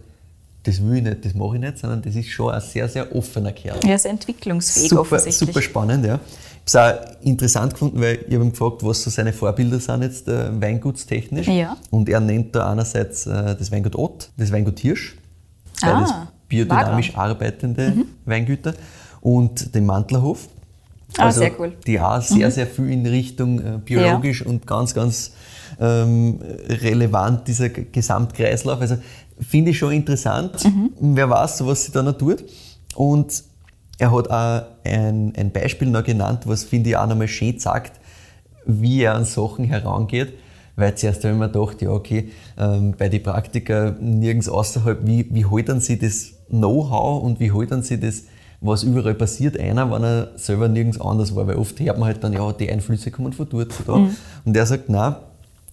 das 0.64 0.82
will 0.84 0.98
ich 0.98 1.04
nicht, 1.04 1.24
das 1.26 1.34
mache 1.34 1.56
ich 1.56 1.62
nicht, 1.62 1.78
sondern 1.78 2.02
das 2.02 2.16
ist 2.16 2.28
schon 2.30 2.52
ein 2.54 2.60
sehr, 2.60 2.90
sehr 2.90 3.16
offener 3.16 3.52
Kerl. 3.54 3.80
Er 3.86 3.96
ist 3.96 4.06
entwicklungsfähig 4.06 4.90
Super, 4.90 5.02
offensichtlich. 5.02 5.48
super 5.50 5.62
spannend, 5.62 6.06
ja. 6.06 6.20
Ich 6.66 6.76
habe 6.76 7.00
es 7.00 7.16
auch 7.22 7.22
interessant 7.24 7.72
gefunden, 7.72 8.02
weil 8.02 8.16
ich 8.28 8.34
habe 8.36 8.44
ihn 8.44 8.52
gefragt, 8.52 8.84
was 8.84 9.02
so 9.02 9.10
seine 9.10 9.32
Vorbilder 9.32 9.80
sind 9.80 10.02
jetzt 10.04 10.28
äh, 10.28 10.60
weingutstechnisch. 10.60 11.48
Ja. 11.48 11.78
Und 11.92 12.10
er 12.10 12.20
nennt 12.20 12.54
da 12.54 12.70
einerseits 12.70 13.26
äh, 13.28 13.56
das 13.56 13.72
Weingut 13.72 13.96
Ott, 13.96 14.30
das 14.36 14.52
Weingut 14.52 14.80
Hirsch, 14.80 15.16
Ah, 15.82 16.28
biodynamisch 16.48 17.16
arbeitende 17.16 17.94
Weingüter 18.26 18.74
und 19.22 19.74
den 19.76 19.86
Mantlerhof. 19.86 20.48
Ah, 21.18 21.26
Also, 21.26 21.40
sehr 21.40 21.60
cool. 21.60 21.74
Die 21.86 22.00
auch 22.00 22.22
sehr, 22.22 22.52
sehr 22.52 22.68
viel 22.68 22.90
in 22.92 23.06
Richtung 23.06 23.60
äh, 23.60 23.80
biologisch 23.84 24.46
und 24.46 24.68
ganz, 24.68 24.94
ganz 24.94 25.32
ähm, 25.80 26.40
relevant, 26.68 27.48
dieser 27.48 27.70
Gesamtkreislauf. 27.70 28.82
Also 28.82 28.98
finde 29.40 29.72
ich 29.72 29.78
schon 29.78 29.94
interessant. 29.94 30.52
Wer 31.00 31.30
weiß, 31.30 31.66
was 31.66 31.86
sie 31.86 31.92
da 31.92 32.04
noch 32.04 32.18
tut. 32.18 32.44
Und 32.96 33.44
er 34.00 34.12
hat 34.12 34.30
auch 34.30 34.62
ein, 34.84 35.34
ein 35.36 35.52
Beispiel 35.52 35.90
noch 35.90 36.04
genannt, 36.04 36.42
was 36.46 36.64
finde 36.64 36.90
ich 36.92 36.98
auch 36.98 37.08
nochmal 37.08 37.28
schön 37.28 37.58
sagt, 37.60 38.00
wie 38.66 39.02
er 39.02 39.16
an 39.16 39.26
Sachen 39.26 39.66
herangeht. 39.66 40.34
Weil 40.76 40.94
zuerst 40.96 41.24
habe 41.24 41.34
ich 41.34 41.40
mir 41.40 41.50
gedacht, 41.50 41.82
ja, 41.82 41.90
okay, 41.90 42.30
ähm, 42.58 42.94
bei 42.98 43.10
den 43.10 43.24
Praktika 43.24 43.96
nirgends 44.00 44.48
außerhalb, 44.50 45.00
wie, 45.08 45.26
wie 45.32 45.46
halten 45.46 45.80
sie 45.80 45.98
das 45.98 46.34
Know-how 46.50 47.24
und 47.24 47.40
wie 47.40 47.52
halten 47.52 47.84
sie 47.84 48.00
das, 48.00 48.24
was 48.62 48.84
überall 48.84 49.14
passiert, 49.14 49.60
einer, 49.60 49.92
wenn 49.92 50.04
er 50.04 50.32
selber 50.36 50.68
nirgends 50.68 51.00
anders 51.00 51.36
war. 51.36 51.48
Weil 51.48 51.58
oft 51.58 51.80
hört 51.80 51.98
man 51.98 52.08
halt 52.08 52.24
dann, 52.24 52.34
ja, 52.34 52.52
die 52.54 52.72
Einflüsse 52.72 53.12
kommen 53.12 53.34
von 53.34 53.48
dort, 53.50 53.74
von 53.74 53.86
da. 53.86 54.10
Und 54.46 54.58
er 54.58 54.66
sagt, 54.66 54.90
nein, 54.90 55.16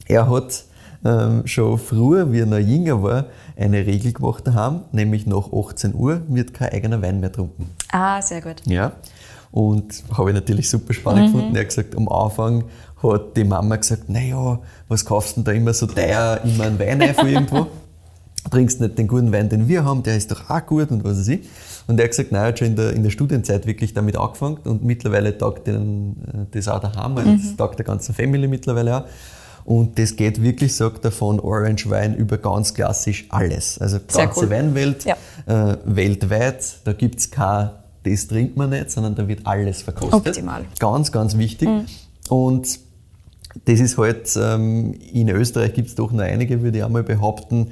er 0.07 0.29
hat 0.29 0.65
ähm, 1.05 1.47
schon 1.47 1.79
früher, 1.79 2.33
wie 2.33 2.41
er 2.41 2.47
noch 2.47 2.59
jünger 2.59 3.03
war, 3.03 3.27
eine 3.57 3.87
Regel 3.87 4.13
gemacht 4.13 4.47
daheim, 4.47 4.83
nämlich 4.93 5.27
nach 5.27 5.53
18 5.53 5.95
Uhr 5.95 6.23
wird 6.29 6.55
kein 6.55 6.73
eigener 6.73 7.01
Wein 7.03 7.21
mehr 7.21 7.31
getrunken. 7.31 7.71
Ah, 7.91 8.21
sehr 8.21 8.41
gut. 8.41 8.63
Ja. 8.67 8.93
Und 9.51 10.03
habe 10.17 10.31
ich 10.31 10.35
natürlich 10.35 10.69
super 10.69 10.93
spannend 10.93 11.33
gefunden. 11.33 11.55
Er 11.55 11.61
hat 11.61 11.69
gesagt, 11.69 11.97
am 11.97 12.09
Anfang 12.09 12.65
hat 13.03 13.37
die 13.37 13.45
Mama 13.45 13.77
gesagt, 13.77 14.09
naja, 14.09 14.59
was 14.89 15.05
kaufst 15.05 15.37
du 15.37 15.43
denn 15.43 15.45
da 15.45 15.53
immer 15.53 15.73
so 15.73 15.87
teuer, 15.87 16.41
immer 16.43 16.65
einen 16.65 16.79
Wein 16.79 17.01
ein 17.01 17.15
von 17.15 17.29
irgendwo? 17.29 17.67
Trinkst 18.51 18.81
nicht 18.81 18.99
den 18.99 19.09
guten 19.09 19.33
Wein, 19.33 19.49
den 19.49 19.69
wir 19.69 19.85
haben, 19.85 20.03
der 20.03 20.17
ist 20.17 20.31
doch 20.31 20.51
auch 20.51 20.67
gut 20.67 20.91
und 20.91 21.03
was 21.03 21.19
weiß 21.19 21.29
ich. 21.29 21.49
Und 21.87 21.99
er 21.99 22.05
hat 22.05 22.11
gesagt, 22.11 22.31
nein, 22.33 22.43
er 22.43 22.49
hat 22.49 22.59
schon 22.59 22.69
in 22.69 22.77
der, 22.77 22.93
in 22.93 23.03
der 23.03 23.11
Studienzeit 23.11 23.67
wirklich 23.67 23.95
damit 23.95 24.17
angefangen 24.17 24.59
und 24.65 24.85
mittlerweile 24.85 25.37
taugt 25.37 25.67
ihnen 25.69 26.17
äh, 26.53 26.57
das 26.57 26.69
auch 26.69 26.79
daheim, 26.81 27.17
also 27.17 27.31
das 27.33 27.57
taugt 27.57 27.79
der 27.79 27.87
ganzen 27.87 28.15
Family 28.15 28.47
mittlerweile 28.49 28.99
auch. 28.99 29.05
Und 29.65 29.99
das 29.99 30.15
geht 30.17 30.43
wirklich, 30.43 30.75
sagt 30.77 31.05
er, 31.07 31.11
von 31.11 31.41
Orange 31.41 31.89
Wein 31.89 32.15
über 32.15 32.37
ganz 32.37 32.75
klassisch 32.75 33.25
alles. 33.31 33.79
Also 33.79 33.99
ganze 34.15 34.41
cool. 34.45 34.51
Weinwelt, 34.51 35.07
Ja. 35.07 35.17
äh, 35.47 35.79
weltweit, 35.87 36.77
da 36.85 36.93
gibt 36.93 37.21
es 37.21 37.31
kein, 37.31 37.71
das 38.03 38.27
trinkt 38.27 38.59
man 38.59 38.71
nicht, 38.71 38.91
sondern 38.91 39.15
da 39.15 39.27
wird 39.27 39.47
alles 39.47 39.81
verkostet. 39.81 40.15
Optimal. 40.27 40.67
Ganz, 40.79 41.11
ganz 41.13 41.39
wichtig. 41.39 41.69
Und 42.29 42.79
das 43.65 43.81
ist 43.81 43.97
halt, 43.97 44.37
ähm, 44.37 44.95
in 45.13 45.29
Österreich 45.31 45.73
gibt 45.73 45.89
es 45.89 45.95
doch 45.95 46.13
noch 46.13 46.25
einige, 46.25 46.63
würde 46.63 46.79
ich 46.79 46.85
einmal 46.85 47.03
behaupten, 47.05 47.69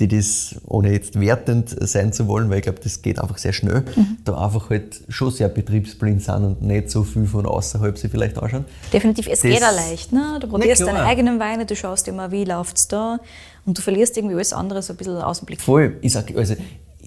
die 0.00 0.06
das, 0.08 0.54
ohne 0.66 0.92
jetzt 0.92 1.18
wertend 1.18 1.74
sein 1.80 2.12
zu 2.12 2.28
wollen, 2.28 2.48
weil 2.50 2.58
ich 2.58 2.62
glaube, 2.64 2.78
das 2.82 3.02
geht 3.02 3.18
einfach 3.18 3.38
sehr 3.38 3.52
schnell, 3.52 3.84
da 4.24 4.38
einfach 4.38 4.70
halt 4.70 5.00
schon 5.08 5.30
sehr 5.32 5.48
betriebsblind 5.48 6.22
sind 6.22 6.44
und 6.44 6.62
nicht 6.62 6.90
so 6.90 7.02
viel 7.02 7.26
von 7.26 7.46
außerhalb 7.46 7.98
sich 7.98 8.10
vielleicht 8.10 8.38
anschauen. 8.38 8.64
Definitiv, 8.92 9.26
es 9.26 9.40
Das- 9.40 9.50
geht 9.50 9.62
auch 9.64 9.74
leicht. 9.74 10.12
Ne? 10.12 10.38
Du 10.40 10.46
probierst 10.46 10.82
deine 10.82 11.02
eigenen 11.02 11.40
Weine, 11.40 11.66
du 11.66 11.74
schaust 11.74 12.10
mal, 12.12 12.30
wie 12.30 12.44
läuft 12.44 12.76
es 12.76 12.86
da 12.88 13.18
und 13.66 13.76
du 13.76 13.82
verlierst 13.82 14.16
irgendwie 14.16 14.34
alles 14.36 14.52
andere 14.52 14.82
so 14.82 14.92
ein 14.92 14.96
bisschen 14.96 15.16
aus 15.16 15.38
dem 15.40 15.46
Blick. 15.46 15.60
Voll. 15.60 15.96
Ich 16.00 16.12
sag, 16.12 16.34
also, 16.36 16.54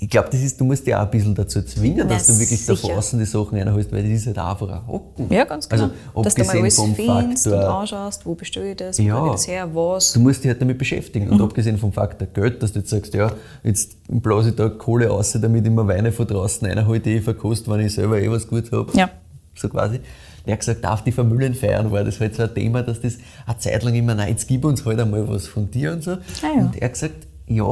ich 0.03 0.09
glaube, 0.09 0.29
das 0.31 0.41
ist, 0.41 0.59
du 0.59 0.65
musst 0.65 0.87
dich 0.87 0.95
auch 0.95 1.01
ein 1.01 1.11
bisschen 1.11 1.35
dazu 1.35 1.61
zwingen, 1.61 2.09
dass 2.09 2.25
du 2.25 2.39
wirklich 2.39 2.65
da 2.65 2.75
sicher. 2.75 2.95
draußen 2.95 3.19
die 3.19 3.25
Sachen 3.25 3.55
reinholst, 3.55 3.91
weil 3.91 4.01
das 4.01 4.11
ist 4.11 4.25
halt 4.25 4.39
einfach 4.39 4.67
ein 4.67 4.87
Hocken. 4.87 5.27
Ja, 5.31 5.43
ganz 5.43 5.69
genau. 5.69 5.83
Also, 6.15 6.23
Dass 6.23 6.33
du 6.33 6.43
mal 6.43 6.57
alles 6.57 6.75
vom 6.75 6.95
findest 6.95 7.45
und 7.45 7.53
Faktor, 7.53 7.69
anschaust, 7.81 8.25
wo 8.25 8.33
bestelle 8.33 8.71
ich 8.71 8.77
das, 8.77 8.97
wo 8.97 9.03
Ja. 9.03 9.13
kriege 9.19 9.27
ich 9.27 9.31
das 9.33 9.47
her, 9.47 9.69
was. 9.75 10.13
Du 10.13 10.19
musst 10.19 10.43
dich 10.43 10.49
halt 10.49 10.59
damit 10.59 10.79
beschäftigen. 10.79 11.27
Mhm. 11.27 11.33
Und 11.33 11.41
abgesehen 11.43 11.77
vom 11.77 11.93
Faktor 11.93 12.27
Geld, 12.33 12.63
dass 12.63 12.73
du 12.73 12.79
jetzt 12.79 12.89
sagst, 12.89 13.13
ja, 13.13 13.31
jetzt 13.63 13.95
blase 14.07 14.49
ich 14.49 14.55
da 14.55 14.69
Kohle 14.69 15.11
aus, 15.11 15.33
damit 15.33 15.65
ich 15.67 15.71
mir 15.71 15.87
Weine 15.87 16.11
von 16.11 16.25
draußen 16.25 16.67
reinhole, 16.67 16.99
die 16.99 17.17
ich 17.17 17.23
verkoste, 17.23 17.69
wenn 17.69 17.81
ich 17.85 17.93
selber 17.93 18.19
eh 18.19 18.31
was 18.31 18.47
Gutes 18.47 18.71
habe. 18.71 18.91
Ja. 18.97 19.07
So 19.53 19.69
quasi. 19.69 19.99
Der 20.47 20.53
hat 20.53 20.61
gesagt, 20.61 20.83
auf 20.83 21.03
die 21.03 21.11
Familienfeiern 21.11 21.91
war 21.91 22.03
das 22.03 22.19
halt 22.19 22.33
so 22.33 22.41
ein 22.41 22.55
Thema, 22.55 22.81
dass 22.81 23.01
das 23.01 23.19
eine 23.45 23.59
Zeit 23.59 23.83
lang 23.83 23.93
immer, 23.93 24.15
nein, 24.15 24.29
jetzt 24.29 24.47
gib 24.47 24.65
uns 24.65 24.83
halt 24.83 24.99
einmal 24.99 25.29
was 25.29 25.45
von 25.45 25.69
dir 25.69 25.91
und 25.93 26.03
so. 26.03 26.13
Ah 26.13 26.17
ja. 26.55 26.61
Und 26.63 26.75
er 26.75 26.85
hat 26.85 26.93
gesagt, 26.93 27.27
ja, 27.45 27.63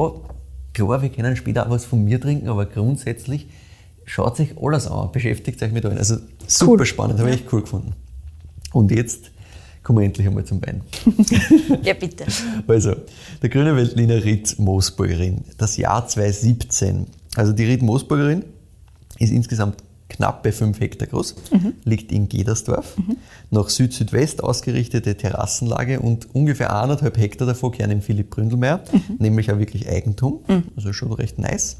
klar, 0.74 1.02
wir 1.02 1.08
können 1.08 1.36
später 1.36 1.66
auch 1.66 1.70
was 1.70 1.84
von 1.84 2.04
mir 2.04 2.20
trinken, 2.20 2.48
aber 2.48 2.66
grundsätzlich 2.66 3.48
schaut 4.04 4.36
sich 4.36 4.56
alles 4.60 4.86
an, 4.86 5.12
beschäftigt 5.12 5.62
euch 5.62 5.72
mit 5.72 5.84
allen. 5.84 5.98
Also 5.98 6.16
super 6.46 6.72
Cool. 6.72 6.86
spannend, 6.86 7.18
habe 7.18 7.30
ich 7.30 7.36
echt 7.42 7.52
cool 7.52 7.60
gefunden. 7.62 7.92
Und 8.72 8.90
jetzt 8.90 9.30
kommen 9.82 9.98
wir 10.00 10.06
endlich 10.06 10.26
einmal 10.26 10.44
zum 10.44 10.60
Wein. 10.64 10.82
Ja, 11.82 11.94
bitte. 11.94 12.24
Also, 12.66 12.94
der 13.42 13.48
Grüne 13.48 13.74
Veltliner 13.76 14.22
Ried 14.22 14.58
Moosburgerin, 14.58 15.44
das 15.58 15.76
Jahr 15.76 16.06
2017. 16.06 17.06
Also 17.36 17.52
die 17.52 17.64
Ried 17.64 17.82
Moosburgerin 17.82 18.44
ist 19.18 19.30
insgesamt 19.30 19.76
knappe 20.10 20.52
5 20.52 20.78
Hektar 20.80 21.08
groß, 21.08 21.34
liegt 21.84 22.12
in 22.12 22.28
Gedersdorf, 22.28 22.96
nach 23.50 23.68
Süd-Südwest 23.68 24.44
ausgerichtete 24.44 25.16
Terrassenlage 25.16 26.00
und 26.00 26.34
ungefähr 26.34 26.72
1,5 26.72 27.16
Hektar 27.16 27.46
davon 27.46 27.72
gehören 27.72 27.90
dem 27.90 28.02
Philipp 28.02 28.30
Bründelmeier, 28.30 28.80
nämlich 29.18 29.50
auch 29.50 29.58
wirklich 29.58 29.88
Eigentum, 29.88 30.40
also 30.76 30.92
schon 30.92 31.12
recht 31.12 31.38
nice. 31.38 31.78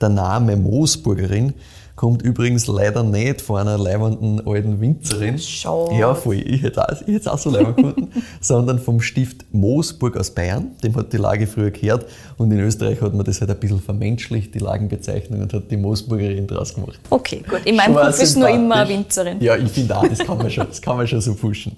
Der 0.00 0.08
Name 0.08 0.56
Moosburgerin 0.56 1.54
kommt 1.96 2.22
übrigens 2.22 2.66
leider 2.66 3.02
nicht 3.02 3.40
von 3.40 3.60
einer 3.60 3.78
leibenden 3.78 4.44
alten 4.46 4.80
Winzerin. 4.80 5.38
Schade. 5.38 5.94
Ja, 5.94 6.14
voll. 6.14 6.36
Ich 6.36 6.62
hätte 6.62 6.82
auch, 6.82 6.92
ich 6.92 7.06
hätte 7.06 7.16
es 7.16 7.28
auch 7.28 7.38
so 7.38 7.50
leibend 7.50 7.76
gefunden. 7.76 8.10
sondern 8.40 8.78
vom 8.78 9.00
Stift 9.00 9.44
Moosburg 9.52 10.16
aus 10.16 10.30
Bayern. 10.30 10.72
Dem 10.82 10.94
hat 10.96 11.12
die 11.12 11.18
Lage 11.18 11.46
früher 11.46 11.70
gehört. 11.70 12.06
Und 12.36 12.50
in 12.50 12.58
Österreich 12.60 13.00
hat 13.00 13.14
man 13.14 13.24
das 13.24 13.40
halt 13.40 13.50
ein 13.50 13.60
bisschen 13.60 13.80
vermenschlicht, 13.80 14.54
die 14.54 14.58
Lagenbezeichnung, 14.58 15.42
und 15.42 15.52
hat 15.52 15.70
die 15.70 15.76
Moosburgerin 15.76 16.46
draus 16.46 16.74
gemacht. 16.74 16.98
Okay, 17.10 17.42
gut. 17.48 17.60
In 17.64 17.76
meinem 17.76 17.94
Kopf 17.94 18.20
ist 18.20 18.36
nur 18.36 18.48
immer 18.48 18.76
eine. 18.76 18.88
Winzerin. 18.88 19.40
Ja, 19.40 19.56
ich 19.56 19.70
finde 19.70 19.96
auch, 19.96 20.06
das 20.06 20.18
kann 20.18 20.38
man 20.38 20.50
schon, 20.50 20.66
das 20.66 20.82
kann 20.82 20.96
man 20.96 21.06
schon 21.06 21.20
so 21.20 21.34
pushen. 21.34 21.76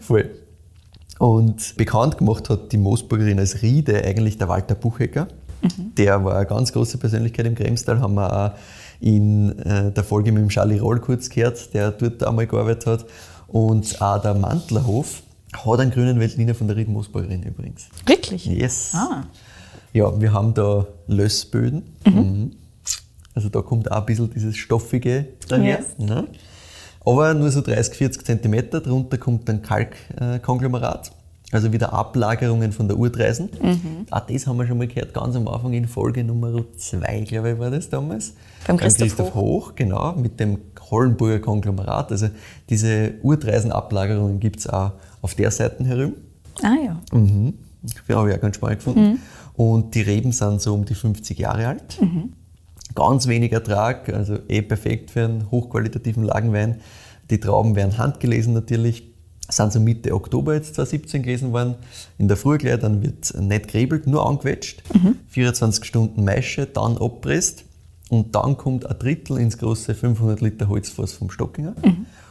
Voll. 0.00 0.28
Und 1.18 1.76
bekannt 1.76 2.18
gemacht 2.18 2.50
hat 2.50 2.72
die 2.72 2.78
Moosburgerin 2.78 3.38
als 3.38 3.62
Riede 3.62 4.04
eigentlich 4.04 4.38
der 4.38 4.48
Walter 4.48 4.74
Buchecker. 4.74 5.28
Der 5.96 6.24
war 6.24 6.36
eine 6.36 6.46
ganz 6.46 6.72
große 6.72 6.98
Persönlichkeit 6.98 7.46
im 7.46 7.54
Kremstal, 7.54 8.00
haben 8.00 8.14
wir 8.14 8.32
auch 8.32 8.50
in 9.02 9.58
äh, 9.58 9.90
der 9.90 10.04
Folge 10.04 10.30
mit 10.30 10.42
dem 10.42 10.48
Charlie 10.48 10.78
Roll 10.78 11.00
kurz 11.00 11.28
gehört, 11.28 11.74
der 11.74 11.90
dort 11.90 12.22
einmal 12.22 12.46
gearbeitet 12.46 12.86
hat. 12.86 13.04
Und 13.48 14.00
auch 14.00 14.22
der 14.22 14.34
Mantlerhof 14.34 15.22
hat 15.52 15.80
einen 15.80 15.90
grünen 15.90 16.20
Veltliner 16.20 16.54
von 16.54 16.68
der 16.68 16.76
Ried 16.76 16.88
Moosburgerin 16.88 17.42
übrigens. 17.42 17.88
Wirklich? 18.06 18.46
Yes. 18.46 18.92
Ah. 18.94 19.24
Ja, 19.92 20.18
wir 20.20 20.32
haben 20.32 20.54
da 20.54 20.86
Lössböden. 21.08 21.82
Mhm. 22.06 22.52
Also 23.34 23.48
da 23.48 23.60
kommt 23.60 23.90
auch 23.90 23.96
ein 23.98 24.06
bisschen 24.06 24.30
dieses 24.32 24.56
Stoffige 24.56 25.26
daher. 25.48 25.80
Yes. 25.80 25.98
Ne? 25.98 26.28
Aber 27.04 27.34
nur 27.34 27.50
so 27.50 27.60
30, 27.60 27.94
40 27.94 28.24
Zentimeter. 28.24 28.80
Darunter 28.80 29.18
kommt 29.18 29.48
dann 29.48 29.62
Kalkkonglomerat. 29.62 31.10
Also 31.52 31.72
wieder 31.72 31.92
Ablagerungen 31.92 32.72
von 32.72 32.88
der 32.88 32.96
Urtreisen. 32.96 33.50
Auch 34.10 34.20
das 34.20 34.46
haben 34.46 34.56
wir 34.56 34.66
schon 34.66 34.78
mal 34.78 34.88
gehört, 34.88 35.12
ganz 35.12 35.36
am 35.36 35.46
Anfang 35.46 35.74
in 35.74 35.86
Folge 35.86 36.24
Nummer 36.24 36.64
2, 36.76 37.20
glaube 37.28 37.52
ich, 37.52 37.58
war 37.58 37.70
das 37.70 37.90
damals. 37.90 38.32
Beim 38.66 38.78
Christoph 38.78 39.34
Hoch. 39.34 39.74
genau, 39.76 40.14
mit 40.14 40.40
dem 40.40 40.58
Hollenburger 40.90 41.40
Konglomerat. 41.40 42.10
Also 42.10 42.28
diese 42.70 43.14
Urtreisenablagerungen 43.22 44.40
gibt 44.40 44.60
es 44.60 44.66
auch 44.66 44.92
auf 45.20 45.34
der 45.34 45.50
Seite 45.50 45.84
herum. 45.84 46.14
Ah 46.62 46.74
ja. 46.84 47.00
Mhm. 47.12 47.54
Das 47.82 48.16
habe 48.16 48.30
ich 48.30 48.36
auch 48.36 48.40
ganz 48.40 48.56
spannend 48.56 48.78
gefunden. 48.78 49.20
Und 49.54 49.94
die 49.94 50.02
Reben 50.02 50.32
sind 50.32 50.62
so 50.62 50.72
um 50.72 50.84
die 50.86 50.94
50 50.94 51.38
Jahre 51.38 51.66
alt. 51.68 51.98
Ganz 52.94 53.26
wenig 53.26 53.52
Ertrag, 53.52 54.08
also 54.12 54.38
eh 54.48 54.62
perfekt 54.62 55.10
für 55.10 55.24
einen 55.24 55.50
hochqualitativen 55.50 56.24
Lagenwein. 56.24 56.80
Die 57.30 57.40
Trauben 57.40 57.76
werden 57.76 57.98
handgelesen 57.98 58.54
natürlich. 58.54 59.11
Sind 59.52 59.72
so 59.72 59.80
Mitte 59.80 60.14
Oktober 60.14 60.54
jetzt 60.54 60.74
2017 60.76 61.22
gelesen 61.22 61.52
worden. 61.52 61.74
In 62.18 62.26
der 62.28 62.36
Früh 62.38 62.56
gleich, 62.58 62.78
dann 62.80 63.02
wird 63.02 63.34
nicht 63.38 63.68
gerebelt, 63.68 64.06
nur 64.06 64.26
angequetscht. 64.26 64.82
24 65.28 65.84
Stunden 65.84 66.24
Maische, 66.24 66.66
dann 66.66 66.96
abpresst. 66.96 67.64
Und 68.08 68.34
dann 68.34 68.56
kommt 68.56 68.86
ein 68.86 68.98
Drittel 68.98 69.38
ins 69.38 69.58
große 69.58 69.94
500 69.94 70.40
Liter 70.40 70.68
Holzfass 70.68 71.12
vom 71.12 71.30
Stockinger. 71.30 71.74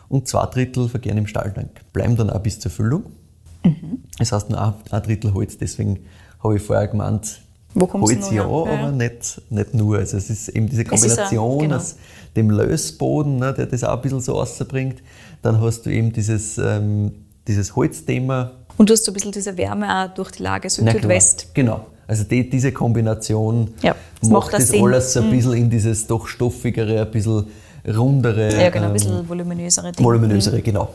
Und 0.09 0.27
zwei 0.27 0.45
Drittel 0.47 0.89
vergären 0.89 1.17
im 1.19 1.27
Stahltank. 1.27 1.69
Bleiben 1.93 2.15
dann 2.15 2.29
auch 2.29 2.39
bis 2.41 2.59
zur 2.59 2.71
Füllung. 2.71 3.03
Das 4.17 4.31
heißt 4.31 4.49
nur 4.49 4.59
ein, 4.61 4.73
ein 4.89 5.03
Drittel 5.03 5.33
Holz, 5.35 5.57
deswegen 5.57 5.99
habe 6.43 6.57
ich 6.57 6.63
vorher 6.63 6.87
gemeint, 6.87 7.41
Wo 7.75 7.91
Holz 7.93 8.31
ja? 8.31 8.37
Ja. 8.37 8.45
aber 8.47 8.91
nicht, 8.91 9.41
nicht 9.51 9.73
nur. 9.75 9.97
Also 9.99 10.17
es 10.17 10.29
ist 10.31 10.49
eben 10.49 10.67
diese 10.67 10.81
Es 10.81 11.03
ist 11.03 11.19
ein- 11.19 11.27
Kombination 11.29 11.59
genau. 11.59 11.75
aus 11.77 11.95
dem 12.35 12.49
Lösboden, 12.49 13.37
ne, 13.37 13.53
der 13.53 13.67
das 13.67 13.83
auch 13.83 13.95
ein 13.97 14.01
bisschen 14.01 14.21
so 14.21 14.33
rausbringt. 14.33 15.01
Dann 15.41 15.59
hast 15.61 15.85
du 15.85 15.89
eben 15.89 16.13
dieses, 16.13 16.57
ähm, 16.57 17.11
dieses 17.47 17.75
Holzthema. 17.75 18.51
Und 18.77 18.89
du 18.89 18.93
hast 18.93 19.05
so 19.05 19.11
ein 19.11 19.13
bisschen 19.13 19.31
diese 19.31 19.57
Wärme 19.57 20.05
auch 20.05 20.13
durch 20.13 20.31
die 20.31 20.43
Lage 20.43 20.69
Süd-Südwest. 20.69 21.53
Genau. 21.53 21.85
Also 22.07 22.23
die, 22.25 22.49
diese 22.49 22.71
Kombination 22.71 23.73
Ja, 23.81 23.95
das 24.19 24.29
macht 24.29 24.43
macht 24.43 24.53
das 24.53 24.67
Sinn. 24.67 24.81
Mhm. 24.81 24.87
alles 24.87 25.13
so 25.13 25.21
ein 25.21 25.29
bisschen 25.29 25.53
in 25.53 25.69
dieses 25.69 26.07
doch 26.07 26.27
stoffigere, 26.27 27.01
ein 27.01 27.11
bisschen 27.11 27.47
rundere. 27.87 28.53
Ja, 28.61 28.69
genau, 28.69 28.85
ein 28.85 28.89
ähm, 28.89 28.93
bisschen 28.93 29.29
voluminösere 29.29 29.91
Dinge. 29.91 30.05
voluminösere, 30.05 30.61
genau. 30.61 30.89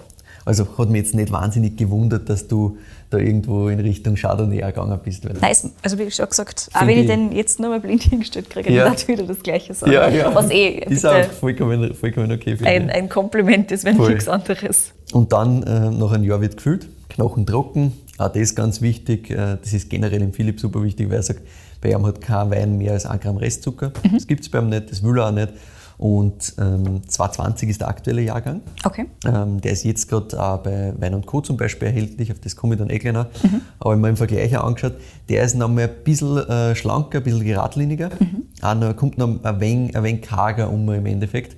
Also 0.46 0.66
hat 0.78 0.90
mich 0.90 1.02
jetzt 1.02 1.14
nicht 1.14 1.32
wahnsinnig 1.32 1.76
gewundert, 1.76 2.28
dass 2.30 2.46
du 2.46 2.78
da 3.10 3.18
irgendwo 3.18 3.68
in 3.68 3.80
Richtung 3.80 4.14
Chardonnay 4.14 4.58
gegangen 4.60 4.98
bist. 5.04 5.24
Weil 5.28 5.34
Nice. 5.40 5.68
Also 5.82 5.98
wie 5.98 6.08
schon 6.10 6.28
gesagt, 6.28 6.70
auch 6.72 6.86
wenn 6.86 6.98
ich 6.98 7.06
den 7.08 7.32
jetzt 7.32 7.58
nur 7.58 7.70
mal 7.70 7.80
blind 7.80 8.04
hingestellt 8.04 8.48
kriege, 8.48 8.72
Ja. 8.72 8.84
dann 8.84 8.92
darf 8.94 9.08
wieder 9.08 9.24
das 9.24 9.40
Gleiche 9.42 9.74
sagen. 9.74 9.92
Ja, 9.92 10.08
ja. 10.08 10.32
Was 10.32 10.48
eh 10.50 10.78
ist 10.88 11.04
auch 11.04 11.24
vollkommen, 11.24 11.92
vollkommen 11.94 12.30
okay 12.30 12.56
für 12.56 12.64
ein, 12.64 12.88
ein 12.90 13.08
Kompliment 13.08 13.72
ist, 13.72 13.84
wenn 13.84 13.96
Voll. 13.96 14.10
nichts 14.10 14.28
anderes. 14.28 14.92
Und 15.12 15.32
dann 15.32 15.64
äh, 15.64 15.90
nach 15.90 16.12
einem 16.12 16.24
Jahr 16.24 16.40
wird 16.40 16.56
gefüllt, 16.56 16.88
Knochen 17.08 17.44
trocken. 17.44 17.92
Auch 18.18 18.28
das 18.32 18.54
ganz 18.54 18.80
wichtig. 18.80 19.30
Äh, 19.30 19.58
das 19.60 19.72
ist 19.72 19.90
generell 19.90 20.22
im 20.22 20.32
Philipp 20.32 20.60
super 20.60 20.80
wichtig, 20.82 21.08
weil 21.10 21.16
er 21.16 21.22
sagt, 21.24 21.40
bei 21.80 21.90
ihm 21.90 22.06
hat 22.06 22.20
kein 22.20 22.50
Wein 22.52 22.78
mehr 22.78 22.92
als 22.92 23.04
1 23.04 23.20
Gramm 23.20 23.36
Restzucker. 23.36 23.92
Das 24.12 24.26
gibt 24.28 24.42
es 24.42 24.48
bei 24.48 24.60
ihm 24.60 24.68
nicht, 24.68 24.90
das 24.92 25.02
will 25.02 25.18
er 25.18 25.26
auch 25.26 25.32
nicht. 25.32 25.48
Und 25.98 26.54
ähm, 26.58 27.02
220 27.08 27.70
ist 27.70 27.80
der 27.80 27.88
aktuelle 27.88 28.20
Jahrgang. 28.20 28.60
Okay. 28.84 29.06
Ähm, 29.24 29.60
der 29.60 29.72
ist 29.72 29.84
jetzt 29.84 30.08
gerade 30.08 30.42
auch 30.42 30.58
bei 30.58 30.92
Wein 30.98 31.14
und 31.14 31.26
Co. 31.26 31.40
zum 31.40 31.56
Beispiel 31.56 31.88
erhältlich, 31.88 32.30
auf 32.30 32.38
das 32.38 32.54
komme 32.54 32.74
ich 32.74 32.78
dann 32.78 32.90
eh 32.90 32.98
gleich 32.98 33.14
noch. 33.14 33.26
Aber 33.78 33.94
ich 33.94 34.00
mir 34.00 34.10
im 34.10 34.16
Vergleich 34.16 34.56
auch 34.58 34.64
angeschaut, 34.64 34.94
der 35.28 35.44
ist 35.44 35.54
noch 35.54 35.68
mal 35.68 35.84
ein 35.84 36.04
bisschen 36.04 36.36
äh, 36.48 36.74
schlanker, 36.76 37.18
ein 37.18 37.24
bisschen 37.24 37.44
geradliniger. 37.44 38.10
Auch 38.62 38.74
noch, 38.74 38.94
kommt 38.96 39.18
noch 39.18 39.42
ein 39.42 39.60
wenig, 39.60 39.96
ein 39.96 40.02
wenig 40.02 40.22
karger 40.22 40.70
um 40.70 40.90
im 40.90 41.06
Endeffekt. 41.06 41.56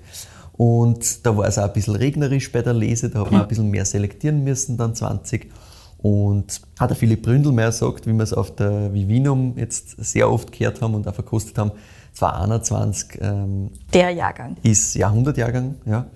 Und 0.53 1.25
da 1.25 1.37
war 1.37 1.47
es 1.47 1.59
auch 1.59 1.65
ein 1.65 1.73
bisschen 1.73 1.95
regnerisch 1.95 2.51
bei 2.51 2.63
der 2.63 2.75
Lese, 2.75 3.11
da 3.11 3.21
hat 3.21 3.31
man 3.31 3.43
ein 3.43 3.49
bisschen 3.49 3.71
mehr 3.71 3.85
selektieren 3.85 4.43
müssen, 4.43 4.77
dann 4.77 4.95
20. 4.95 5.51
Und 5.99 6.61
hat 6.79 6.91
der 6.91 6.97
Philipp 6.97 7.23
Bründelmeier 7.23 7.73
sagt, 7.73 8.07
wie 8.07 8.13
wir 8.13 8.23
es 8.23 8.33
auf 8.33 8.55
der 8.55 8.93
Vivinum 8.93 9.55
jetzt 9.57 9.97
sehr 9.99 10.31
oft 10.31 10.53
gehört 10.53 10.81
haben 10.81 10.95
und 10.95 11.07
auch 11.09 11.15
verkostet 11.15 11.59
haben, 11.59 11.73
2021 12.19 13.19
ähm, 13.21 13.71
Der 13.95 14.11
Jahrgang. 14.11 14.57
ist 14.63 14.95
Jahrhundertjahrgang. 14.95 15.77
Ja. 15.87 16.07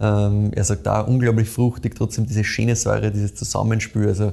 Ähm, 0.00 0.52
er 0.54 0.64
sagt 0.64 0.86
da 0.86 1.00
unglaublich 1.00 1.48
fruchtig, 1.48 1.96
trotzdem 1.96 2.26
diese 2.26 2.44
schöne 2.44 2.76
Säure, 2.76 3.10
dieses 3.10 3.34
Zusammenspiel. 3.34 4.06
Also 4.06 4.32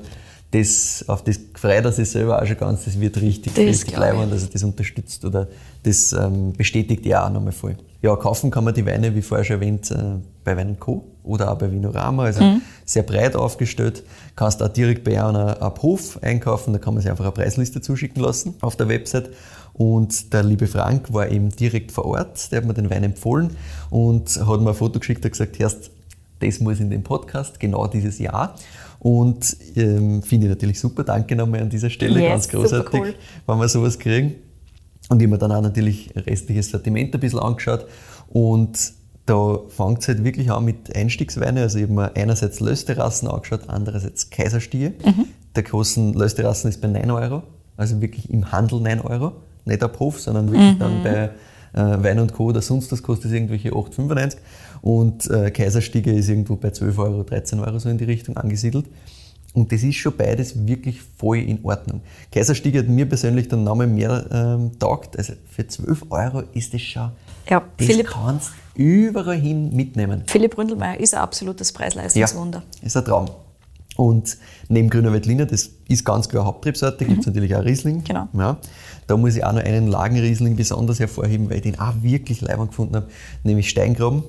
das, 0.51 1.03
auf 1.07 1.23
das 1.23 1.39
freut 1.55 1.83
er 1.83 1.91
sich 1.91 2.09
selber 2.09 2.41
auch 2.41 2.45
schon 2.45 2.57
ganz, 2.57 2.85
das 2.85 2.99
wird 2.99 3.19
richtig, 3.19 3.53
Das 3.55 3.91
leibend, 3.97 4.31
also 4.31 4.47
das 4.47 4.63
unterstützt 4.63 5.25
oder 5.25 5.47
das 5.83 6.13
ähm, 6.13 6.53
bestätigt 6.53 7.05
er 7.07 7.25
auch 7.25 7.31
nochmal 7.31 7.51
voll. 7.51 7.75
Ja, 8.01 8.15
kaufen 8.15 8.51
kann 8.51 8.63
man 8.63 8.73
die 8.75 8.85
Weine, 8.85 9.15
wie 9.15 9.21
vorher 9.23 9.43
schon 9.43 9.55
erwähnt, 9.55 9.89
äh, 9.91 9.95
bei 10.43 10.55
Wein 10.55 10.77
Co. 10.79 11.03
oder 11.23 11.51
auch 11.51 11.57
bei 11.57 11.71
Vinorama, 11.71 12.25
also 12.25 12.43
Mhm. 12.43 12.61
sehr 12.85 13.01
breit 13.01 13.35
aufgestellt. 13.35 14.03
Kannst 14.35 14.61
auch 14.61 14.67
direkt 14.69 15.03
bei 15.03 15.21
einer 15.21 15.59
ab 15.61 15.81
Hof 15.81 16.19
einkaufen, 16.21 16.71
da 16.71 16.79
kann 16.79 16.93
man 16.93 17.01
sich 17.01 17.09
einfach 17.09 17.25
eine 17.25 17.31
Preisliste 17.33 17.81
zuschicken 17.81 18.21
lassen 18.21 18.53
auf 18.61 18.75
der 18.75 18.87
Website. 18.87 19.31
Und 19.77 20.31
der 20.31 20.43
liebe 20.43 20.67
Frank 20.67 21.11
war 21.13 21.29
eben 21.29 21.49
direkt 21.49 21.91
vor 21.91 22.05
Ort, 22.05 22.49
der 22.51 22.61
hat 22.61 22.65
mir 22.65 22.73
den 22.73 22.89
Wein 22.89 23.03
empfohlen 23.03 23.57
und 23.89 24.29
hat 24.29 24.61
mir 24.61 24.69
ein 24.69 24.75
Foto 24.75 24.99
geschickt 24.99 25.25
und 25.25 25.31
gesagt, 25.31 25.59
Herst, 25.59 25.91
das 26.39 26.61
muss 26.61 26.79
in 26.79 26.89
den 26.89 27.03
Podcast, 27.03 27.59
genau 27.59 27.85
dieses 27.87 28.17
Jahr. 28.19 28.55
Und 28.99 29.55
ähm, 29.75 30.23
finde 30.23 30.47
ich 30.47 30.49
natürlich 30.49 30.79
super. 30.79 31.03
Danke 31.03 31.35
nochmal 31.35 31.61
an 31.61 31.69
dieser 31.69 31.89
Stelle, 31.89 32.21
Yes, 32.21 32.29
ganz 32.29 32.49
großartig, 32.49 32.99
cool. 33.01 33.15
wenn 33.45 33.59
wir 33.59 33.67
sowas 33.67 33.99
kriegen. 33.99 34.35
Und 35.09 35.21
ich 35.21 35.27
habe 35.27 35.33
mir 35.33 35.37
dann 35.37 35.51
auch 35.51 35.61
natürlich 35.61 36.11
restliches 36.15 36.71
Sortiment 36.71 37.13
ein 37.13 37.19
bisschen 37.19 37.39
angeschaut. 37.39 37.85
Und 38.29 38.93
da 39.25 39.59
fängt 39.67 39.99
es 39.99 40.07
halt 40.07 40.23
wirklich 40.23 40.49
an 40.51 40.63
mit 40.65 40.95
Einstiegsweine. 40.95 41.61
Also 41.61 41.79
ich 41.79 41.83
habe 41.83 41.93
mir 41.93 42.15
einerseits 42.15 42.61
Lösterrassen 42.61 43.27
angeschaut, 43.27 43.61
andererseits 43.67 44.29
Kaiserstiege. 44.29 44.93
Der 45.55 45.63
Kosten 45.63 46.13
Lösterrassen 46.13 46.69
ist 46.69 46.79
bei 46.81 46.87
9 46.87 47.11
Euro, 47.11 47.43
also 47.77 48.01
wirklich 48.01 48.29
im 48.29 48.51
Handel 48.51 48.79
9 48.79 49.01
Euro. 49.01 49.33
Nicht 49.65 49.83
ab 49.83 49.99
Hof, 49.99 50.19
sondern 50.19 50.51
wirklich 50.51 50.77
dann 50.77 51.03
bei 51.03 51.29
äh, 51.73 52.03
Wein 52.03 52.19
und 52.19 52.33
Co. 52.33 52.45
oder 52.45 52.61
sonst 52.61 52.91
das 52.91 53.03
kostet 53.03 53.27
es 53.27 53.31
irgendwelche 53.33 53.71
8,95 53.71 54.37
und 54.81 55.29
äh, 55.31 55.49
Kaiserstiege 55.51 56.11
ist 56.13 56.29
irgendwo 56.29 56.55
bei 56.55 56.69
12 56.69 56.99
Euro, 56.99 57.23
13 57.23 57.59
Euro 57.59 57.79
so 57.79 57.89
in 57.89 57.97
die 57.97 58.03
Richtung 58.03 58.37
angesiedelt. 58.37 58.85
Und 59.55 59.71
das 59.71 59.83
ist 59.83 59.95
schon 59.95 60.15
beides 60.15 60.67
wirklich 60.67 60.99
voll 61.17 61.37
in 61.37 61.59
Ordnung. 61.63 62.01
Kaiserstiege 62.31 62.79
hat 62.79 62.89
mir 62.89 63.07
persönlich 63.07 63.47
dann 63.47 63.63
nochmal 63.63 63.87
mehr 63.87 64.25
ähm, 64.29 64.77
taugt. 64.77 65.17
Also 65.17 65.33
für 65.49 65.65
12 65.65 66.03
Euro 66.09 66.43
ist 66.53 66.73
das 66.73 66.81
schon, 66.81 67.09
Ja, 67.49 67.63
das 67.77 67.87
Philipp, 67.87 68.07
kannst 68.07 68.51
überall 68.75 69.37
hin 69.37 69.73
mitnehmen. 69.73 70.23
Philipp 70.27 70.57
Ründelmeier 70.57 70.99
ist 70.99 71.13
ein 71.13 71.21
absolutes 71.21 71.71
Preis-Leistungswunder. 71.71 72.63
ist 72.81 72.97
ein 72.97 73.05
Traum. 73.05 73.29
Und 73.97 74.37
neben 74.67 74.89
Grüner 74.89 75.13
Veltliner, 75.13 75.45
das 75.45 75.69
ist 75.87 76.03
ganz 76.03 76.27
klar 76.27 76.45
Hauptrebsorte, 76.45 77.05
gibt 77.05 77.21
es 77.21 77.27
natürlich 77.27 77.55
auch 77.55 77.63
Riesling. 77.63 77.97
Mhm. 77.97 78.03
Genau. 78.03 78.27
Ja, 78.33 78.57
da 79.07 79.17
muss 79.17 79.35
ich 79.35 79.43
auch 79.45 79.53
noch 79.53 79.61
einen 79.61 79.87
Lagenriesling 79.87 80.55
besonders 80.55 80.99
hervorheben, 80.99 81.49
weil 81.49 81.57
ich 81.57 81.63
den 81.63 81.79
auch 81.79 81.93
wirklich 82.01 82.41
leibend 82.41 82.69
gefunden 82.69 82.95
habe, 82.97 83.07
nämlich 83.43 83.69
Steingraben. 83.69 84.23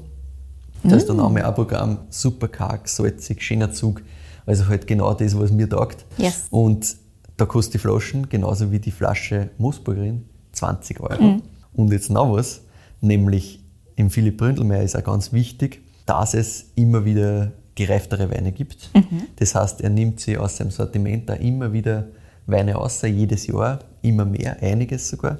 Da 0.84 0.94
ist 0.94 1.06
der 1.06 1.14
Mhm. 1.14 1.22
Name 1.22 1.48
auch 1.48 1.54
Programm, 1.54 1.98
super 2.10 2.48
karg, 2.48 2.88
salzig, 2.88 3.42
schöner 3.42 3.72
Zug. 3.72 4.02
Also 4.44 4.68
halt 4.68 4.86
genau 4.86 5.12
das, 5.14 5.36
was 5.36 5.50
mir 5.50 5.68
taugt. 5.68 6.04
Yes. 6.18 6.46
Und 6.50 6.96
da 7.36 7.44
kostet 7.46 7.74
die 7.74 7.78
Flaschen, 7.78 8.28
genauso 8.28 8.70
wie 8.70 8.78
die 8.78 8.92
Flasche 8.92 9.50
Moosburgerin, 9.58 10.24
20 10.52 11.00
Euro. 11.00 11.22
Mhm. 11.22 11.42
Und 11.72 11.92
jetzt 11.92 12.10
noch 12.10 12.32
was, 12.32 12.60
nämlich 13.00 13.64
im 13.96 14.10
Philipp 14.10 14.36
Bründelmeier 14.36 14.82
ist 14.82 14.96
auch 14.96 15.02
ganz 15.04 15.32
wichtig, 15.32 15.82
dass 16.06 16.34
es 16.34 16.66
immer 16.76 17.04
wieder 17.04 17.52
gereiftere 17.76 18.28
Weine 18.30 18.50
gibt. 18.50 18.90
Mhm. 18.94 19.28
Das 19.36 19.54
heißt, 19.54 19.82
er 19.82 19.90
nimmt 19.90 20.18
sie 20.18 20.36
aus 20.36 20.56
seinem 20.56 20.72
Sortiment 20.72 21.28
da 21.28 21.34
immer 21.34 21.72
wieder 21.72 22.08
Weine 22.46 22.78
aus, 22.78 23.02
jedes 23.02 23.46
Jahr, 23.46 23.80
immer 24.02 24.24
mehr, 24.24 24.56
einiges 24.60 25.08
sogar, 25.08 25.38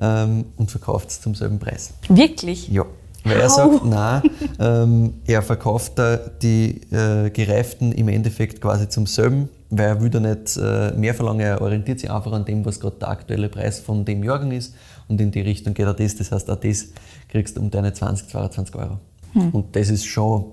ähm, 0.00 0.46
und 0.56 0.70
verkauft 0.70 1.10
es 1.10 1.20
zum 1.20 1.34
selben 1.34 1.58
Preis. 1.58 1.94
Wirklich? 2.08 2.68
Ja. 2.68 2.84
Weil 3.24 3.40
er 3.40 3.48
sagt, 3.48 3.84
nein, 3.84 4.22
ähm, 4.58 5.14
er 5.26 5.42
verkauft 5.42 5.92
da 5.96 6.16
die 6.16 6.80
äh, 6.92 7.30
Gereiften 7.30 7.92
im 7.92 8.08
Endeffekt 8.08 8.60
quasi 8.60 8.88
zum 8.88 9.06
selben, 9.06 9.48
weil 9.70 9.86
er 9.86 10.00
will 10.00 10.10
da 10.10 10.20
nicht 10.20 10.56
äh, 10.58 10.92
mehr 10.92 11.14
verlangen, 11.14 11.40
er 11.40 11.60
orientiert 11.62 12.00
sich 12.00 12.10
einfach 12.10 12.32
an 12.32 12.44
dem, 12.44 12.64
was 12.66 12.80
gerade 12.80 12.96
der 12.98 13.08
aktuelle 13.08 13.48
Preis 13.48 13.80
von 13.80 14.04
dem 14.04 14.22
Jahrgang 14.22 14.52
ist 14.52 14.74
und 15.08 15.20
in 15.20 15.30
die 15.30 15.40
Richtung 15.40 15.74
geht 15.74 15.86
er 15.86 15.94
das. 15.94 16.16
Das 16.16 16.32
heißt, 16.32 16.50
auch 16.50 16.60
das 16.60 16.88
kriegst 17.28 17.56
du 17.56 17.62
um 17.62 17.70
deine 17.70 17.92
20, 17.92 18.28
22 18.28 18.74
Euro. 18.76 18.98
Und 19.34 19.74
das 19.74 19.90
ist 19.90 20.04
schon 20.06 20.44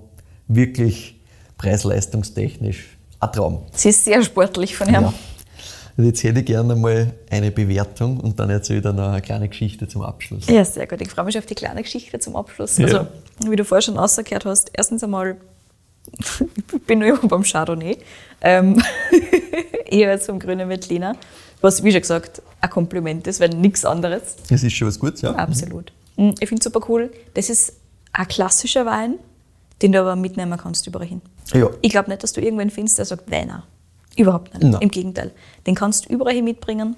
wirklich 0.48 1.21
preis-leistungstechnisch 1.62 2.98
ein 3.20 3.32
Traum. 3.32 3.64
Sie 3.74 3.90
ist 3.90 4.04
sehr 4.04 4.24
sportlich 4.24 4.76
von 4.76 4.88
ihm. 4.88 4.94
Ja. 4.94 5.14
Und 5.98 6.06
jetzt 6.06 6.24
hätte 6.24 6.40
ich 6.40 6.46
gerne 6.46 6.76
mal 6.76 7.14
eine 7.30 7.52
Bewertung 7.52 8.20
und 8.20 8.40
dann 8.40 8.50
erzähle 8.50 8.80
ich 8.80 8.84
dann 8.84 8.96
noch 8.96 9.10
eine 9.10 9.22
kleine 9.22 9.48
Geschichte 9.50 9.88
zum 9.88 10.02
Abschluss. 10.02 10.48
Ja, 10.48 10.64
sehr 10.66 10.88
gut. 10.88 11.02
Ich 11.02 11.10
freue 11.10 11.26
mich 11.26 11.38
auf 11.38 11.46
die 11.46 11.54
kleine 11.54 11.84
Geschichte 11.84 12.18
zum 12.20 12.36
Abschluss. 12.36 12.78
Ja. 12.78 12.86
Also, 12.86 13.08
wie 13.48 13.56
du 13.56 13.66
vorher 13.66 13.82
schon 13.82 13.98
rausgehört 13.98 14.46
hast, 14.46 14.72
erstens 14.74 15.04
einmal, 15.04 15.38
ich 16.20 16.82
bin 16.88 17.00
nur 17.00 17.18
beim 17.28 17.44
Chardonnay, 17.44 17.98
ähm, 18.42 18.82
eher 19.86 20.20
zum 20.20 20.40
grünen 20.40 20.70
Veltliner, 20.70 21.16
was, 21.60 21.84
wie 21.84 21.92
schon 21.92 22.02
gesagt, 22.02 22.42
ein 22.62 22.70
Kompliment 22.70 23.28
ist, 23.28 23.40
weil 23.40 23.50
nichts 23.50 23.86
anderes. 23.86 24.38
Das 24.50 24.64
ist 24.64 24.74
schon 24.74 24.88
was 24.88 24.98
Gutes, 24.98 25.22
ja? 25.22 25.36
Absolut. 25.36 25.92
Mm, 26.16 26.30
Ich 26.40 26.50
finde 26.50 26.62
es 26.62 26.64
super 26.64 26.84
cool. 26.90 27.12
Das 27.36 27.50
ist 27.50 27.74
ein 28.14 28.28
klassischer 28.28 28.86
Wein, 28.86 29.16
den 29.82 29.92
du 29.92 30.00
aber 30.00 30.16
mitnehmen 30.16 30.58
kannst 30.58 30.88
überall 30.88 31.08
hin. 31.08 31.22
Ja. 31.54 31.70
Ich 31.82 31.92
glaube 31.92 32.10
nicht, 32.10 32.24
dass 32.24 32.34
du 32.34 32.42
irgendwen 32.42 32.70
findest, 32.70 32.98
der 32.98 33.06
sagt 33.06 33.30
Weiner. 33.32 33.64
Überhaupt 34.16 34.54
nicht. 34.54 34.64
Nein. 34.64 34.82
Im 34.82 34.90
Gegenteil. 34.90 35.32
Den 35.66 35.76
kannst 35.76 36.06
du 36.06 36.14
überall 36.14 36.34
hin 36.34 36.46
mitbringen 36.46 36.96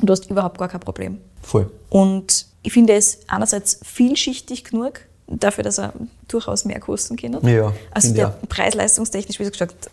und 0.00 0.06
du 0.08 0.12
hast 0.12 0.30
überhaupt 0.30 0.58
gar 0.58 0.68
kein 0.68 0.80
Problem. 0.80 1.18
Voll. 1.42 1.70
Und 1.88 2.46
ich 2.62 2.72
finde 2.72 2.94
es 2.94 3.20
einerseits 3.26 3.80
vielschichtig 3.82 4.64
genug, 4.64 5.00
dafür, 5.26 5.64
dass 5.64 5.78
er 5.78 5.92
durchaus 6.28 6.64
mehr 6.64 6.80
kosten 6.80 7.16
kann. 7.16 7.38
Ja, 7.46 7.72
also 7.92 8.12
der 8.12 8.28
preis-leistungstechnisch, 8.48 9.38
wie 9.38 9.48
gesagt, 9.48 9.90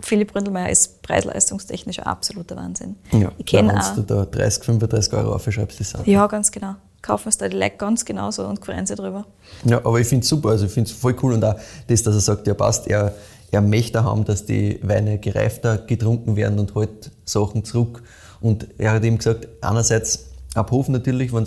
Philipp 0.00 0.32
Bründelmeier 0.32 0.70
ist 0.70 1.00
preis-leistungstechnisch 1.02 2.00
ein 2.00 2.06
absoluter 2.06 2.56
Wahnsinn. 2.56 2.96
Ja, 3.12 3.30
ich 3.38 3.46
kenne 3.46 3.68
wenn 3.68 3.78
auch. 3.78 3.94
du 3.94 4.02
da 4.02 4.24
30, 4.24 4.64
35 4.64 5.12
Euro 5.14 5.34
aufschreibst, 5.34 5.80
ist 5.80 5.94
das 5.94 6.00
auch. 6.00 6.06
Ja, 6.06 6.26
ganz 6.26 6.50
genau. 6.50 6.74
Kaufen 7.02 7.28
es 7.30 7.38
da 7.38 7.48
die 7.48 7.56
Leute 7.56 7.76
ganz 7.78 8.04
genauso 8.04 8.46
und 8.46 8.64
freuen 8.64 8.86
sich 8.86 8.96
drüber. 8.96 9.24
Ja, 9.64 9.78
aber 9.78 9.98
ich 10.00 10.06
finde 10.06 10.22
es 10.24 10.28
super, 10.28 10.50
also 10.50 10.66
ich 10.66 10.72
finde 10.72 10.90
es 10.90 10.96
voll 10.96 11.16
cool 11.22 11.32
und 11.34 11.44
auch 11.44 11.54
das, 11.86 12.02
dass 12.02 12.14
er 12.14 12.20
sagt, 12.20 12.46
ja 12.46 12.54
passt, 12.54 12.86
er, 12.88 13.14
er 13.50 13.60
möchte 13.62 14.04
haben, 14.04 14.24
dass 14.24 14.44
die 14.44 14.78
Weine 14.82 15.18
gereifter 15.18 15.78
getrunken 15.78 16.36
werden 16.36 16.58
und 16.58 16.74
halt 16.74 17.10
Sachen 17.24 17.64
zurück. 17.64 18.02
Und 18.40 18.66
er 18.78 18.92
hat 18.92 19.04
eben 19.04 19.18
gesagt, 19.18 19.48
einerseits 19.60 20.26
ab 20.54 20.70
Hof 20.72 20.88
natürlich, 20.88 21.32
wenn 21.32 21.46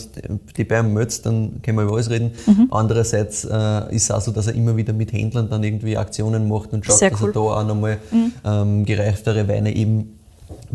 die 0.58 0.62
ihm 0.62 0.94
meldest, 0.94 1.26
dann 1.26 1.62
können 1.62 1.78
wir 1.78 1.84
über 1.84 1.94
alles 1.96 2.10
reden. 2.10 2.32
Mhm. 2.46 2.68
Andererseits 2.72 3.46
äh, 3.46 3.96
ist 3.96 4.04
es 4.04 4.12
auch 4.12 4.22
so, 4.22 4.32
dass 4.32 4.48
er 4.48 4.56
immer 4.56 4.76
wieder 4.78 4.94
mit 4.94 5.12
Händlern 5.14 5.50
dann 5.50 5.64
irgendwie 5.64 5.98
Aktionen 5.98 6.48
macht 6.48 6.74
und 6.74 6.86
schaut, 6.86 6.98
Sehr 6.98 7.10
dass 7.12 7.22
cool. 7.22 7.30
er 7.30 7.34
da 7.34 7.40
auch 7.40 7.68
nochmal 7.68 7.98
Mhm. 8.12 8.32
ähm, 8.46 8.86
gereiftere 8.86 9.48
Weine 9.48 9.76
eben 9.76 10.20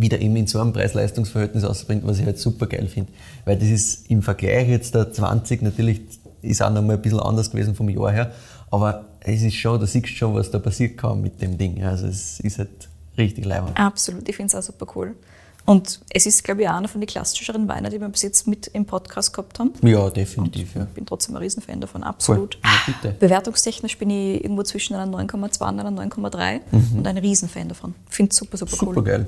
wieder 0.00 0.20
eben 0.20 0.36
in 0.36 0.46
so 0.46 0.60
einem 0.60 0.72
Preis-Leistungs-Verhältnis 0.72 1.64
ausbringt, 1.64 2.06
was 2.06 2.18
ich 2.18 2.26
halt 2.26 2.38
super 2.38 2.66
geil 2.66 2.86
finde. 2.86 3.12
Weil 3.44 3.58
das 3.58 3.68
ist 3.68 4.10
im 4.10 4.22
Vergleich 4.22 4.68
jetzt 4.68 4.94
der 4.94 5.12
20 5.12 5.62
natürlich 5.62 6.00
ist 6.42 6.62
auch 6.62 6.70
noch 6.70 6.82
mal 6.82 6.94
ein 6.94 7.02
bisschen 7.02 7.20
anders 7.20 7.50
gewesen 7.50 7.74
vom 7.74 7.88
Jahr 7.88 8.12
her, 8.12 8.32
aber 8.70 9.06
es 9.20 9.42
ist 9.42 9.56
schon, 9.56 9.80
da 9.80 9.86
siehst 9.86 10.06
du 10.06 10.10
schon, 10.10 10.34
was 10.34 10.50
da 10.50 10.58
passiert 10.60 10.96
kann 10.96 11.20
mit 11.20 11.42
dem 11.42 11.58
Ding. 11.58 11.82
Also 11.82 12.06
es 12.06 12.38
ist 12.40 12.58
halt 12.58 12.88
richtig 13.16 13.44
leibend. 13.44 13.78
Absolut, 13.78 14.28
ich 14.28 14.36
finde 14.36 14.48
es 14.48 14.54
auch 14.54 14.62
super 14.62 14.86
cool. 14.94 15.14
Und 15.64 16.00
es 16.08 16.24
ist, 16.24 16.44
glaube 16.44 16.62
ich, 16.62 16.68
auch 16.68 16.76
einer 16.76 16.88
von 16.88 16.98
den 17.00 17.06
klassischeren 17.08 17.68
Weinen, 17.68 17.90
die 17.90 18.00
wir 18.00 18.08
bis 18.08 18.22
jetzt 18.22 18.46
mit 18.46 18.68
im 18.68 18.86
Podcast 18.86 19.34
gehabt 19.34 19.58
haben. 19.58 19.72
Ja, 19.82 20.08
definitiv. 20.08 20.74
Ja. 20.74 20.84
Ich 20.84 20.94
bin 20.94 21.04
trotzdem 21.04 21.34
ein 21.34 21.42
Riesenfan 21.42 21.78
davon, 21.78 22.04
absolut. 22.04 22.58
Ja, 22.64 22.70
bitte. 22.86 23.14
Bewertungstechnisch 23.18 23.98
bin 23.98 24.08
ich 24.08 24.42
irgendwo 24.44 24.62
zwischen 24.62 24.94
einer 24.94 25.12
9,2 25.12 25.68
und 25.68 25.80
einer 25.80 25.90
9,3 25.90 26.60
und 26.96 27.06
ein 27.06 27.18
Riesenfan 27.18 27.68
davon. 27.68 27.94
Finde 28.08 28.30
es 28.30 28.36
super, 28.36 28.56
super, 28.56 28.76
Super 28.76 28.92
cool. 28.96 29.04
geil. 29.04 29.26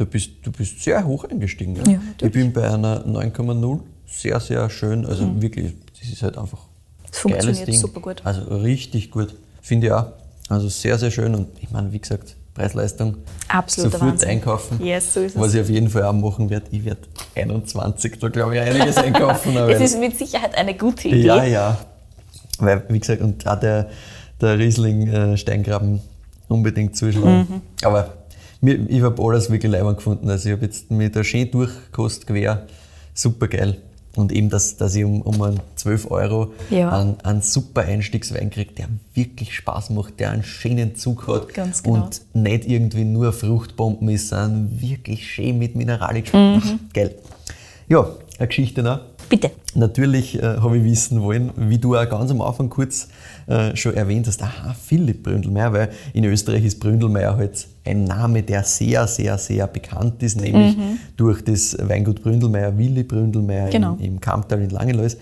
Du 0.00 0.06
bist, 0.06 0.30
du 0.42 0.50
bist 0.50 0.82
sehr 0.82 1.06
hoch 1.06 1.24
eingestiegen. 1.24 1.76
Ja? 1.76 1.82
Ja, 1.92 2.00
ich 2.22 2.32
bin 2.32 2.54
bei 2.54 2.66
einer 2.72 3.04
9,0 3.06 3.80
sehr, 4.06 4.40
sehr 4.40 4.70
schön. 4.70 5.04
Also 5.04 5.42
wirklich, 5.42 5.74
das 6.00 6.08
ist 6.10 6.22
halt 6.22 6.38
einfach 6.38 6.60
Es 7.04 7.22
geiles 7.22 7.44
funktioniert 7.44 7.68
Ding. 7.68 7.76
super 7.78 8.00
gut. 8.00 8.22
Also 8.24 8.40
richtig 8.56 9.10
gut. 9.10 9.34
Finde 9.60 9.88
ich 9.88 9.92
auch. 9.92 10.06
Also 10.48 10.70
sehr, 10.70 10.96
sehr 10.96 11.10
schön. 11.10 11.34
Und 11.34 11.48
ich 11.60 11.70
meine, 11.70 11.92
wie 11.92 11.98
gesagt, 11.98 12.34
Preis-Leistung. 12.54 13.18
Absoluter 13.48 13.92
Sofort 13.98 14.12
Wahnsinn. 14.12 14.28
einkaufen. 14.30 14.82
Yes, 14.82 15.12
so 15.12 15.20
ist 15.20 15.34
es. 15.36 15.40
Was 15.40 15.52
ich 15.52 15.60
auf 15.60 15.68
jeden 15.68 15.90
Fall 15.90 16.04
auch 16.04 16.14
machen 16.14 16.48
werde. 16.48 16.64
Ich 16.70 16.82
werde 16.82 17.02
21, 17.34 18.18
da 18.18 18.28
glaube 18.30 18.54
ich 18.54 18.62
einiges 18.62 18.96
einkaufen. 18.96 19.54
Es 19.54 19.82
ist 19.82 20.00
mit 20.00 20.16
Sicherheit 20.16 20.54
eine 20.54 20.74
gute 20.78 21.08
Idee. 21.08 21.20
ja, 21.26 21.44
ja. 21.44 21.78
Weil, 22.58 22.84
wie 22.88 22.98
gesagt, 23.00 23.20
und 23.20 23.46
auch 23.46 23.60
der, 23.60 23.90
der 24.40 24.58
Riesling 24.58 25.08
äh, 25.08 25.36
Steingraben 25.36 26.00
unbedingt 26.48 26.96
zuschlagen. 26.96 27.46
Mhm. 27.50 27.60
Aber 27.84 28.14
mir, 28.60 28.78
ich 28.88 29.02
habe 29.02 29.22
alles 29.22 29.50
wirklich 29.50 29.70
leibend 29.72 29.96
gefunden. 29.98 30.28
Also 30.30 30.48
ich 30.48 30.54
habe 30.54 30.64
jetzt 30.66 30.90
mit 30.90 31.14
der 31.14 31.24
schön 31.24 31.50
durchgekostet 31.50 32.26
quer. 32.26 32.66
Super 33.14 33.48
geil. 33.48 33.78
Und 34.16 34.32
eben, 34.32 34.50
dass, 34.50 34.76
dass 34.76 34.96
ich 34.96 35.04
um, 35.04 35.22
um 35.22 35.40
einen 35.40 35.60
12 35.76 36.10
Euro 36.10 36.52
Ja. 36.68 36.90
einen, 36.90 37.20
einen 37.20 37.42
super 37.42 37.82
Einstiegswein 37.82 38.50
kriege, 38.50 38.72
der 38.72 38.88
wirklich 39.14 39.54
Spaß 39.54 39.90
macht, 39.90 40.18
der 40.18 40.32
einen 40.32 40.42
schönen 40.42 40.96
Zug 40.96 41.28
hat 41.28 41.54
Ganz 41.54 41.82
genau. 41.84 42.04
und 42.04 42.20
nicht 42.34 42.66
irgendwie 42.66 43.04
nur 43.04 43.32
Fruchtbomben 43.32 44.08
ist, 44.08 44.28
sondern 44.30 44.80
wirklich 44.80 45.30
schön 45.30 45.58
mit 45.58 45.76
Mineralik. 45.76 46.34
Mhm. 46.34 46.80
Geil. 46.92 47.14
Ja, 47.88 48.08
eine 48.38 48.48
Geschichte 48.48 48.82
noch. 48.82 49.00
Bitte. 49.30 49.52
Natürlich 49.76 50.36
äh, 50.42 50.42
habe 50.42 50.78
ich 50.78 50.84
wissen 50.84 51.22
wollen, 51.22 51.52
wie 51.56 51.78
du 51.78 51.96
auch 51.96 52.08
ganz 52.08 52.30
am 52.32 52.40
Anfang 52.40 52.68
kurz 52.68 53.06
äh, 53.46 53.74
schon 53.76 53.94
erwähnt 53.94 54.26
hast, 54.26 54.42
aha, 54.42 54.74
Philipp 54.74 55.22
Bründelmeier, 55.22 55.72
weil 55.72 55.88
in 56.12 56.24
Österreich 56.24 56.64
ist 56.64 56.80
Bründelmeier 56.80 57.36
halt 57.36 57.68
ein 57.84 58.04
Name, 58.04 58.42
der 58.42 58.64
sehr, 58.64 59.06
sehr, 59.06 59.38
sehr 59.38 59.68
bekannt 59.68 60.22
ist, 60.24 60.40
nämlich 60.40 60.76
durch 61.16 61.42
das 61.44 61.76
Weingut 61.80 62.22
Bründelmeier, 62.22 62.76
Willi 62.76 63.04
Bründelmeier 63.04 63.70
Genau. 63.70 63.94
im, 64.00 64.04
im 64.14 64.20
Kamptal 64.20 64.60
in 64.60 64.70
Langelois. 64.70 65.16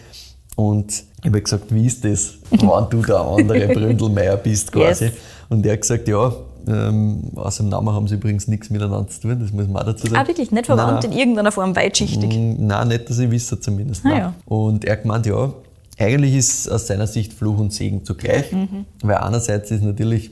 Und 0.57 1.05
ich 1.21 1.27
habe 1.27 1.41
gesagt, 1.43 1.73
wie 1.73 1.87
ist 1.87 2.05
das, 2.05 2.35
wenn 2.51 2.89
du 2.91 3.03
der 3.03 3.21
andere 3.21 3.69
Bründelmeier 3.69 4.39
bist 4.39 4.73
quasi? 4.73 5.05
Yes. 5.05 5.15
Und 5.51 5.65
er 5.67 5.75
hat 5.75 5.83
gesagt, 5.83 6.09
ja, 6.09 6.33
ähm, 6.69 7.23
aus 7.37 7.57
dem 7.57 7.69
Namen 7.69 7.89
haben 7.95 8.07
sie 8.09 8.14
übrigens 8.16 8.47
nichts 8.49 8.71
miteinander 8.71 9.09
zu 9.09 9.21
tun, 9.23 9.39
das 9.41 9.53
muss 9.53 9.66
man 9.66 9.83
auch 9.83 9.87
dazu 9.87 10.07
sagen. 10.07 10.16
Ah, 10.23 10.27
wirklich? 10.29 10.51
Nicht 10.51 10.66
verwandt 10.66 11.03
Nein, 11.03 11.12
in 11.12 11.19
irgendeiner 11.19 11.53
Form 11.53 11.75
weitschichtig? 11.75 12.37
Mm, 12.37 12.66
Nein, 12.66 12.89
nicht, 12.89 13.09
dass 13.09 13.19
ich 13.19 13.31
wisse 13.31 13.59
zumindest. 13.61 14.05
Ah, 14.07 14.19
ja. 14.19 14.35
Und 14.47 14.85
er 14.85 14.93
hat 14.93 15.03
gemeint, 15.03 15.27
ja, 15.27 15.53
eigentlich 15.99 16.35
ist 16.35 16.71
aus 16.71 16.87
seiner 16.87 17.07
Sicht 17.07 17.33
Fluch 17.33 17.59
und 17.59 17.73
Segen 17.73 18.05
zugleich, 18.05 18.53
Mhm. 18.53 18.85
weil 19.03 19.16
einerseits 19.16 19.71
ist 19.71 19.83
natürlich 19.83 20.31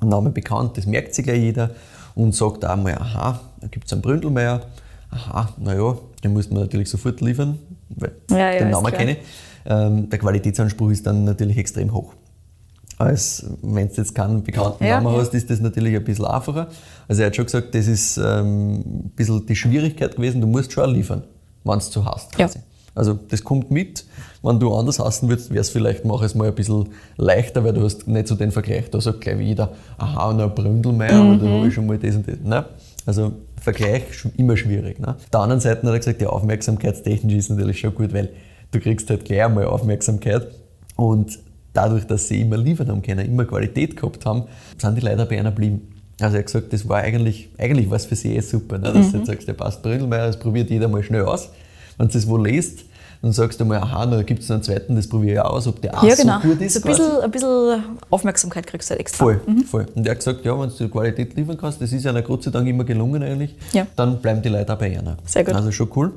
ein 0.00 0.08
Name 0.08 0.30
bekannt, 0.30 0.76
das 0.76 0.86
merkt 0.86 1.14
sich 1.14 1.24
gleich 1.24 1.40
jeder 1.40 1.70
und 2.14 2.34
sagt 2.34 2.64
auch 2.64 2.76
mal, 2.76 2.94
aha, 2.94 3.40
da 3.60 3.66
gibt 3.68 3.86
es 3.86 3.92
einen 3.92 4.02
Bründelmeier, 4.02 4.60
aha, 5.10 5.48
naja, 5.58 5.96
den 6.22 6.32
muss 6.34 6.50
man 6.50 6.60
natürlich 6.62 6.90
sofort 6.90 7.20
liefern, 7.20 7.58
weil 7.90 8.12
Ja, 8.30 8.52
ja, 8.52 8.58
den 8.60 8.70
Namen 8.70 8.92
kenne 8.92 9.12
ich. 9.12 9.18
Ähm, 9.68 10.08
der 10.10 10.18
Qualitätsanspruch 10.20 10.90
ist 10.90 11.06
dann 11.06 11.24
natürlich 11.24 11.56
extrem 11.58 11.92
hoch. 11.92 12.12
Als 12.98 13.44
wenn 13.62 13.88
du 13.88 13.94
jetzt 13.94 14.14
keinen 14.14 14.42
bekannten 14.42 14.84
Ja, 14.84 15.00
Namen 15.00 15.14
ja. 15.14 15.20
hast, 15.20 15.34
ist 15.34 15.50
das 15.50 15.60
natürlich 15.60 15.94
ein 15.94 16.04
bisschen 16.04 16.24
einfacher. 16.24 16.68
Also 17.08 17.22
er 17.22 17.26
hat 17.26 17.36
schon 17.36 17.44
gesagt, 17.44 17.74
das 17.74 17.86
ist 17.86 18.16
ähm, 18.16 18.76
ein 18.80 19.12
bisschen 19.14 19.44
die 19.46 19.56
Schwierigkeit 19.56 20.16
gewesen, 20.16 20.40
du 20.40 20.46
musst 20.46 20.72
schon 20.72 20.90
liefern, 20.94 21.22
wenn 21.64 21.72
du 21.74 21.78
es 21.78 21.90
zu 21.90 22.04
hast. 22.04 22.38
Ja. 22.38 22.48
Also 22.94 23.12
das 23.28 23.44
kommt 23.44 23.70
mit. 23.70 24.06
Wenn 24.42 24.58
du 24.58 24.74
anders 24.74 24.98
hassen 24.98 25.28
würdest, 25.28 25.50
wäre 25.50 25.60
es 25.60 25.68
vielleicht, 25.68 26.06
mach 26.06 26.22
es 26.22 26.34
mal 26.34 26.48
ein 26.48 26.54
bisschen 26.54 26.88
leichter, 27.18 27.62
weil 27.62 27.74
du 27.74 27.82
hast 27.82 28.08
nicht 28.08 28.26
so 28.28 28.34
den 28.34 28.50
Vergleich. 28.50 28.88
Da 28.90 28.98
sagt 29.02 29.20
gleich 29.20 29.38
jeder, 29.40 29.72
aha, 29.98 30.30
und 30.30 30.40
ein 30.40 30.54
Bründelmeier, 30.54 31.22
Mhm. 31.22 31.30
und 31.32 31.42
da 31.44 31.48
habe 31.50 31.68
ich 31.68 31.74
schon 31.74 31.86
mal 31.86 31.98
das 31.98 32.14
und 32.16 32.26
das. 32.26 32.38
Ne? 32.42 32.64
Also 33.04 33.32
Vergleich 33.60 34.04
immer 34.38 34.56
schwierig. 34.56 34.98
Ne? 35.00 35.08
Auf 35.08 35.28
der 35.30 35.40
anderen 35.40 35.60
Seite 35.60 35.82
hat 35.86 35.92
er 35.92 35.98
gesagt, 35.98 36.22
ja, 36.22 36.28
aufmerksamkeitstechnisch 36.30 37.34
ist 37.34 37.50
natürlich 37.50 37.80
schon 37.80 37.94
gut, 37.94 38.14
weil 38.14 38.30
du 38.70 38.80
kriegst 38.80 39.10
halt 39.10 39.24
gleich 39.26 39.44
einmal 39.44 39.66
Aufmerksamkeit 39.66 40.46
und 40.96 41.38
dadurch, 41.76 42.06
dass 42.06 42.28
sie 42.28 42.40
immer 42.40 42.56
liefern 42.56 42.88
haben 42.88 43.02
können, 43.02 43.26
immer 43.26 43.44
Qualität 43.44 43.96
gehabt 43.96 44.24
haben, 44.26 44.44
sind 44.78 44.96
die 44.96 45.00
leider 45.02 45.26
bei 45.26 45.38
einer 45.38 45.50
geblieben. 45.50 45.82
Also 46.20 46.36
er 46.36 46.38
hat 46.40 46.46
gesagt, 46.46 46.72
das 46.72 46.88
war 46.88 46.98
eigentlich, 46.98 47.50
eigentlich 47.58 47.90
was 47.90 48.06
für 48.06 48.16
sie 48.16 48.34
eh 48.36 48.40
super, 48.40 48.78
ne? 48.78 48.92
dass 48.92 49.12
du 49.12 49.18
jetzt 49.18 49.26
sagst, 49.26 49.46
der 49.48 49.52
passt 49.52 49.82
Bründelmeier, 49.82 50.26
das 50.28 50.38
probiert 50.38 50.70
jeder 50.70 50.88
mal 50.88 51.02
schnell 51.02 51.24
aus. 51.24 51.50
Wenn 51.98 52.08
du 52.08 52.14
das 52.14 52.26
wo 52.26 52.38
liest, 52.38 52.84
dann 53.22 53.32
sagst 53.32 53.60
du 53.60 53.64
mal, 53.64 53.78
aha, 53.78 54.06
da 54.06 54.22
gibt 54.22 54.42
es 54.42 54.50
einen 54.50 54.62
zweiten, 54.62 54.94
das 54.96 55.08
probiere 55.08 55.34
ich 55.34 55.40
aus, 55.40 55.66
ob 55.66 55.80
der 55.82 55.98
auch 55.98 56.02
Ja, 56.02 56.14
genau. 56.14 56.38
so 56.42 56.48
gut 56.48 56.60
ist. 56.60 56.74
so 56.74 56.80
ein 56.80 56.88
bisschen, 56.90 57.20
ein 57.22 57.30
bisschen 57.30 57.84
Aufmerksamkeit 58.10 58.66
kriegst 58.66 58.88
du 58.88 58.92
halt 58.92 59.00
extra. 59.00 59.24
Voll, 59.24 59.40
voll. 59.68 59.86
Und 59.94 60.06
er 60.06 60.12
hat 60.12 60.18
gesagt, 60.18 60.44
ja, 60.44 60.58
wenn 60.58 60.68
du 60.70 60.74
die 60.74 60.88
Qualität 60.88 61.34
liefern 61.36 61.56
kannst, 61.58 61.80
das 61.80 61.92
ist 61.92 62.04
ja 62.04 62.18
Gott 62.20 62.42
sei 62.44 62.50
Dank 62.50 62.66
immer 62.68 62.84
gelungen 62.84 63.22
eigentlich, 63.22 63.54
Ja. 63.72 63.86
dann 63.96 64.20
bleiben 64.20 64.42
die 64.42 64.48
Leute 64.48 64.72
auch 64.72 64.78
bei 64.78 64.98
einer. 64.98 65.16
Sehr 65.26 65.44
gut. 65.44 65.54
Also 65.54 65.70
schon 65.72 65.90
cool. 65.96 66.12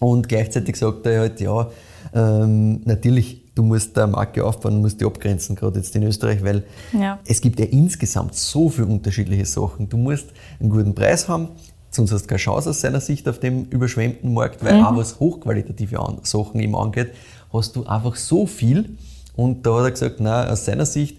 Und 0.00 0.28
gleichzeitig 0.28 0.76
sagt 0.76 1.06
er 1.06 1.20
halt, 1.20 1.40
ja, 1.40 1.66
ähm, 2.14 2.80
natürlich, 2.84 3.42
du 3.54 3.62
musst 3.62 3.96
da 3.96 4.04
eine 4.04 4.12
Marke 4.12 4.44
aufbauen, 4.44 4.80
musst 4.80 5.00
die 5.00 5.04
abgrenzen, 5.04 5.56
gerade 5.56 5.78
jetzt 5.78 5.94
in 5.96 6.02
Österreich, 6.02 6.42
weil 6.42 6.64
Ja. 6.92 7.18
es 7.26 7.40
gibt 7.40 7.58
ja 7.60 7.66
insgesamt 7.66 8.34
so 8.34 8.68
viele 8.68 8.86
unterschiedliche 8.86 9.44
Sachen. 9.46 9.88
Du 9.88 9.96
musst 9.96 10.26
einen 10.60 10.70
guten 10.70 10.94
Preis 10.94 11.28
haben, 11.28 11.48
sonst 11.90 12.12
hast 12.12 12.22
du 12.22 12.28
keine 12.28 12.38
Chance 12.38 12.70
aus 12.70 12.80
seiner 12.80 13.00
Sicht 13.00 13.28
auf 13.28 13.40
dem 13.40 13.64
überschwemmten 13.64 14.32
Markt, 14.32 14.64
weil 14.64 14.82
auch 14.82 14.96
was 14.96 15.18
hochqualitative 15.20 15.98
Sachen 16.22 16.60
eben 16.60 16.76
angeht, 16.76 17.12
hast 17.52 17.76
du 17.76 17.84
einfach 17.86 18.16
so 18.16 18.46
viel. 18.46 18.96
Und 19.36 19.64
da 19.64 19.76
hat 19.78 19.84
er 19.84 19.90
gesagt, 19.92 20.16
na 20.20 20.48
aus 20.50 20.64
seiner 20.64 20.84
Sicht, 20.86 21.18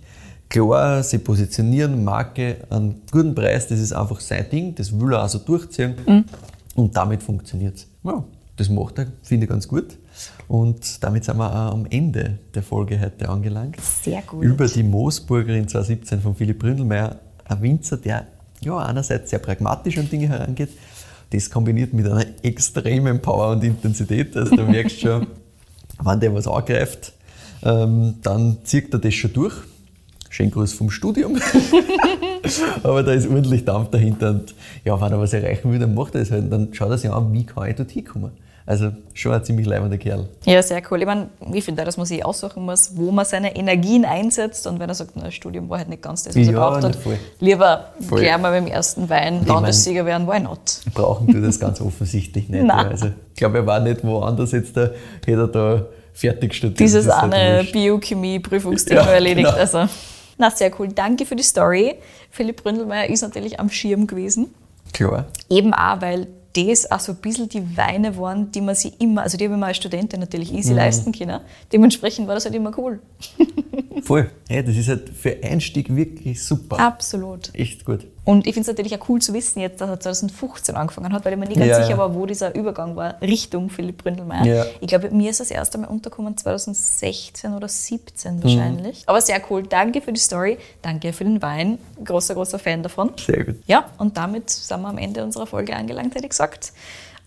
klar, 0.50 1.04
sie 1.04 1.20
positionieren 1.20 2.04
Marke 2.04 2.58
an 2.70 2.96
guten 3.12 3.34
Preis, 3.36 3.68
das 3.68 3.80
ist 3.80 3.94
einfach 3.94 4.20
sein 4.20 4.46
Ding, 4.52 4.76
das 4.76 4.98
will 5.00 5.14
er 5.14 5.22
also 5.22 5.40
durchziehen 5.40 5.96
mhm. 6.06 6.26
und 6.76 6.96
damit 6.98 7.24
funktioniert 7.24 7.78
es. 7.78 7.88
Ja, 8.04 8.24
das 8.58 8.70
macht 8.70 8.98
er, 9.00 9.08
finde 9.24 9.46
ich, 9.46 9.50
ganz 9.50 9.68
gut. 9.68 9.98
Und 10.48 11.04
damit 11.04 11.26
sind 11.26 11.38
wir 11.38 11.50
auch 11.50 11.74
am 11.74 11.86
Ende 11.90 12.40
der 12.54 12.64
Folge 12.64 13.00
heute 13.00 13.30
angelangt. 13.30 13.80
Sehr 13.82 14.22
gut. 14.22 14.44
Über 14.44 14.68
die 14.68 14.84
Moosburgerin 14.84 15.68
2017 15.68 16.22
von 16.22 16.36
Philipp 16.36 16.60
Bründelmeier, 16.60 17.20
ein 17.46 17.62
Winzer, 17.62 17.98
der 17.98 18.28
ja, 18.62 18.78
einerseits 18.78 19.30
sehr 19.30 19.40
pragmatisch 19.40 19.98
an 19.98 20.10
Dinge 20.10 20.28
herangeht, 20.28 20.70
das 21.32 21.50
kombiniert 21.50 21.94
mit 21.94 22.08
einer 22.08 22.26
extremen 22.42 23.22
Power 23.22 23.52
und 23.52 23.64
Intensität. 23.64 24.36
Also 24.36 24.56
du 24.56 24.64
merkst 24.64 25.00
schon, 25.00 25.28
wenn 26.04 26.20
der 26.20 26.34
was 26.34 26.48
angreift, 26.48 27.14
ähm, 27.64 28.16
dann 28.22 28.58
zieht 28.64 28.94
er 28.94 29.00
das 29.00 29.14
schon 29.14 29.34
durch. 29.34 29.54
Schönen 30.30 30.52
Gruß 30.52 30.74
vom 30.74 30.90
Studium. 30.92 31.38
Aber 32.84 33.04
da 33.04 33.14
ist 33.14 33.28
ordentlich 33.28 33.66
Dampf 33.66 33.90
dahinter. 33.90 34.30
Und 34.32 34.54
ja, 34.86 35.00
wenn 35.00 35.12
er 35.12 35.20
was 35.20 35.34
erreichen 35.34 35.72
will, 35.72 35.80
dann 35.80 35.94
macht 35.96 36.16
er 36.16 36.22
das 36.22 36.32
halt. 36.32 36.52
Dann 36.52 36.74
schaut 36.74 36.92
er 36.92 36.98
sich 36.98 37.10
an, 37.10 37.34
wie 37.34 37.46
kann 37.46 37.70
ich 37.70 37.76
dort 37.76 37.92
hinkommen. 37.92 38.32
Also 38.70 38.92
schon 39.16 39.34
ein 39.34 39.44
ziemlich 39.44 39.66
leibender 39.66 39.98
Kerl. 39.98 40.30
Ja, 40.46 40.62
sehr 40.62 40.80
cool. 40.92 41.00
Ich 41.00 41.08
meine, 41.08 41.30
ich 41.54 41.66
finde 41.66 41.82
auch, 41.82 41.88
dass 41.88 41.98
man 41.98 42.06
sich 42.06 42.24
aussuchen 42.24 42.66
muss, 42.66 42.96
wo 42.96 43.10
man 43.10 43.26
seine 43.26 43.56
Energien 43.56 44.06
einsetzt. 44.06 44.68
Und 44.68 44.80
wenn 44.80 44.88
er 44.88 44.94
sagt, 44.94 45.14
das 45.16 45.34
Studium 45.34 45.72
war 45.72 45.80
halt 45.80 45.90
nicht 45.90 46.04
ganz 46.04 46.22
das, 46.22 46.36
was 46.36 46.46
ja, 46.46 46.54
er 46.54 46.60
braucht 46.60 46.84
hat, 46.84 46.96
voll. 46.96 47.18
lieber 47.40 47.86
voll. 48.08 48.20
gleich 48.20 48.38
mal 48.38 48.52
beim 48.52 48.68
ersten 48.68 49.10
Wein 49.10 49.44
Landessieger 49.44 50.06
werden, 50.06 50.28
why 50.28 50.40
not? 50.40 50.82
Brauchen 50.94 51.34
wir 51.34 51.42
das 51.42 51.60
ganz 51.60 51.82
offensichtlich 51.82 52.48
nicht. 52.48 52.64
Nein. 52.64 52.90
Also, 52.90 53.08
ich 53.08 53.38
glaube, 53.38 53.58
er 53.58 53.66
war 53.66 53.80
nicht 53.80 54.04
woanders 54.04 54.52
jetzt, 54.52 54.78
da 54.78 54.92
hätte 55.26 55.32
er 55.32 55.48
da 55.48 55.86
fertig 56.14 56.54
studiert. 56.54 56.80
Dieses 56.80 57.10
eine 57.10 57.64
Biochemie-Prüfungsthema 57.74 59.02
ja, 59.02 59.08
erledigt. 59.08 59.48
Genau. 59.48 59.60
Also. 59.60 59.88
Na, 60.38 60.52
sehr 60.52 60.72
cool. 60.80 60.90
Danke 60.90 61.26
für 61.26 61.36
die 61.36 61.42
Story. 61.42 61.96
Philipp 62.30 62.62
Bründelmeier 62.62 63.10
ist 63.10 63.24
natürlich 63.24 63.60
am 63.60 63.72
Schirm 63.72 64.06
gewesen. 64.06 64.54
Klar. 64.94 65.26
Eben 65.50 65.74
auch, 65.74 66.02
weil 66.02 66.28
das 66.54 66.90
auch 66.90 67.00
so 67.00 67.12
ein 67.12 67.18
bisschen 67.18 67.50
die 67.50 67.78
Weine 67.78 68.18
waren, 68.18 68.52
die 68.52 68.62
man 68.62 68.76
sich 68.76 69.00
immer, 69.00 69.24
also 69.24 69.38
die 69.38 69.46
habe 69.46 69.54
ich 69.54 69.60
mal 69.60 69.68
als 69.68 69.78
Studentin 69.78 70.20
natürlich 70.20 70.54
easy 70.54 70.72
mhm. 70.72 70.78
leisten 70.78 71.12
können. 71.12 71.42
Dementsprechend 71.72 72.28
war 72.28 72.36
das 72.36 72.46
halt 72.46 72.56
immer 72.56 72.78
cool. 72.78 73.00
Voll. 74.04 74.30
Ja, 74.50 74.62
das 74.62 74.76
ist 74.76 74.90
halt 74.90 75.10
für 75.10 75.38
Einstieg 75.44 75.96
wirklich 75.96 76.44
super. 76.44 76.80
Absolut. 76.80 77.54
Echt 77.54 77.86
gut. 77.86 78.08
Und 78.30 78.46
ich 78.46 78.54
finde 78.54 78.62
es 78.62 78.68
natürlich 78.68 78.96
auch 78.96 79.10
cool 79.10 79.20
zu 79.20 79.34
wissen, 79.34 79.60
jetzt, 79.60 79.82
dass 79.82 79.90
er 79.90 80.00
2015 80.00 80.76
angefangen 80.76 81.14
hat, 81.14 81.26
weil 81.26 81.34
ich 81.34 81.40
mir 81.40 81.48
nicht 81.48 81.58
ganz 81.58 81.72
ja, 81.72 81.84
sicher 81.84 81.98
war, 81.98 82.14
wo 82.14 82.28
dieser 82.28 82.54
Übergang 82.54 82.96
war, 82.96 83.20
Richtung 83.24 83.72
Philipp 83.72 84.04
Bründelmeier. 84.04 84.46
Ja. 84.46 84.66
Ich 84.82 84.88
glaube, 84.88 85.10
mir 85.10 85.32
ist 85.32 85.40
das 85.40 85.50
erste 85.50 85.80
Mal 85.80 85.88
untergekommen 85.88 86.38
2016 86.38 87.56
oder 87.56 87.68
2017 87.68 88.44
wahrscheinlich. 88.44 88.98
Mhm. 89.00 89.04
Aber 89.08 89.20
sehr 89.20 89.42
cool. 89.50 89.64
Danke 89.64 90.02
für 90.02 90.14
die 90.14 90.20
Story. 90.20 90.60
Danke 90.84 91.12
für 91.12 91.24
den 91.24 91.42
Wein. 91.42 91.80
Großer, 92.06 92.36
großer 92.36 92.60
Fan 92.60 92.84
davon. 92.84 93.14
Sehr 93.18 93.46
gut. 93.46 93.56
Ja, 93.66 93.86
und 93.98 94.16
damit 94.16 94.52
sind 94.52 94.80
wir 94.80 94.90
am 94.90 95.00
Ende 95.00 95.24
unserer 95.24 95.48
Folge 95.48 95.76
angelangt, 95.76 96.14
hätte 96.14 96.26
ich 96.26 96.30
gesagt. 96.30 96.72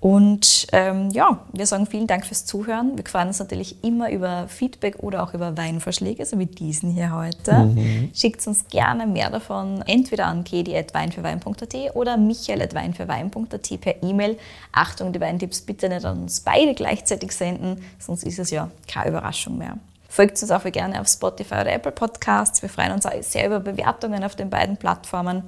Und 0.02 0.66
ähm, 0.72 1.10
ja, 1.10 1.38
wir 1.52 1.64
sagen 1.64 1.86
vielen 1.86 2.08
Dank 2.08 2.26
fürs 2.26 2.44
Zuhören. 2.44 2.96
Wir 2.96 3.04
freuen 3.06 3.28
uns 3.28 3.38
natürlich 3.38 3.84
immer 3.84 4.10
über 4.10 4.48
Feedback 4.48 4.96
oder 4.98 5.22
auch 5.22 5.32
über 5.32 5.56
Weinvorschläge, 5.56 6.26
so 6.26 6.40
wie 6.40 6.46
diesen 6.46 6.90
hier 6.90 7.14
heute. 7.14 7.52
Mhm. 7.52 8.10
Schickt 8.12 8.44
uns 8.48 8.66
gerne 8.66 9.06
mehr 9.06 9.30
davon 9.30 9.80
entweder 9.86 10.26
an 10.26 10.42
kedi.weinfürwein.at 10.42 11.94
oder 11.94 12.16
michael.weinfürwein.at 12.16 13.80
per 13.80 14.02
E-Mail. 14.02 14.38
Achtung, 14.72 15.12
die 15.12 15.20
Weintipps 15.20 15.60
bitte 15.60 15.88
nicht 15.88 16.04
an 16.04 16.22
uns 16.22 16.40
beide 16.40 16.74
gleichzeitig 16.74 17.30
senden, 17.30 17.80
sonst 18.00 18.24
ist 18.24 18.40
es 18.40 18.50
ja 18.50 18.72
keine 18.88 19.10
Überraschung 19.10 19.56
mehr. 19.56 19.78
Folgt 20.08 20.42
uns 20.42 20.50
auch 20.50 20.64
gerne 20.64 21.00
auf 21.00 21.06
Spotify 21.06 21.60
oder 21.60 21.72
Apple 21.72 21.92
Podcasts. 21.92 22.60
Wir 22.60 22.68
freuen 22.68 22.90
uns 22.90 23.06
sehr 23.20 23.46
über 23.46 23.60
Bewertungen 23.60 24.24
auf 24.24 24.34
den 24.34 24.50
beiden 24.50 24.78
Plattformen. 24.78 25.44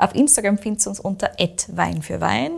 Auf 0.00 0.14
Instagram 0.14 0.56
findet 0.56 0.86
ihr 0.86 0.88
uns 0.88 1.00
unter 1.00 1.30
Wein 1.68 2.00
für 2.00 2.22
Wein. 2.22 2.52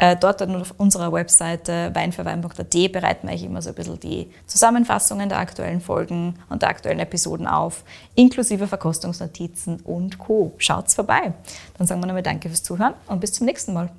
Äh, 0.00 0.16
dort 0.16 0.40
und 0.40 0.56
auf 0.56 0.72
unserer 0.78 1.12
Webseite 1.12 1.90
weinfürwein.at 1.92 2.70
bereiten 2.90 3.28
wir 3.28 3.34
euch 3.34 3.42
immer 3.42 3.60
so 3.60 3.68
ein 3.68 3.74
bisschen 3.74 4.00
die 4.00 4.30
Zusammenfassungen 4.46 5.28
der 5.28 5.38
aktuellen 5.38 5.82
Folgen 5.82 6.36
und 6.48 6.62
der 6.62 6.70
aktuellen 6.70 7.00
Episoden 7.00 7.46
auf, 7.46 7.84
inklusive 8.14 8.66
Verkostungsnotizen 8.66 9.80
und 9.80 10.18
Co. 10.18 10.54
Schaut's 10.56 10.94
vorbei. 10.94 11.34
Dann 11.76 11.86
sagen 11.86 12.00
wir 12.00 12.06
nochmal 12.06 12.22
Danke 12.22 12.48
fürs 12.48 12.62
Zuhören 12.62 12.94
und 13.08 13.20
bis 13.20 13.34
zum 13.34 13.44
nächsten 13.44 13.74
Mal. 13.74 13.90